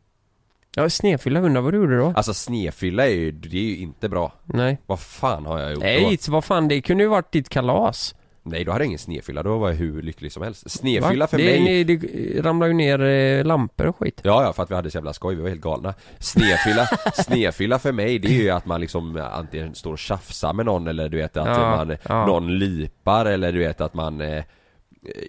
Ja, 0.76 0.90
snedfylla, 0.90 1.40
undrar 1.40 1.60
vad 1.62 1.72
du 1.72 1.76
gjorde 1.76 1.98
då? 1.98 2.12
Alltså 2.16 2.34
snefylla 2.34 3.06
är 3.06 3.14
ju, 3.14 3.32
det 3.32 3.58
är 3.58 3.62
ju 3.62 3.76
inte 3.76 4.08
bra 4.08 4.32
Nej. 4.44 4.78
Vad 4.86 5.00
fan 5.00 5.46
har 5.46 5.58
jag 5.58 5.72
gjort 5.72 5.82
Nej, 5.82 6.18
då? 6.26 6.32
vad 6.32 6.44
fan 6.44 6.68
det 6.68 6.80
kunde 6.80 7.02
ju 7.04 7.08
varit 7.08 7.32
ditt 7.32 7.48
kalas. 7.48 8.14
Nej 8.44 8.64
då 8.64 8.72
hade 8.72 8.84
jag 8.84 8.86
ingen 8.86 8.98
snefylla, 8.98 9.42
då 9.42 9.58
var 9.58 9.68
jag 9.68 9.76
hur 9.76 10.02
lycklig 10.02 10.32
som 10.32 10.42
helst 10.42 10.70
Snefylla 10.70 11.24
Va? 11.24 11.26
för 11.26 11.38
det, 11.38 11.44
mig 11.44 11.60
Ni, 11.62 11.84
det 11.84 12.40
ramlar 12.42 12.66
ju 12.66 12.72
ner 12.72 13.00
eh, 13.02 13.44
lampor 13.44 13.86
och 13.86 13.96
skit. 13.98 14.20
Ja, 14.24 14.42
ja, 14.42 14.52
för 14.52 14.62
att 14.62 14.70
vi 14.70 14.74
hade 14.74 14.90
så 14.90 14.96
jävla 14.98 15.12
skoj, 15.12 15.34
vi 15.34 15.42
var 15.42 15.48
helt 15.48 15.60
galna 15.60 15.94
Snefylla, 16.18 16.86
snefylla 17.14 17.78
för 17.78 17.92
mig 17.92 18.18
det 18.18 18.28
är 18.28 18.42
ju 18.42 18.50
att 18.50 18.66
man 18.66 18.80
liksom 18.80 19.28
antingen 19.32 19.74
står 19.74 19.92
och 19.92 19.98
tjafsar 19.98 20.52
med 20.52 20.66
någon 20.66 20.86
eller 20.88 21.08
du 21.08 21.16
vet 21.16 21.36
att 21.36 21.46
Ja, 21.46 21.76
man, 21.76 21.96
ja. 22.08 22.26
någon 22.26 22.58
lipar 22.58 23.26
eller 23.26 23.52
du 23.52 23.58
vet 23.58 23.80
att 23.80 23.94
man 23.94 24.20
eh, 24.20 24.44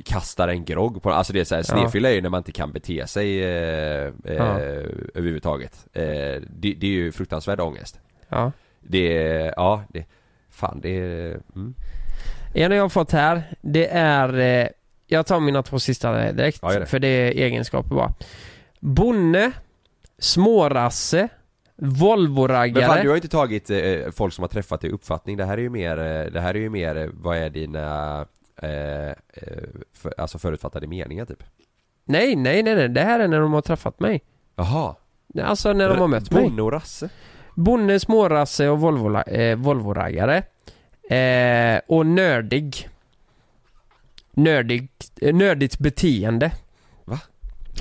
kastar 0.05 0.47
en 0.47 0.65
grogg 0.65 1.01
på 1.03 1.09
Alltså 1.11 1.33
det 1.33 1.39
är 1.39 1.43
så 1.43 1.55
här, 1.55 1.63
snefylla 1.63 2.09
är 2.09 2.13
ju 2.13 2.21
när 2.21 2.29
man 2.29 2.37
inte 2.39 2.51
kan 2.51 2.71
bete 2.71 3.07
sig 3.07 3.43
eh, 3.43 4.05
eh, 4.05 4.11
Ja. 4.23 4.59
överhuvudtaget 5.13 5.87
eh, 5.93 6.03
det, 6.49 6.73
det 6.73 6.83
är 6.87 6.91
ju 6.91 7.11
fruktansvärd 7.11 7.59
ångest 7.59 7.99
Ja. 8.29 8.51
Det, 8.79 9.07
ja, 9.55 9.83
det, 9.89 10.05
fan 10.49 10.79
det 10.81 10.97
är, 10.97 11.39
mm. 11.55 11.73
En 12.53 12.71
jag 12.71 12.81
har 12.81 12.89
fått 12.89 13.11
här, 13.11 13.43
det 13.61 13.87
är, 13.87 14.39
eh, 14.39 14.67
jag 15.07 15.25
tar 15.25 15.39
mina 15.39 15.63
två 15.63 15.79
sista 15.79 16.31
direkt, 16.31 16.59
Ja, 16.61 16.79
det. 16.79 16.85
för 16.85 16.99
det 16.99 17.07
är 17.07 17.31
egenskaper 17.31 17.95
bara. 17.95 18.13
Bonne, 18.79 19.51
smårasse, 20.19 21.29
Volvoraggare. 21.75 22.87
Men 22.87 22.95
fan 22.95 23.01
du 23.03 23.09
har 23.09 23.15
ju 23.15 23.17
inte 23.17 23.27
tagit 23.27 23.69
eh, 23.69 24.11
folk 24.15 24.33
som 24.33 24.41
har 24.41 24.49
träffat 24.49 24.81
dig 24.81 24.91
uppfattning, 24.91 25.37
det 25.37 25.45
här 25.45 25.57
är 25.57 25.61
ju 25.61 25.69
mer, 25.69 25.97
eh, 25.97 26.31
det 26.31 26.39
här 26.41 26.55
är 26.55 26.59
ju 26.59 26.69
mer, 26.69 26.95
eh, 26.97 27.07
vad 27.13 27.37
är 27.37 27.49
dina 27.49 28.19
eh, 28.61 29.07
eh, 29.09 29.13
för, 29.93 30.13
alltså 30.17 30.39
förutfattade 30.39 30.87
meningar 30.87 31.25
typ? 31.25 31.43
Nej, 32.05 32.35
nej, 32.35 32.63
nej, 32.63 32.75
nej, 32.75 32.89
det 32.89 33.01
här 33.01 33.19
är 33.19 33.27
när 33.27 33.39
de 33.39 33.53
har 33.53 33.61
träffat 33.61 33.99
mig. 33.99 34.21
Jaha 34.55 34.95
Alltså 35.43 35.73
när 35.73 35.89
de 35.89 35.99
har 35.99 36.07
mött 36.07 36.31
mig. 36.31 36.43
Bonne 36.43 36.61
och 36.61 36.71
Rasse? 36.71 37.09
Bonne, 37.55 37.99
smårasse 37.99 38.69
och 38.69 38.79
Volvo, 38.79 39.17
eh, 39.17 39.55
Volvoraggare. 39.57 40.43
Eh, 41.15 41.81
och 41.87 42.05
nördig. 42.05 42.89
Nördig, 44.33 44.87
eh, 45.21 45.35
nördigt 45.35 45.79
beteende. 45.79 46.51
Va? 47.05 47.19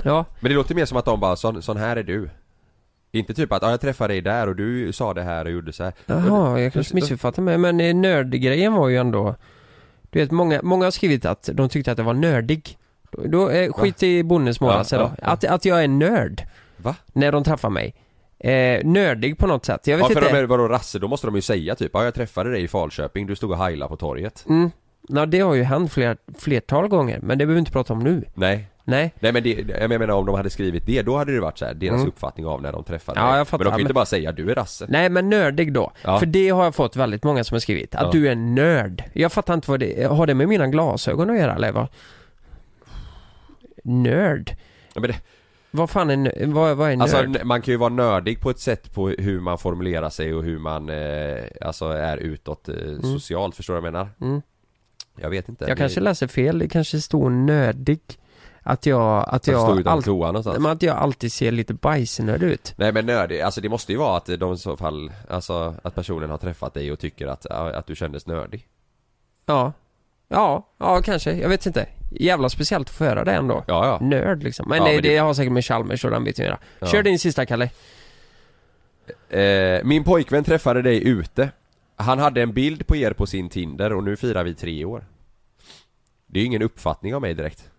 Ja, 0.03 0.25
Men 0.39 0.49
det 0.49 0.55
låter 0.55 0.75
mer 0.75 0.85
som 0.85 0.97
att 0.97 1.05
de 1.05 1.19
bara, 1.19 1.35
sån, 1.35 1.61
sån 1.61 1.77
här 1.77 1.95
är 1.97 2.03
du 2.03 2.29
Inte 3.11 3.33
typ 3.33 3.51
att, 3.51 3.61
ja 3.61 3.69
jag 3.71 3.81
träffade 3.81 4.13
dig 4.13 4.21
där 4.21 4.47
och 4.47 4.55
du 4.55 4.93
sa 4.93 5.13
det 5.13 5.21
här 5.23 5.45
och 5.45 5.51
gjorde 5.51 5.73
så 5.73 5.83
här. 5.83 5.93
jaha, 6.05 6.59
jag 6.59 6.73
kanske 6.73 6.95
missuppfattar 6.95 7.41
mig. 7.41 7.57
Men 7.57 7.79
eh, 7.81 7.95
nördgrejen 7.95 8.73
var 8.73 8.87
ju 8.89 8.97
ändå... 8.97 9.35
Du 10.09 10.19
vet, 10.19 10.31
många, 10.31 10.59
många 10.63 10.85
har 10.85 10.91
skrivit 10.91 11.25
att 11.25 11.49
de 11.53 11.69
tyckte 11.69 11.91
att 11.91 11.97
det 11.97 12.03
var 12.03 12.13
nördig. 12.13 12.77
Då, 13.11 13.21
då 13.27 13.49
eh, 13.49 13.73
skit 13.73 14.03
i 14.03 14.23
Bonne, 14.23 14.53
smårasse 14.53 14.95
Ja, 14.95 15.01
då. 15.01 15.07
ja, 15.07 15.15
ja. 15.21 15.27
Att, 15.27 15.43
att 15.45 15.65
jag 15.65 15.83
är 15.83 15.87
nörd. 15.87 16.43
Va? 16.77 16.95
När 17.13 17.31
de 17.31 17.43
träffar 17.43 17.69
mig. 17.69 17.95
Eh, 18.49 18.85
nördig 18.85 19.37
på 19.37 19.47
något 19.47 19.65
sätt. 19.65 19.87
Jag 19.87 19.97
vet 19.97 20.01
Ja 20.09 20.13
för 20.13 20.21
inte. 20.21 20.33
de 20.33 20.39
är 20.39 20.43
vadå 20.43 20.67
Rasse, 20.67 20.99
då 20.99 21.07
måste 21.07 21.27
de 21.27 21.35
ju 21.35 21.41
säga 21.41 21.75
typ, 21.75 21.91
ja 21.93 22.03
jag 22.03 22.13
träffade 22.13 22.51
dig 22.51 22.63
i 22.63 22.67
Falköping, 22.67 23.27
du 23.27 23.35
stod 23.35 23.51
och 23.51 23.57
heilade 23.57 23.89
på 23.89 23.97
torget 23.97 24.45
Mm. 24.49 24.71
Ja, 25.09 25.25
det 25.25 25.39
har 25.39 25.53
ju 25.53 25.63
hänt 25.63 25.91
fler, 25.93 26.17
flertal 26.37 26.87
gånger, 26.87 27.19
men 27.21 27.37
det 27.37 27.45
behöver 27.45 27.53
vi 27.53 27.59
inte 27.59 27.71
prata 27.71 27.93
om 27.93 27.99
nu. 27.99 28.23
Nej 28.33 28.67
Nej. 28.85 29.13
Nej 29.19 29.31
men 29.33 29.43
det, 29.43 29.65
jag 29.79 29.89
menar 29.89 30.09
om 30.09 30.25
de 30.25 30.35
hade 30.35 30.49
skrivit 30.49 30.85
det, 30.85 31.01
då 31.01 31.17
hade 31.17 31.33
det 31.33 31.39
varit 31.39 31.57
så 31.57 31.65
här, 31.65 31.73
deras 31.73 31.95
Mm. 31.95 32.07
uppfattning 32.07 32.45
av 32.45 32.61
när 32.61 32.71
de 32.71 32.83
träffade 32.83 33.19
Ja, 33.19 33.37
jag 33.37 33.47
fattar, 33.47 33.57
Men 33.57 33.65
de 33.65 33.69
kan 33.71 33.79
ju 33.79 33.83
men- 33.83 33.87
inte 33.87 33.93
bara 33.93 34.05
säga 34.05 34.31
du 34.31 34.51
är 34.51 34.55
Rasse 34.55 34.85
Nej 34.89 35.09
men 35.09 35.29
nördig 35.29 35.73
då. 35.73 35.91
Ja. 36.03 36.19
För 36.19 36.25
det 36.25 36.49
har 36.49 36.63
jag 36.63 36.75
fått 36.75 36.95
väldigt 36.95 37.23
många 37.23 37.43
som 37.43 37.55
har 37.55 37.59
skrivit. 37.59 37.95
Att 37.95 38.01
Ja. 38.03 38.09
du 38.11 38.27
är 38.29 38.35
nörd. 38.35 39.03
Jag 39.13 39.31
fattar 39.31 39.53
inte 39.53 39.71
vad 39.71 39.79
det 39.79 40.03
Har 40.11 40.27
det 40.27 40.33
med 40.33 40.47
mina 40.47 40.67
glasögon 40.67 41.29
att 41.29 41.37
göra 41.37 41.55
eller 41.55 41.71
vad? 41.71 41.87
Nörd? 43.83 44.55
ja, 44.93 45.01
men 45.01 45.09
det, 45.11 45.15
Vad 45.75 45.89
fan 45.89 46.09
är, 46.09 46.17
nö- 46.17 46.53
vad, 46.53 46.77
vad 46.77 46.91
är 46.91 46.95
nörd? 46.97 47.15
Alltså 47.15 47.45
man 47.45 47.61
kan 47.61 47.71
ju 47.71 47.77
vara 47.77 47.89
nördig 47.89 48.39
på 48.39 48.49
ett 48.49 48.59
sätt 48.59 48.93
på 48.93 49.09
hur 49.09 49.39
man 49.39 49.57
formulerar 49.57 50.09
sig 50.09 50.33
och 50.33 50.43
hur 50.43 50.59
man 50.59 50.89
eh, 50.89 51.43
Alltså 51.61 51.85
är 51.85 52.17
utåt 52.17 52.69
eh, 52.69 52.75
socialt, 53.01 53.55
förstår 53.55 53.73
du 53.73 53.81
vad 53.81 53.87
jag 53.87 53.93
menar? 53.93 54.09
Mm. 54.21 54.41
Jag 55.15 55.29
vet 55.29 55.49
inte 55.49 55.65
Jag 55.65 55.77
det, 55.77 55.79
kanske 55.79 55.99
läser 55.99 56.27
fel. 56.27 56.59
Det 56.59 56.67
kanske 56.67 57.01
står 57.01 57.29
nördig. 57.29 57.99
Att 58.61 58.85
jag, 58.85 59.25
att 59.27 59.47
jag, 59.47 59.87
all, 59.87 60.03
men 60.59 60.65
att 60.65 60.81
jag 60.81 60.97
alltid 60.97 61.31
ser 61.33 61.51
lite 61.51 61.73
bajsnörd 61.73 62.43
ut. 62.43 62.73
Nej 62.77 62.91
men 62.91 63.05
nördig, 63.05 63.41
alltså 63.41 63.61
det 63.61 63.69
måste 63.69 63.91
ju 63.91 63.97
vara 63.97 64.17
att 64.17 64.25
de 64.25 64.53
i 64.53 64.57
så 64.57 64.77
fall 64.77 65.11
Alltså 65.29 65.75
att 65.83 65.95
personen 65.95 66.29
har 66.29 66.37
träffat 66.37 66.73
dig 66.73 66.91
och 66.91 66.99
tycker 66.99 67.27
att, 67.27 67.45
att 67.45 67.87
du 67.87 67.95
kändes 67.95 68.27
nördig 68.27 68.67
Ja. 69.45 69.73
Ja, 70.27 70.67
ja 70.77 71.01
kanske. 71.01 71.33
Jag 71.33 71.49
vet 71.49 71.65
inte. 71.65 71.85
Jävla 72.11 72.49
speciellt 72.49 72.89
att 72.89 72.95
få 72.95 73.03
höra 73.05 73.23
det 73.23 73.31
ändå. 73.33 73.63
Ja 73.67 73.85
ja 74.01 74.07
Nörd 74.07 74.43
liksom. 74.43 74.69
Men, 74.69 74.77
Ja, 74.77 74.83
det, 74.85 74.93
men 74.93 75.03
det- 75.03 75.09
det 75.09 75.17
har 75.17 75.33
säkert 75.33 75.51
med 75.53 75.65
Chalmers 75.65 76.05
och 76.05 76.11
den 76.11 76.23
biten 76.23 76.43
att 76.45 76.47
göra. 76.47 76.59
Ja. 76.79 76.87
Kör 76.87 77.03
din 77.03 77.19
sista 77.19 77.45
Kalle. 77.45 77.69
eh, 79.29 79.83
Min 79.83 80.03
pojkvän 80.03 80.43
träffade 80.43 80.81
dig 80.81 81.07
ute 81.07 81.49
Han 81.95 82.19
hade 82.19 82.41
en 82.41 82.53
bild 82.53 82.87
på 82.87 82.95
er 82.95 83.13
på 83.13 83.25
sin 83.25 83.49
Tinder 83.49 83.93
och 83.93 84.03
nu 84.03 84.15
firar 84.17 84.43
vi 84.43 84.53
tre 84.55 84.85
år 84.85 85.05
Det 86.27 86.39
är 86.39 86.41
ju 86.41 86.47
ingen 86.47 86.61
uppfattning 86.61 87.15
av 87.15 87.21
mig 87.21 87.33
direkt 87.33 87.69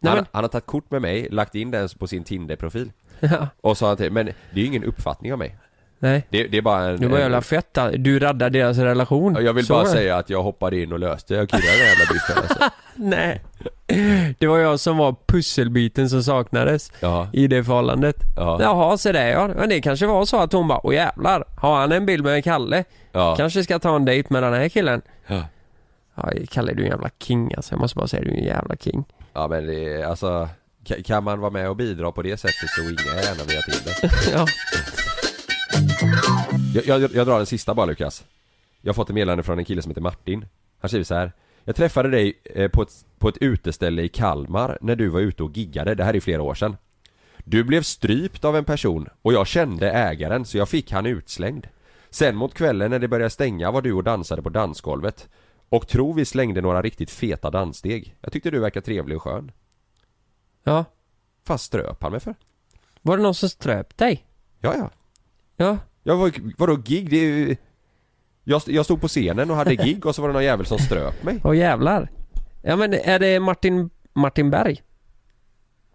Nej, 0.00 0.10
han, 0.10 0.16
men- 0.18 0.26
han 0.32 0.44
har 0.44 0.48
tagit 0.48 0.66
kort 0.66 0.90
med 0.90 1.02
mig, 1.02 1.28
lagt 1.30 1.54
in 1.54 1.70
den 1.70 1.88
på 1.98 2.06
sin 2.06 2.24
Tinder-profil 2.24 2.92
Ja. 3.20 3.48
Och 3.60 3.78
sa 3.78 3.88
han 3.88 3.96
till, 3.96 4.12
men 4.12 4.26
det 4.26 4.32
är 4.52 4.60
ju 4.60 4.66
ingen 4.66 4.84
uppfattning 4.84 5.32
av 5.32 5.38
mig 5.38 5.56
Nej. 5.98 6.26
Det, 6.30 6.46
det 6.46 6.58
är 6.58 6.62
bara 6.62 6.82
en... 6.84 7.00
Det 7.00 7.08
var 7.08 7.18
jävla 7.18 7.42
fett. 7.42 7.78
Du 7.96 8.18
räddade 8.18 8.58
deras 8.58 8.78
relation. 8.78 9.34
Ja, 9.34 9.40
Jag 9.40 9.52
vill 9.52 9.66
bara 9.66 9.86
säga 9.86 10.16
att 10.16 10.30
jag 10.30 10.42
hoppade 10.42 10.80
in 10.82 10.92
och 10.92 10.98
löste, 10.98 11.34
jag 11.34 11.48
killade 11.48 11.66
den 11.66 11.86
jävla 11.86 12.12
biffen 12.12 12.36
alltså. 12.38 12.70
Nej. 12.94 13.42
Det 14.38 14.46
var 14.46 14.58
jag 14.58 14.80
som 14.80 14.96
var 14.96 15.16
pusselbiten 15.26 16.10
som 16.10 16.22
saknades 16.22 16.92
Ja, 17.00 17.28
i 17.32 17.46
det 17.46 17.64
förhållandet. 17.64 18.16
ja, 18.36 18.58
Jaha, 18.62 18.98
så 18.98 19.12
det 19.12 19.28
ja. 19.30 19.48
Men 19.48 19.68
det 19.68 19.80
kanske 19.80 20.06
var 20.06 20.24
så 20.24 20.40
att 20.40 20.52
hon 20.52 20.68
bara, 20.68 20.86
åh 20.86 20.94
jävlar, 20.94 21.44
har 21.56 21.76
han 21.80 21.92
en 21.92 22.06
bild 22.06 22.24
med 22.24 22.44
Kalle? 22.44 22.84
ja, 23.12 23.36
Kanske 23.36 23.64
ska 23.64 23.78
ta 23.78 23.96
en 23.96 24.04
dejt 24.04 24.26
med 24.30 24.42
den 24.42 24.52
här 24.54 24.68
killen. 24.68 25.02
ja. 25.26 25.42
Ja, 26.16 26.30
Kalle 26.50 26.72
du 26.72 26.82
är 26.82 26.86
en 26.86 26.90
jävla 26.90 27.10
king 27.18 27.54
alltså. 27.56 27.72
Jag 27.72 27.80
måste 27.80 27.96
bara 27.96 28.08
säga, 28.08 28.22
du 28.22 28.30
är 28.30 28.34
en 28.38 28.44
jävla 28.44 28.76
king. 28.76 29.04
Ja 29.32 29.48
men 29.48 29.66
det 29.66 30.02
alltså 30.02 30.48
ka- 30.86 31.02
Kan 31.02 31.24
man 31.24 31.40
vara 31.40 31.50
med 31.50 31.68
och 31.68 31.76
bidra 31.76 32.12
på 32.12 32.22
det 32.22 32.36
sättet 32.36 32.70
så 32.76 32.82
inga 32.82 33.20
gärna 33.22 33.44
via 33.44 33.60
ja. 34.32 34.46
Jag, 36.74 37.00
jag, 37.00 37.14
jag 37.14 37.26
drar 37.26 37.36
den 37.36 37.46
sista 37.46 37.74
bara 37.74 37.86
Lukas. 37.86 38.24
Jag 38.80 38.88
har 38.88 38.94
fått 38.94 39.10
ett 39.10 39.14
meddelande 39.14 39.42
från 39.42 39.58
en 39.58 39.64
kille 39.64 39.82
som 39.82 39.90
heter 39.90 40.02
Martin. 40.02 40.46
Han 40.78 40.88
skriver 40.88 41.04
så 41.04 41.14
här. 41.14 41.32
Jag 41.64 41.76
träffade 41.76 42.10
dig 42.10 42.40
eh, 42.44 42.70
på 42.70 42.82
ett, 42.82 43.04
på 43.18 43.28
ett 43.28 43.38
uteställe 43.38 44.02
i 44.02 44.08
Kalmar 44.08 44.78
när 44.80 44.96
du 44.96 45.08
var 45.08 45.20
ute 45.20 45.42
och 45.42 45.56
giggade, 45.56 45.94
det 45.94 46.04
här 46.04 46.16
är 46.16 46.20
flera 46.20 46.42
år 46.42 46.54
sedan. 46.54 46.76
Du 47.44 47.64
blev 47.64 47.82
strypt 47.82 48.44
av 48.44 48.56
en 48.56 48.64
person 48.64 49.08
och 49.22 49.32
jag 49.32 49.46
kände 49.46 49.90
ägaren 49.90 50.44
så 50.44 50.58
jag 50.58 50.68
fick 50.68 50.92
han 50.92 51.06
utslängd. 51.06 51.66
Sen 52.10 52.36
mot 52.36 52.54
kvällen 52.54 52.90
när 52.90 52.98
det 52.98 53.08
började 53.08 53.30
stänga 53.30 53.70
var 53.70 53.82
du 53.82 53.92
och 53.92 54.04
dansade 54.04 54.42
på 54.42 54.48
dansgolvet. 54.48 55.28
Och 55.68 55.88
tror 55.88 56.14
vi 56.14 56.24
slängde 56.24 56.60
några 56.60 56.82
riktigt 56.82 57.10
feta 57.10 57.50
danssteg. 57.50 58.16
Jag 58.20 58.32
tyckte 58.32 58.50
du 58.50 58.58
verkade 58.58 58.86
trevlig 58.86 59.16
och 59.16 59.22
skön. 59.22 59.52
Ja. 60.64 60.84
Fan 61.44 61.58
ströp 61.58 62.02
han 62.02 62.12
mig 62.12 62.20
för? 62.20 62.34
Var 63.02 63.16
det 63.16 63.22
någon 63.22 63.34
som 63.34 63.48
ströp 63.48 63.96
dig? 63.96 64.26
Ja 64.60 64.74
ja 64.76 64.90
Ja. 65.56 65.78
Jag 66.02 66.16
var, 66.16 66.32
vadå 66.58 66.76
gig? 66.76 67.10
Det 67.10 67.16
är 67.16 67.24
ju... 67.26 67.56
jag, 68.44 68.62
jag 68.66 68.84
stod 68.84 69.00
på 69.00 69.08
scenen 69.08 69.50
och 69.50 69.56
hade 69.56 69.76
gig 69.76 70.06
och 70.06 70.14
så 70.14 70.22
var 70.22 70.28
det 70.28 70.32
någon 70.32 70.44
jävel 70.44 70.66
som 70.66 70.78
ströp 70.78 71.22
mig 71.22 71.40
Åh 71.44 71.56
jävlar. 71.56 72.08
Ja 72.62 72.76
men 72.76 72.94
är 72.94 73.18
det 73.18 73.40
Martin, 73.40 73.90
Martin 74.12 74.50
Berg 74.50 74.82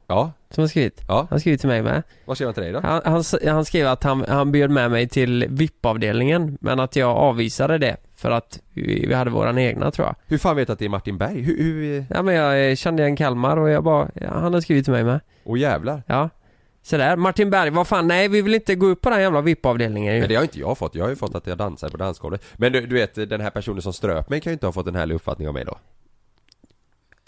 Ja, 0.08 0.32
som 0.50 0.62
har 0.62 0.68
skrivit? 0.68 1.02
ja, 1.08 1.16
Han 1.18 1.28
har 1.32 1.40
skrivit 1.40 1.60
till 1.60 1.70
mig 1.70 1.82
med. 1.84 2.04
vad 2.26 2.38
skrev 2.38 2.48
han 2.48 2.54
till 2.54 2.64
dig 2.64 2.72
då? 2.72 2.80
Han, 2.80 3.02
han, 3.06 3.24
han 3.48 3.66
skrev 3.66 3.88
att 3.88 4.04
han, 4.04 4.26
han 4.28 4.52
bjöd 4.52 4.70
med 4.70 4.92
mig 4.92 5.08
till 5.10 5.46
VIP-avdelningen 5.50 6.58
men 6.62 6.80
att 6.80 6.96
jag 6.96 7.10
avvisade 7.18 7.78
det 7.78 7.98
för 8.16 8.32
att 8.32 8.60
vi, 8.74 9.06
vi 9.08 9.14
hade 9.14 9.32
våran 9.32 9.58
egna 9.58 9.92
tror 9.92 10.08
jag. 10.08 10.16
Hur 10.28 10.38
fan 10.38 10.56
vet 10.56 10.68
du 10.68 10.74
att 10.74 10.80
det 10.80 10.86
är 10.86 10.90
Martin 10.90 11.18
Berg? 11.18 11.42
Hur, 11.42 11.58
hur... 11.64 12.06
Ja 12.10 12.22
men 12.22 12.36
jag 12.36 12.70
eh, 12.70 12.76
kände 12.76 13.04
en 13.04 13.16
Kalmar 13.16 13.58
och 13.58 13.70
jag 13.70 13.84
bara, 13.84 14.10
ja, 14.14 14.30
han 14.34 14.54
har 14.54 14.62
skrivit 14.62 14.86
till 14.86 14.94
mig 14.94 15.04
med. 15.04 15.20
Åh 15.44 15.60
jävlar 15.60 16.04
Ja. 16.08 16.30
Sådär, 16.90 17.16
Martin 17.16 17.50
Berg, 17.50 17.70
vad 17.70 17.88
fan, 17.88 18.08
nej 18.08 18.28
vi 18.28 18.42
vill 18.42 18.54
inte 18.54 18.76
gå 18.76 18.86
upp 18.88 19.02
på 19.02 19.10
den 19.10 19.22
jävla 19.22 19.42
VIP-avdelningen 19.42 20.14
ju. 20.14 20.20
Men 20.20 20.30
det 20.30 20.36
har 20.36 20.44
inte 20.44 20.60
jag 20.60 20.78
fått, 20.78 20.96
jag 20.96 21.04
har 21.06 21.10
ju 21.10 21.16
fått 21.16 21.36
att 21.36 21.48
jag 21.48 21.58
dansar 21.58 21.90
på 21.90 21.98
dansgolvet 21.98 22.44
Men 22.58 22.72
du, 22.72 22.82
du 22.86 22.96
vet, 22.96 23.16
den 23.16 23.42
här 23.42 23.50
personen 23.50 23.82
som 23.82 23.94
ströp 23.94 24.30
mig 24.30 24.42
kan 24.42 24.52
ju 24.52 24.54
inte 24.54 24.66
ha 24.66 24.74
fått 24.74 24.88
en 24.88 24.96
härlig 24.96 25.16
uppfattning 25.16 25.48
av 25.48 25.54
mig 25.54 25.66
då 25.66 25.78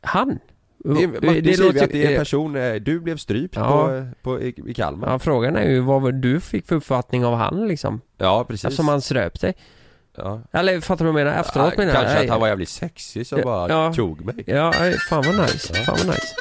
Han? 0.02 0.40
Det, 0.84 1.08
Martin 1.08 1.24
skriver 1.24 1.64
låter 1.64 1.84
att 1.84 1.92
det 1.92 2.06
är 2.06 2.12
en 2.12 2.18
person, 2.20 2.56
eh, 2.56 2.74
du 2.74 3.00
blev 3.00 3.18
strypt 3.18 3.56
Ja. 3.56 3.88
på, 3.88 4.08
på, 4.22 4.42
i, 4.42 4.56
i 4.68 4.74
Kalmar 4.74 5.12
Ja 5.12 5.20
frågan 5.20 5.56
är 5.56 5.70
ju 5.70 5.80
vad 5.80 6.14
du 6.22 6.40
fick 6.40 6.68
för 6.68 6.76
uppfattning 6.76 7.26
av 7.26 7.36
han 7.36 7.68
liksom? 7.68 8.02
Ja, 8.18 8.46
precis 8.48 8.66
Eftersom 8.66 8.88
han 8.88 9.02
ströp 9.02 9.40
dig. 9.42 9.54
ja. 10.18 10.42
Eller 10.52 10.82
fattar 10.82 11.06
du 11.06 11.12
vad 11.12 11.22
jag 11.22 11.26
menar? 11.26 11.42
Efteråt 11.42 11.74
ja, 11.78 11.84
menar 11.84 11.94
Kanske 11.94 12.14
jag. 12.14 12.24
att 12.24 12.30
han 12.30 12.40
var 12.42 12.48
jävligt 12.48 12.70
sexig 12.70 13.28
som 13.28 13.42
bara 13.42 13.70
ja. 13.70 13.94
tog 13.94 14.26
mig 14.26 14.44
Ja, 14.48 14.74
fan 15.10 15.24
vad 15.28 15.36
nice. 15.40 15.74
Fan 15.74 15.96
vad 15.98 16.08
nice. 16.08 16.36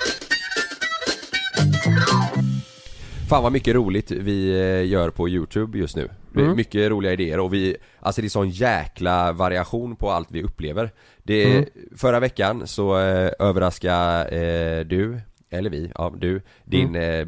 Fan 3.30 3.42
vad 3.42 3.52
mycket 3.52 3.74
roligt 3.74 4.10
vi 4.10 4.50
eh, 4.60 4.86
gör 4.90 5.10
på 5.10 5.28
youtube 5.28 5.78
just 5.78 5.96
nu 5.96 6.08
Mm. 6.36 6.56
Mycket 6.56 6.90
roliga 6.90 7.12
idéer 7.12 7.40
och 7.40 7.54
vi, 7.54 7.76
alltså 8.00 8.20
det 8.20 8.26
är 8.26 8.28
sån 8.28 8.50
jäkla 8.50 9.32
variation 9.32 9.96
på 9.96 10.10
allt 10.10 10.28
vi 10.30 10.42
upplever 10.42 10.90
det, 11.22 11.44
Mm. 11.56 11.64
Förra 11.96 12.20
veckan 12.20 12.66
så 12.66 12.98
eh, 12.98 13.30
överraskade 13.38 14.28
eh, 14.28 14.86
du, 14.86 15.20
eller 15.50 15.70
vi, 15.70 15.92
ja 15.94 16.12
du, 16.18 16.42
din 16.64 16.96
eh, 16.96 17.26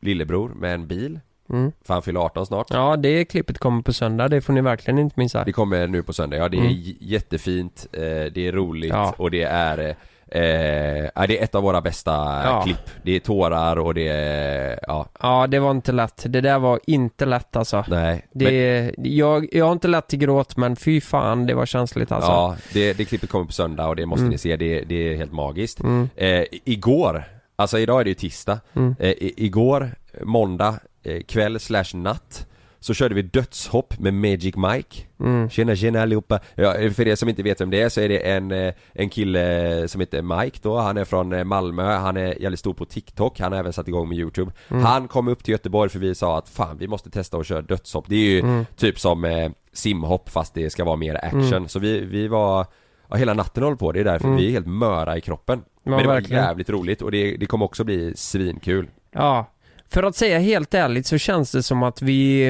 lillebror 0.00 0.48
med 0.48 0.74
en 0.74 0.86
bil 0.86 1.20
Mm. 1.50 1.72
För 1.86 1.94
han 1.94 2.02
fyller 2.02 2.20
18 2.20 2.46
snart 2.46 2.66
Ja, 2.70 2.96
det 2.96 3.24
klippet 3.24 3.58
kommer 3.58 3.82
på 3.82 3.92
söndag. 3.92 4.28
Det 4.28 4.40
får 4.40 4.52
ni 4.52 4.60
verkligen 4.60 4.98
inte 4.98 5.20
missa. 5.20 5.44
Det 5.44 5.52
kommer 5.52 5.86
nu 5.86 6.02
på 6.02 6.12
söndag, 6.12 6.36
ja 6.36 6.48
det 6.48 6.56
är 6.56 6.60
Mm. 6.60 6.74
jättefint, 7.00 7.86
eh, 7.92 8.00
det 8.34 8.36
är 8.48 8.52
roligt 8.52 8.90
Ja. 8.90 9.14
och 9.18 9.30
det 9.30 9.42
är 9.42 9.96
eh, 10.28 11.26
det 11.28 11.38
är 11.38 11.42
ett 11.44 11.54
av 11.54 11.62
våra 11.62 11.80
bästa 11.80 12.10
Ja. 12.44 12.62
klipp. 12.64 12.90
Det 13.02 13.12
är 13.16 13.20
tårar 13.20 13.76
och 13.78 13.94
det 13.94 14.08
är, 14.08 14.78
ja, 14.86 15.06
Ja, 15.22 15.46
det 15.46 15.58
var 15.58 15.70
inte 15.70 15.92
lätt. 15.92 16.24
Det 16.28 16.40
där 16.40 16.58
var 16.58 16.80
inte 16.86 17.24
lätt 17.26 17.56
alltså. 17.56 17.84
nej. 17.88 18.26
Det, 18.32 18.92
jag, 18.98 19.48
jag 19.52 19.64
har 19.64 19.72
inte 19.72 19.88
lätt 19.88 20.08
till 20.08 20.18
gråt 20.18 20.56
men 20.56 20.76
fy 20.76 21.00
fan 21.00 21.46
det 21.46 21.54
var 21.54 21.66
känsligt 21.66 22.12
alltså. 22.12 22.30
Ja, 22.30 22.56
det, 22.72 22.92
det 22.92 23.04
klippet 23.04 23.30
kommer 23.30 23.44
på 23.46 23.52
söndag 23.52 23.86
och 23.88 23.96
det 23.96 24.06
måste 24.06 24.22
Mm. 24.22 24.30
ni 24.32 24.38
se, 24.38 24.56
det, 24.56 24.80
det 24.84 24.94
är 25.12 25.16
helt 25.16 25.32
magiskt. 25.32 25.80
Mm. 25.80 26.08
Eh, 26.16 26.44
igår, 26.64 27.24
alltså 27.56 27.78
idag 27.78 28.00
är 28.00 28.04
det 28.04 28.10
ju 28.10 28.14
tisdag, 28.14 28.60
Mm. 28.76 28.94
eh, 28.98 29.08
i, 29.10 29.34
igår, 29.36 29.90
måndag, 30.22 30.74
eh, 31.04 31.20
kväll 31.22 31.60
slash 31.60 31.84
natt 31.94 32.46
så 32.84 32.94
körde 32.94 33.14
vi 33.14 33.22
dödshopp 33.22 33.98
med 33.98 34.14
Magic 34.14 34.56
Mike 34.56 35.02
Mm. 35.20 35.50
Tjena 35.50 35.76
tjena 35.76 36.02
allihopa! 36.02 36.40
Ja, 36.54 36.72
för 36.94 37.08
er 37.08 37.14
som 37.14 37.28
inte 37.28 37.42
vet 37.42 37.60
vem 37.60 37.70
det 37.70 37.82
är 37.82 37.88
så 37.88 38.00
är 38.00 38.08
det 38.08 38.18
en, 38.30 38.50
eh, 38.52 38.74
en 38.92 39.08
kille 39.08 39.88
som 39.88 40.00
heter 40.00 40.22
Mike 40.22 40.58
då, 40.62 40.78
han 40.78 40.96
är 40.96 41.04
från 41.04 41.32
eh, 41.32 41.44
Malmö, 41.44 41.82
han 41.96 42.16
är 42.16 42.42
jävligt 42.42 42.60
stor 42.60 42.74
på 42.74 42.84
TikTok, 42.84 43.40
han 43.40 43.52
har 43.52 43.58
även 43.58 43.72
satt 43.72 43.88
igång 43.88 44.08
med 44.08 44.18
YouTube 44.18 44.52
Mm. 44.68 44.82
Han 44.84 45.08
kom 45.08 45.28
upp 45.28 45.44
till 45.44 45.52
Göteborg 45.52 45.90
för 45.90 45.98
vi 45.98 46.14
sa 46.14 46.38
att 46.38 46.48
fan 46.48 46.76
vi 46.78 46.88
måste 46.88 47.10
testa 47.10 47.36
att 47.36 47.46
köra 47.46 47.62
dödshopp, 47.62 48.04
det 48.08 48.14
är 48.16 48.18
ju 48.30 48.40
Mm. 48.40 48.66
typ 48.76 49.00
som 49.00 49.24
eh, 49.24 49.50
simhopp 49.72 50.28
fast 50.30 50.54
det 50.54 50.70
ska 50.70 50.84
vara 50.84 50.96
mer 50.96 51.14
action, 51.24 51.42
Mm. 51.52 51.68
så 51.68 51.78
vi, 51.78 52.00
vi 52.00 52.28
var 52.28 52.66
Ja 53.10 53.16
hela 53.16 53.34
natten 53.34 53.62
håller 53.62 53.76
på, 53.76 53.92
det 53.92 54.00
är 54.00 54.04
därför 54.04 54.26
Mm. 54.26 54.36
vi 54.38 54.46
är 54.46 54.50
helt 54.50 54.66
möra 54.66 55.16
i 55.16 55.20
kroppen 55.20 55.62
Ja, 55.86 55.90
Men 55.90 55.98
det 55.98 56.06
var 56.06 56.14
verkligen. 56.14 56.42
jävligt 56.44 56.70
roligt 56.70 57.02
och 57.02 57.10
det, 57.10 57.36
det 57.36 57.46
kommer 57.46 57.64
också 57.64 57.84
bli 57.84 58.12
svinkul 58.16 58.88
Ja. 59.12 59.46
För 59.88 60.02
att 60.02 60.16
säga 60.16 60.38
helt 60.38 60.74
ärligt 60.74 61.06
så 61.06 61.18
känns 61.18 61.52
det 61.52 61.62
som 61.62 61.82
att 61.82 62.02
vi 62.02 62.48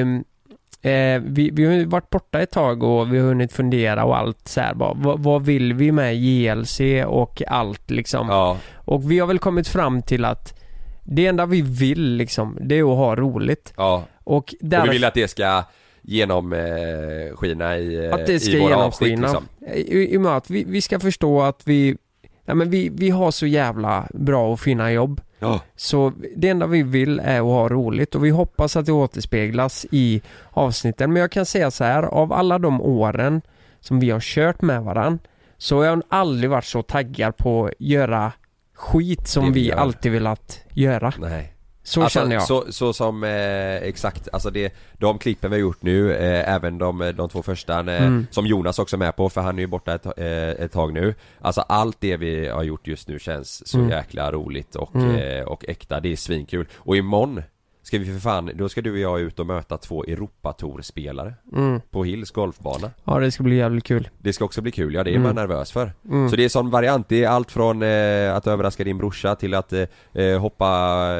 eh, 0.81 1.21
vi, 1.25 1.49
vi 1.53 1.65
har 1.65 1.85
varit 1.85 2.09
borta 2.09 2.39
ett 2.41 2.51
tag 2.51 2.83
och 2.83 3.13
vi 3.13 3.19
har 3.19 3.27
hunnit 3.27 3.53
fundera 3.53 4.03
och 4.05 4.17
allt 4.17 4.47
så 4.47 4.61
här 4.61 4.73
bara, 4.73 4.93
vad, 4.93 5.19
vad 5.19 5.45
vill 5.45 5.73
vi 5.73 5.91
med 5.91 6.15
JLC 6.15 6.81
och 7.07 7.41
allt 7.47 7.91
liksom. 7.91 8.27
Ja, 8.29 8.57
Och 8.75 9.11
vi 9.11 9.19
har 9.19 9.27
väl 9.27 9.39
kommit 9.39 9.67
fram 9.67 10.01
till 10.01 10.25
att 10.25 10.59
det 11.03 11.27
enda 11.27 11.45
vi 11.45 11.61
vill 11.61 12.15
liksom, 12.15 12.57
det 12.61 12.79
är 12.79 12.91
att 12.91 12.97
ha 12.97 13.15
roligt. 13.15 13.73
ja, 13.77 14.03
Och 14.23 14.55
där 14.59 14.81
och 14.81 14.87
vi 14.87 14.89
vill 14.89 15.03
att 15.03 15.13
det 15.13 15.27
ska 15.27 15.63
genom 16.01 16.53
eh, 16.53 16.59
i, 16.59 18.05
eh, 18.05 18.13
att 18.13 18.25
det 18.25 18.39
ska 18.39 18.57
i 18.57 18.59
våra 18.59 18.75
avsnitt 18.75 19.09
genomskina. 19.09 19.27
liksom. 19.27 19.45
I, 19.75 20.13
I 20.13 20.17
och 20.17 20.21
med 20.21 20.31
att 20.37 20.49
vi, 20.49 20.63
vi 20.63 20.81
ska 20.81 20.99
förstå 20.99 21.41
att 21.41 21.61
vi, 21.65 21.97
nej 22.45 22.55
men 22.55 22.69
vi, 22.69 22.89
vi 22.93 23.09
har 23.09 23.31
så 23.31 23.47
jävla 23.47 24.07
bra 24.13 24.51
och 24.51 24.59
fina 24.59 24.91
jobb. 24.91 25.21
Ja, 25.39 25.59
Så 25.75 26.13
det 26.35 26.49
enda 26.49 26.67
vi 26.67 26.83
vill 26.83 27.19
är 27.19 27.37
att 27.37 27.45
ha 27.45 27.69
roligt 27.69 28.15
och 28.15 28.25
vi 28.25 28.29
hoppas 28.29 28.75
att 28.75 28.85
det 28.85 28.91
återspeglas 28.91 29.85
i 29.91 30.21
avsnitten. 30.49 31.13
Men 31.13 31.21
jag 31.21 31.31
kan 31.31 31.45
säga 31.45 31.71
så 31.71 31.83
här, 31.83 32.03
av 32.03 32.33
alla 32.33 32.59
de 32.59 32.81
åren 32.81 33.41
som 33.79 33.99
vi 33.99 34.09
har 34.09 34.19
kört 34.19 34.61
med 34.61 34.83
varann 34.83 35.19
så 35.57 35.77
har 35.77 35.85
jag 35.85 36.01
aldrig 36.09 36.49
varit 36.49 36.65
så 36.65 36.81
taggad 36.81 37.37
på 37.37 37.65
att 37.65 37.73
göra 37.77 38.31
skit 38.73 39.27
som 39.27 39.53
vi 39.53 39.61
vi 39.61 39.71
alltid 39.71 40.11
velat 40.11 40.59
göra. 40.73 41.13
nej 41.19 41.54
Så 41.87 42.03
alltså, 42.03 42.19
känner 42.19 42.35
jag. 42.35 42.43
Så, 42.43 42.65
så 42.69 42.93
som 42.93 43.23
eh, 43.23 43.75
exakt, 43.75 44.29
alltså 44.33 44.49
det, 44.49 44.73
de 44.93 45.17
klippen 45.19 45.51
vi 45.51 45.55
har 45.57 45.61
gjort 45.61 45.83
nu, 45.83 46.13
eh, 46.15 46.53
även 46.55 46.77
de, 46.77 47.13
de 47.17 47.29
två 47.29 47.43
första, 47.43 47.79
eh, 47.79 48.03
Mm. 48.05 48.27
som 48.31 48.45
Jonas 48.47 48.79
också 48.79 48.95
är 48.95 48.97
med 48.97 49.15
på 49.15 49.29
för 49.29 49.41
han 49.41 49.57
är 49.57 49.61
ju 49.61 49.67
borta 49.67 49.93
ett, 49.95 50.05
eh, 50.05 50.49
ett 50.65 50.71
tag 50.71 50.93
nu 50.93 51.15
Alltså 51.41 51.61
allt 51.61 51.97
det 51.99 52.17
vi 52.17 52.47
har 52.47 52.63
gjort 52.63 52.87
just 52.87 53.07
nu 53.07 53.19
känns 53.19 53.67
så 53.67 53.77
Mm. 53.77 53.89
jäkla 53.89 54.31
roligt 54.31 54.75
och, 54.75 54.95
Mm. 54.95 55.15
eh, 55.15 55.43
och 55.45 55.65
äkta, 55.67 55.99
det 55.99 56.11
är 56.11 56.15
svinkul 56.15 56.65
Och 56.75 56.97
imorgon 56.97 57.43
ska 57.85 57.99
vi 57.99 58.05
för 58.05 58.19
fan, 58.19 58.51
då 58.55 58.69
ska 58.69 58.81
du 58.81 58.91
och 58.91 58.97
jag 58.99 59.19
ut 59.21 59.39
och 59.39 59.45
möta 59.47 59.77
två 59.77 60.03
Europatour-spelare 60.03 61.33
Mm. 61.53 61.81
på 61.91 62.03
Hills 62.03 62.31
golfbana 62.31 62.91
Ja 63.03 63.19
det 63.19 63.31
ska 63.31 63.43
bli 63.43 63.55
jävligt 63.55 63.83
kul. 63.83 64.09
Det 64.17 64.33
ska 64.33 64.45
också 64.45 64.61
bli 64.61 64.71
kul, 64.71 64.93
ja 64.93 65.03
det 65.03 65.09
är 65.09 65.15
Mm. 65.15 65.23
man 65.23 65.35
nervös 65.35 65.71
för 65.71 65.91
Mm. 66.09 66.29
Så 66.29 66.35
det 66.35 66.45
är 66.45 66.49
sån 66.49 66.69
variant, 66.69 67.09
det 67.09 67.23
är 67.23 67.29
allt 67.29 67.51
från 67.51 67.81
eh, 67.83 68.35
att 68.35 68.47
överraska 68.47 68.83
din 68.83 68.97
brorsa 68.97 69.35
till 69.35 69.53
att 69.53 69.73
eh, 69.73 69.83
eh, 70.13 70.39
hoppa 70.39 70.67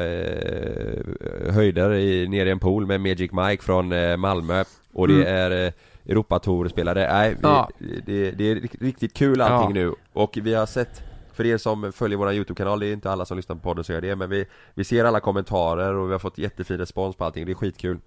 eh, 0.04 1.52
höjder 1.54 1.92
i, 1.92 2.28
ner 2.28 2.46
i 2.46 2.50
en 2.50 2.58
pool 2.58 2.86
med 2.86 3.00
Magic 3.00 3.32
Mike 3.32 3.62
från 3.62 3.92
eh, 3.92 4.16
Malmö 4.16 4.64
Och 4.92 5.08
det 5.08 5.14
Mm. 5.14 5.26
är 5.52 5.66
eh, 5.66 5.72
Europatour-spelare, 6.08 7.12
nej 7.12 7.30
vi, 7.30 7.38
Ja. 7.42 7.68
det, 8.06 8.30
det 8.30 8.50
är 8.50 8.54
rik- 8.54 8.76
riktigt 8.80 9.14
kul 9.14 9.40
allting 9.40 9.76
Ja. 9.76 9.82
nu 9.86 9.94
Och 10.12 10.38
vi 10.42 10.54
har 10.54 10.66
sett 10.66 11.02
för 11.36 11.46
er 11.46 11.58
som 11.58 11.92
följer 11.92 12.18
vår 12.18 12.32
YouTube-kanal, 12.32 12.80
det 12.80 12.86
är 12.86 12.92
inte 12.92 13.10
alla 13.10 13.24
som 13.24 13.36
lyssnar 13.36 13.56
på 13.56 13.62
podden 13.62 13.84
som 13.84 13.94
gör 13.94 14.02
det 14.02 14.16
men 14.16 14.30
vi, 14.30 14.44
vi 14.74 14.84
ser 14.84 15.04
alla 15.04 15.20
kommentarer 15.20 15.94
och 15.94 16.08
vi 16.08 16.12
har 16.12 16.18
fått 16.18 16.38
jättefin 16.38 16.78
respons 16.78 17.16
på 17.16 17.24
allting, 17.24 17.46
det 17.46 17.52
är 17.52 17.54
skitkul 17.54 17.98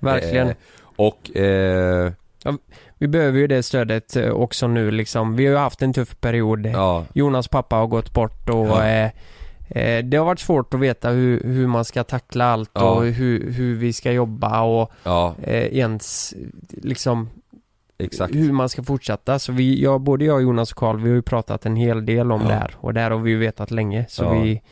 Verkligen. 0.00 0.48
Eh, 0.48 0.54
och 0.96 1.36
eh, 1.36 2.12
Vi 2.98 3.08
behöver 3.08 3.38
ju 3.38 3.46
det 3.46 3.62
stödet 3.62 4.16
eh, 4.16 4.30
också 4.30 4.66
nu 4.66 4.90
liksom. 4.90 5.36
Vi 5.36 5.44
har 5.46 5.52
ju 5.52 5.58
haft 5.58 5.82
en 5.82 5.92
tuff 5.92 6.20
period. 6.20 6.66
Ja, 6.66 7.04
Jonas 7.14 7.48
pappa 7.48 7.76
har 7.76 7.86
gått 7.86 8.12
bort 8.14 8.48
och 8.48 8.66
Ja. 8.66 8.84
eh, 8.86 9.10
eh, 9.68 10.04
det 10.04 10.16
har 10.16 10.24
varit 10.24 10.40
svårt 10.40 10.74
att 10.74 10.80
veta 10.80 11.10
hur, 11.10 11.40
hur 11.44 11.66
man 11.66 11.84
ska 11.84 12.04
tackla 12.04 12.44
allt 12.44 12.70
Ja. 12.72 12.90
och 12.90 13.04
hur, 13.04 13.52
hur 13.52 13.74
vi 13.76 13.92
ska 13.92 14.12
jobba 14.12 14.62
och 14.62 14.92
ja, 15.04 15.34
eh, 15.42 15.76
ens 15.78 16.34
liksom 16.68 17.28
exakt. 17.98 18.34
hur 18.34 18.52
man 18.52 18.68
ska 18.68 18.82
fortsätta. 18.82 19.38
Så 19.38 19.52
vi, 19.52 19.82
jag, 19.82 20.00
både 20.00 20.24
jag 20.24 20.36
och 20.36 20.42
Jonas 20.42 20.70
och 20.72 20.78
Karl, 20.78 20.96
vi 21.00 21.08
har 21.08 21.16
ju 21.16 21.22
pratat 21.22 21.66
en 21.66 21.76
hel 21.76 22.06
del 22.06 22.32
om 22.32 22.40
Ja. 22.42 22.48
det 22.48 22.54
här 22.54 22.74
och 22.76 22.94
det 22.94 23.00
här 23.00 23.10
har 23.10 23.18
vi 23.18 23.30
ju 23.30 23.38
vetat 23.38 23.70
länge. 23.70 24.06
Så 24.08 24.24
Ja. 24.24 24.30
vi... 24.32 24.62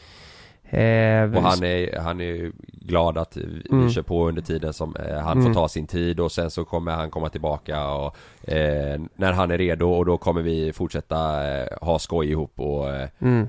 Eh, 0.74 1.36
Och 1.36 1.42
han 1.42 1.64
är, 1.64 1.98
han 1.98 2.20
är 2.20 2.52
glad 2.72 3.18
att 3.18 3.36
vi 3.36 3.62
Mm. 3.70 3.90
kör 3.90 4.02
på 4.02 4.28
under 4.28 4.42
tiden 4.42 4.72
som 4.72 4.96
eh, 4.96 5.18
han 5.18 5.38
Mm. 5.40 5.44
får 5.54 5.60
ta 5.60 5.68
sin 5.68 5.86
tid 5.86 6.20
och 6.20 6.32
sen 6.32 6.50
så 6.50 6.64
kommer 6.64 6.92
han 6.92 7.10
komma 7.10 7.28
tillbaka 7.28 7.88
och 7.88 8.16
eh, 8.48 9.00
när 9.16 9.32
han 9.32 9.50
är 9.50 9.58
redo 9.58 9.90
och 9.90 10.04
då 10.06 10.16
kommer 10.16 10.42
vi 10.42 10.72
fortsätta 10.72 11.48
eh, 11.58 11.66
ha 11.80 11.98
skoj 11.98 12.30
ihop 12.30 12.60
och 12.60 12.90
eh, 12.94 13.08
mm, 13.18 13.48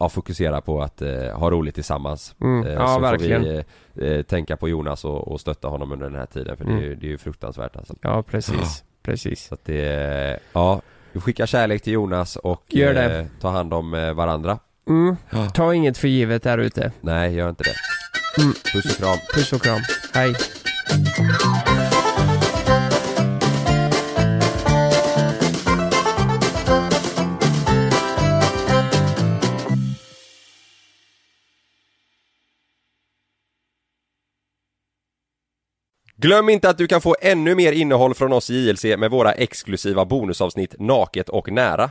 ja, 0.00 0.08
fokusera 0.08 0.60
på 0.60 0.82
att 0.82 1.00
ha 1.34 1.50
roligt 1.50 1.74
tillsammans. 1.74 2.34
mm, 2.40 2.72
ja, 2.72 2.86
så 2.94 3.00
verkligen. 3.00 3.42
får 3.44 3.64
vi 3.94 4.22
tänka 4.24 4.56
på 4.56 4.68
Jonas 4.68 5.04
och, 5.04 5.28
och 5.28 5.40
stötta 5.40 5.68
honom 5.68 5.92
under 5.92 6.06
den 6.10 6.18
här 6.18 6.26
tiden 6.26 6.56
för 6.56 6.64
det, 6.64 6.70
är 6.70 6.76
Mm. 6.76 6.84
ju, 6.84 6.94
det 6.94 7.06
är 7.06 7.10
ju 7.10 7.18
fruktansvärt 7.18 7.76
alltså. 7.76 7.94
Ja, 8.02 8.22
precis. 8.22 8.84
Precis. 9.02 9.46
Så 9.46 9.54
att 9.54 9.64
det, 9.64 10.38
ja, 10.52 10.80
vi 11.12 11.20
skickar 11.20 11.46
kärlek 11.46 11.82
till 11.82 11.92
Jonas 11.92 12.36
och 12.36 12.64
tar 13.40 13.50
hand 13.50 13.74
om 13.74 13.90
varandra. 14.16 14.58
Mm. 14.88 15.16
Ta 15.54 15.74
inget 15.74 15.98
för 15.98 16.08
givet 16.08 16.42
där 16.42 16.58
ute. 16.58 16.92
Nej, 17.00 17.34
gör 17.34 17.48
inte 17.48 17.64
det. 17.64 17.74
Mm. 18.42 18.54
Puss 18.72 18.84
och 18.84 18.96
kram. 18.96 19.18
Puss 19.34 19.52
och 19.52 19.62
kram. 19.62 19.80
Hej. 20.14 20.34
Glöm 36.16 36.48
inte 36.48 36.70
att 36.70 36.78
du 36.78 36.86
kan 36.86 37.00
få 37.00 37.16
ännu 37.20 37.54
mer 37.54 37.72
innehåll 37.72 38.14
från 38.14 38.32
oss 38.32 38.50
i 38.50 38.68
JLC 38.68 38.84
med 38.84 39.10
våra 39.10 39.32
exklusiva 39.32 40.04
bonusavsnitt 40.04 40.74
Naket 40.78 41.28
och 41.28 41.52
nära. 41.52 41.90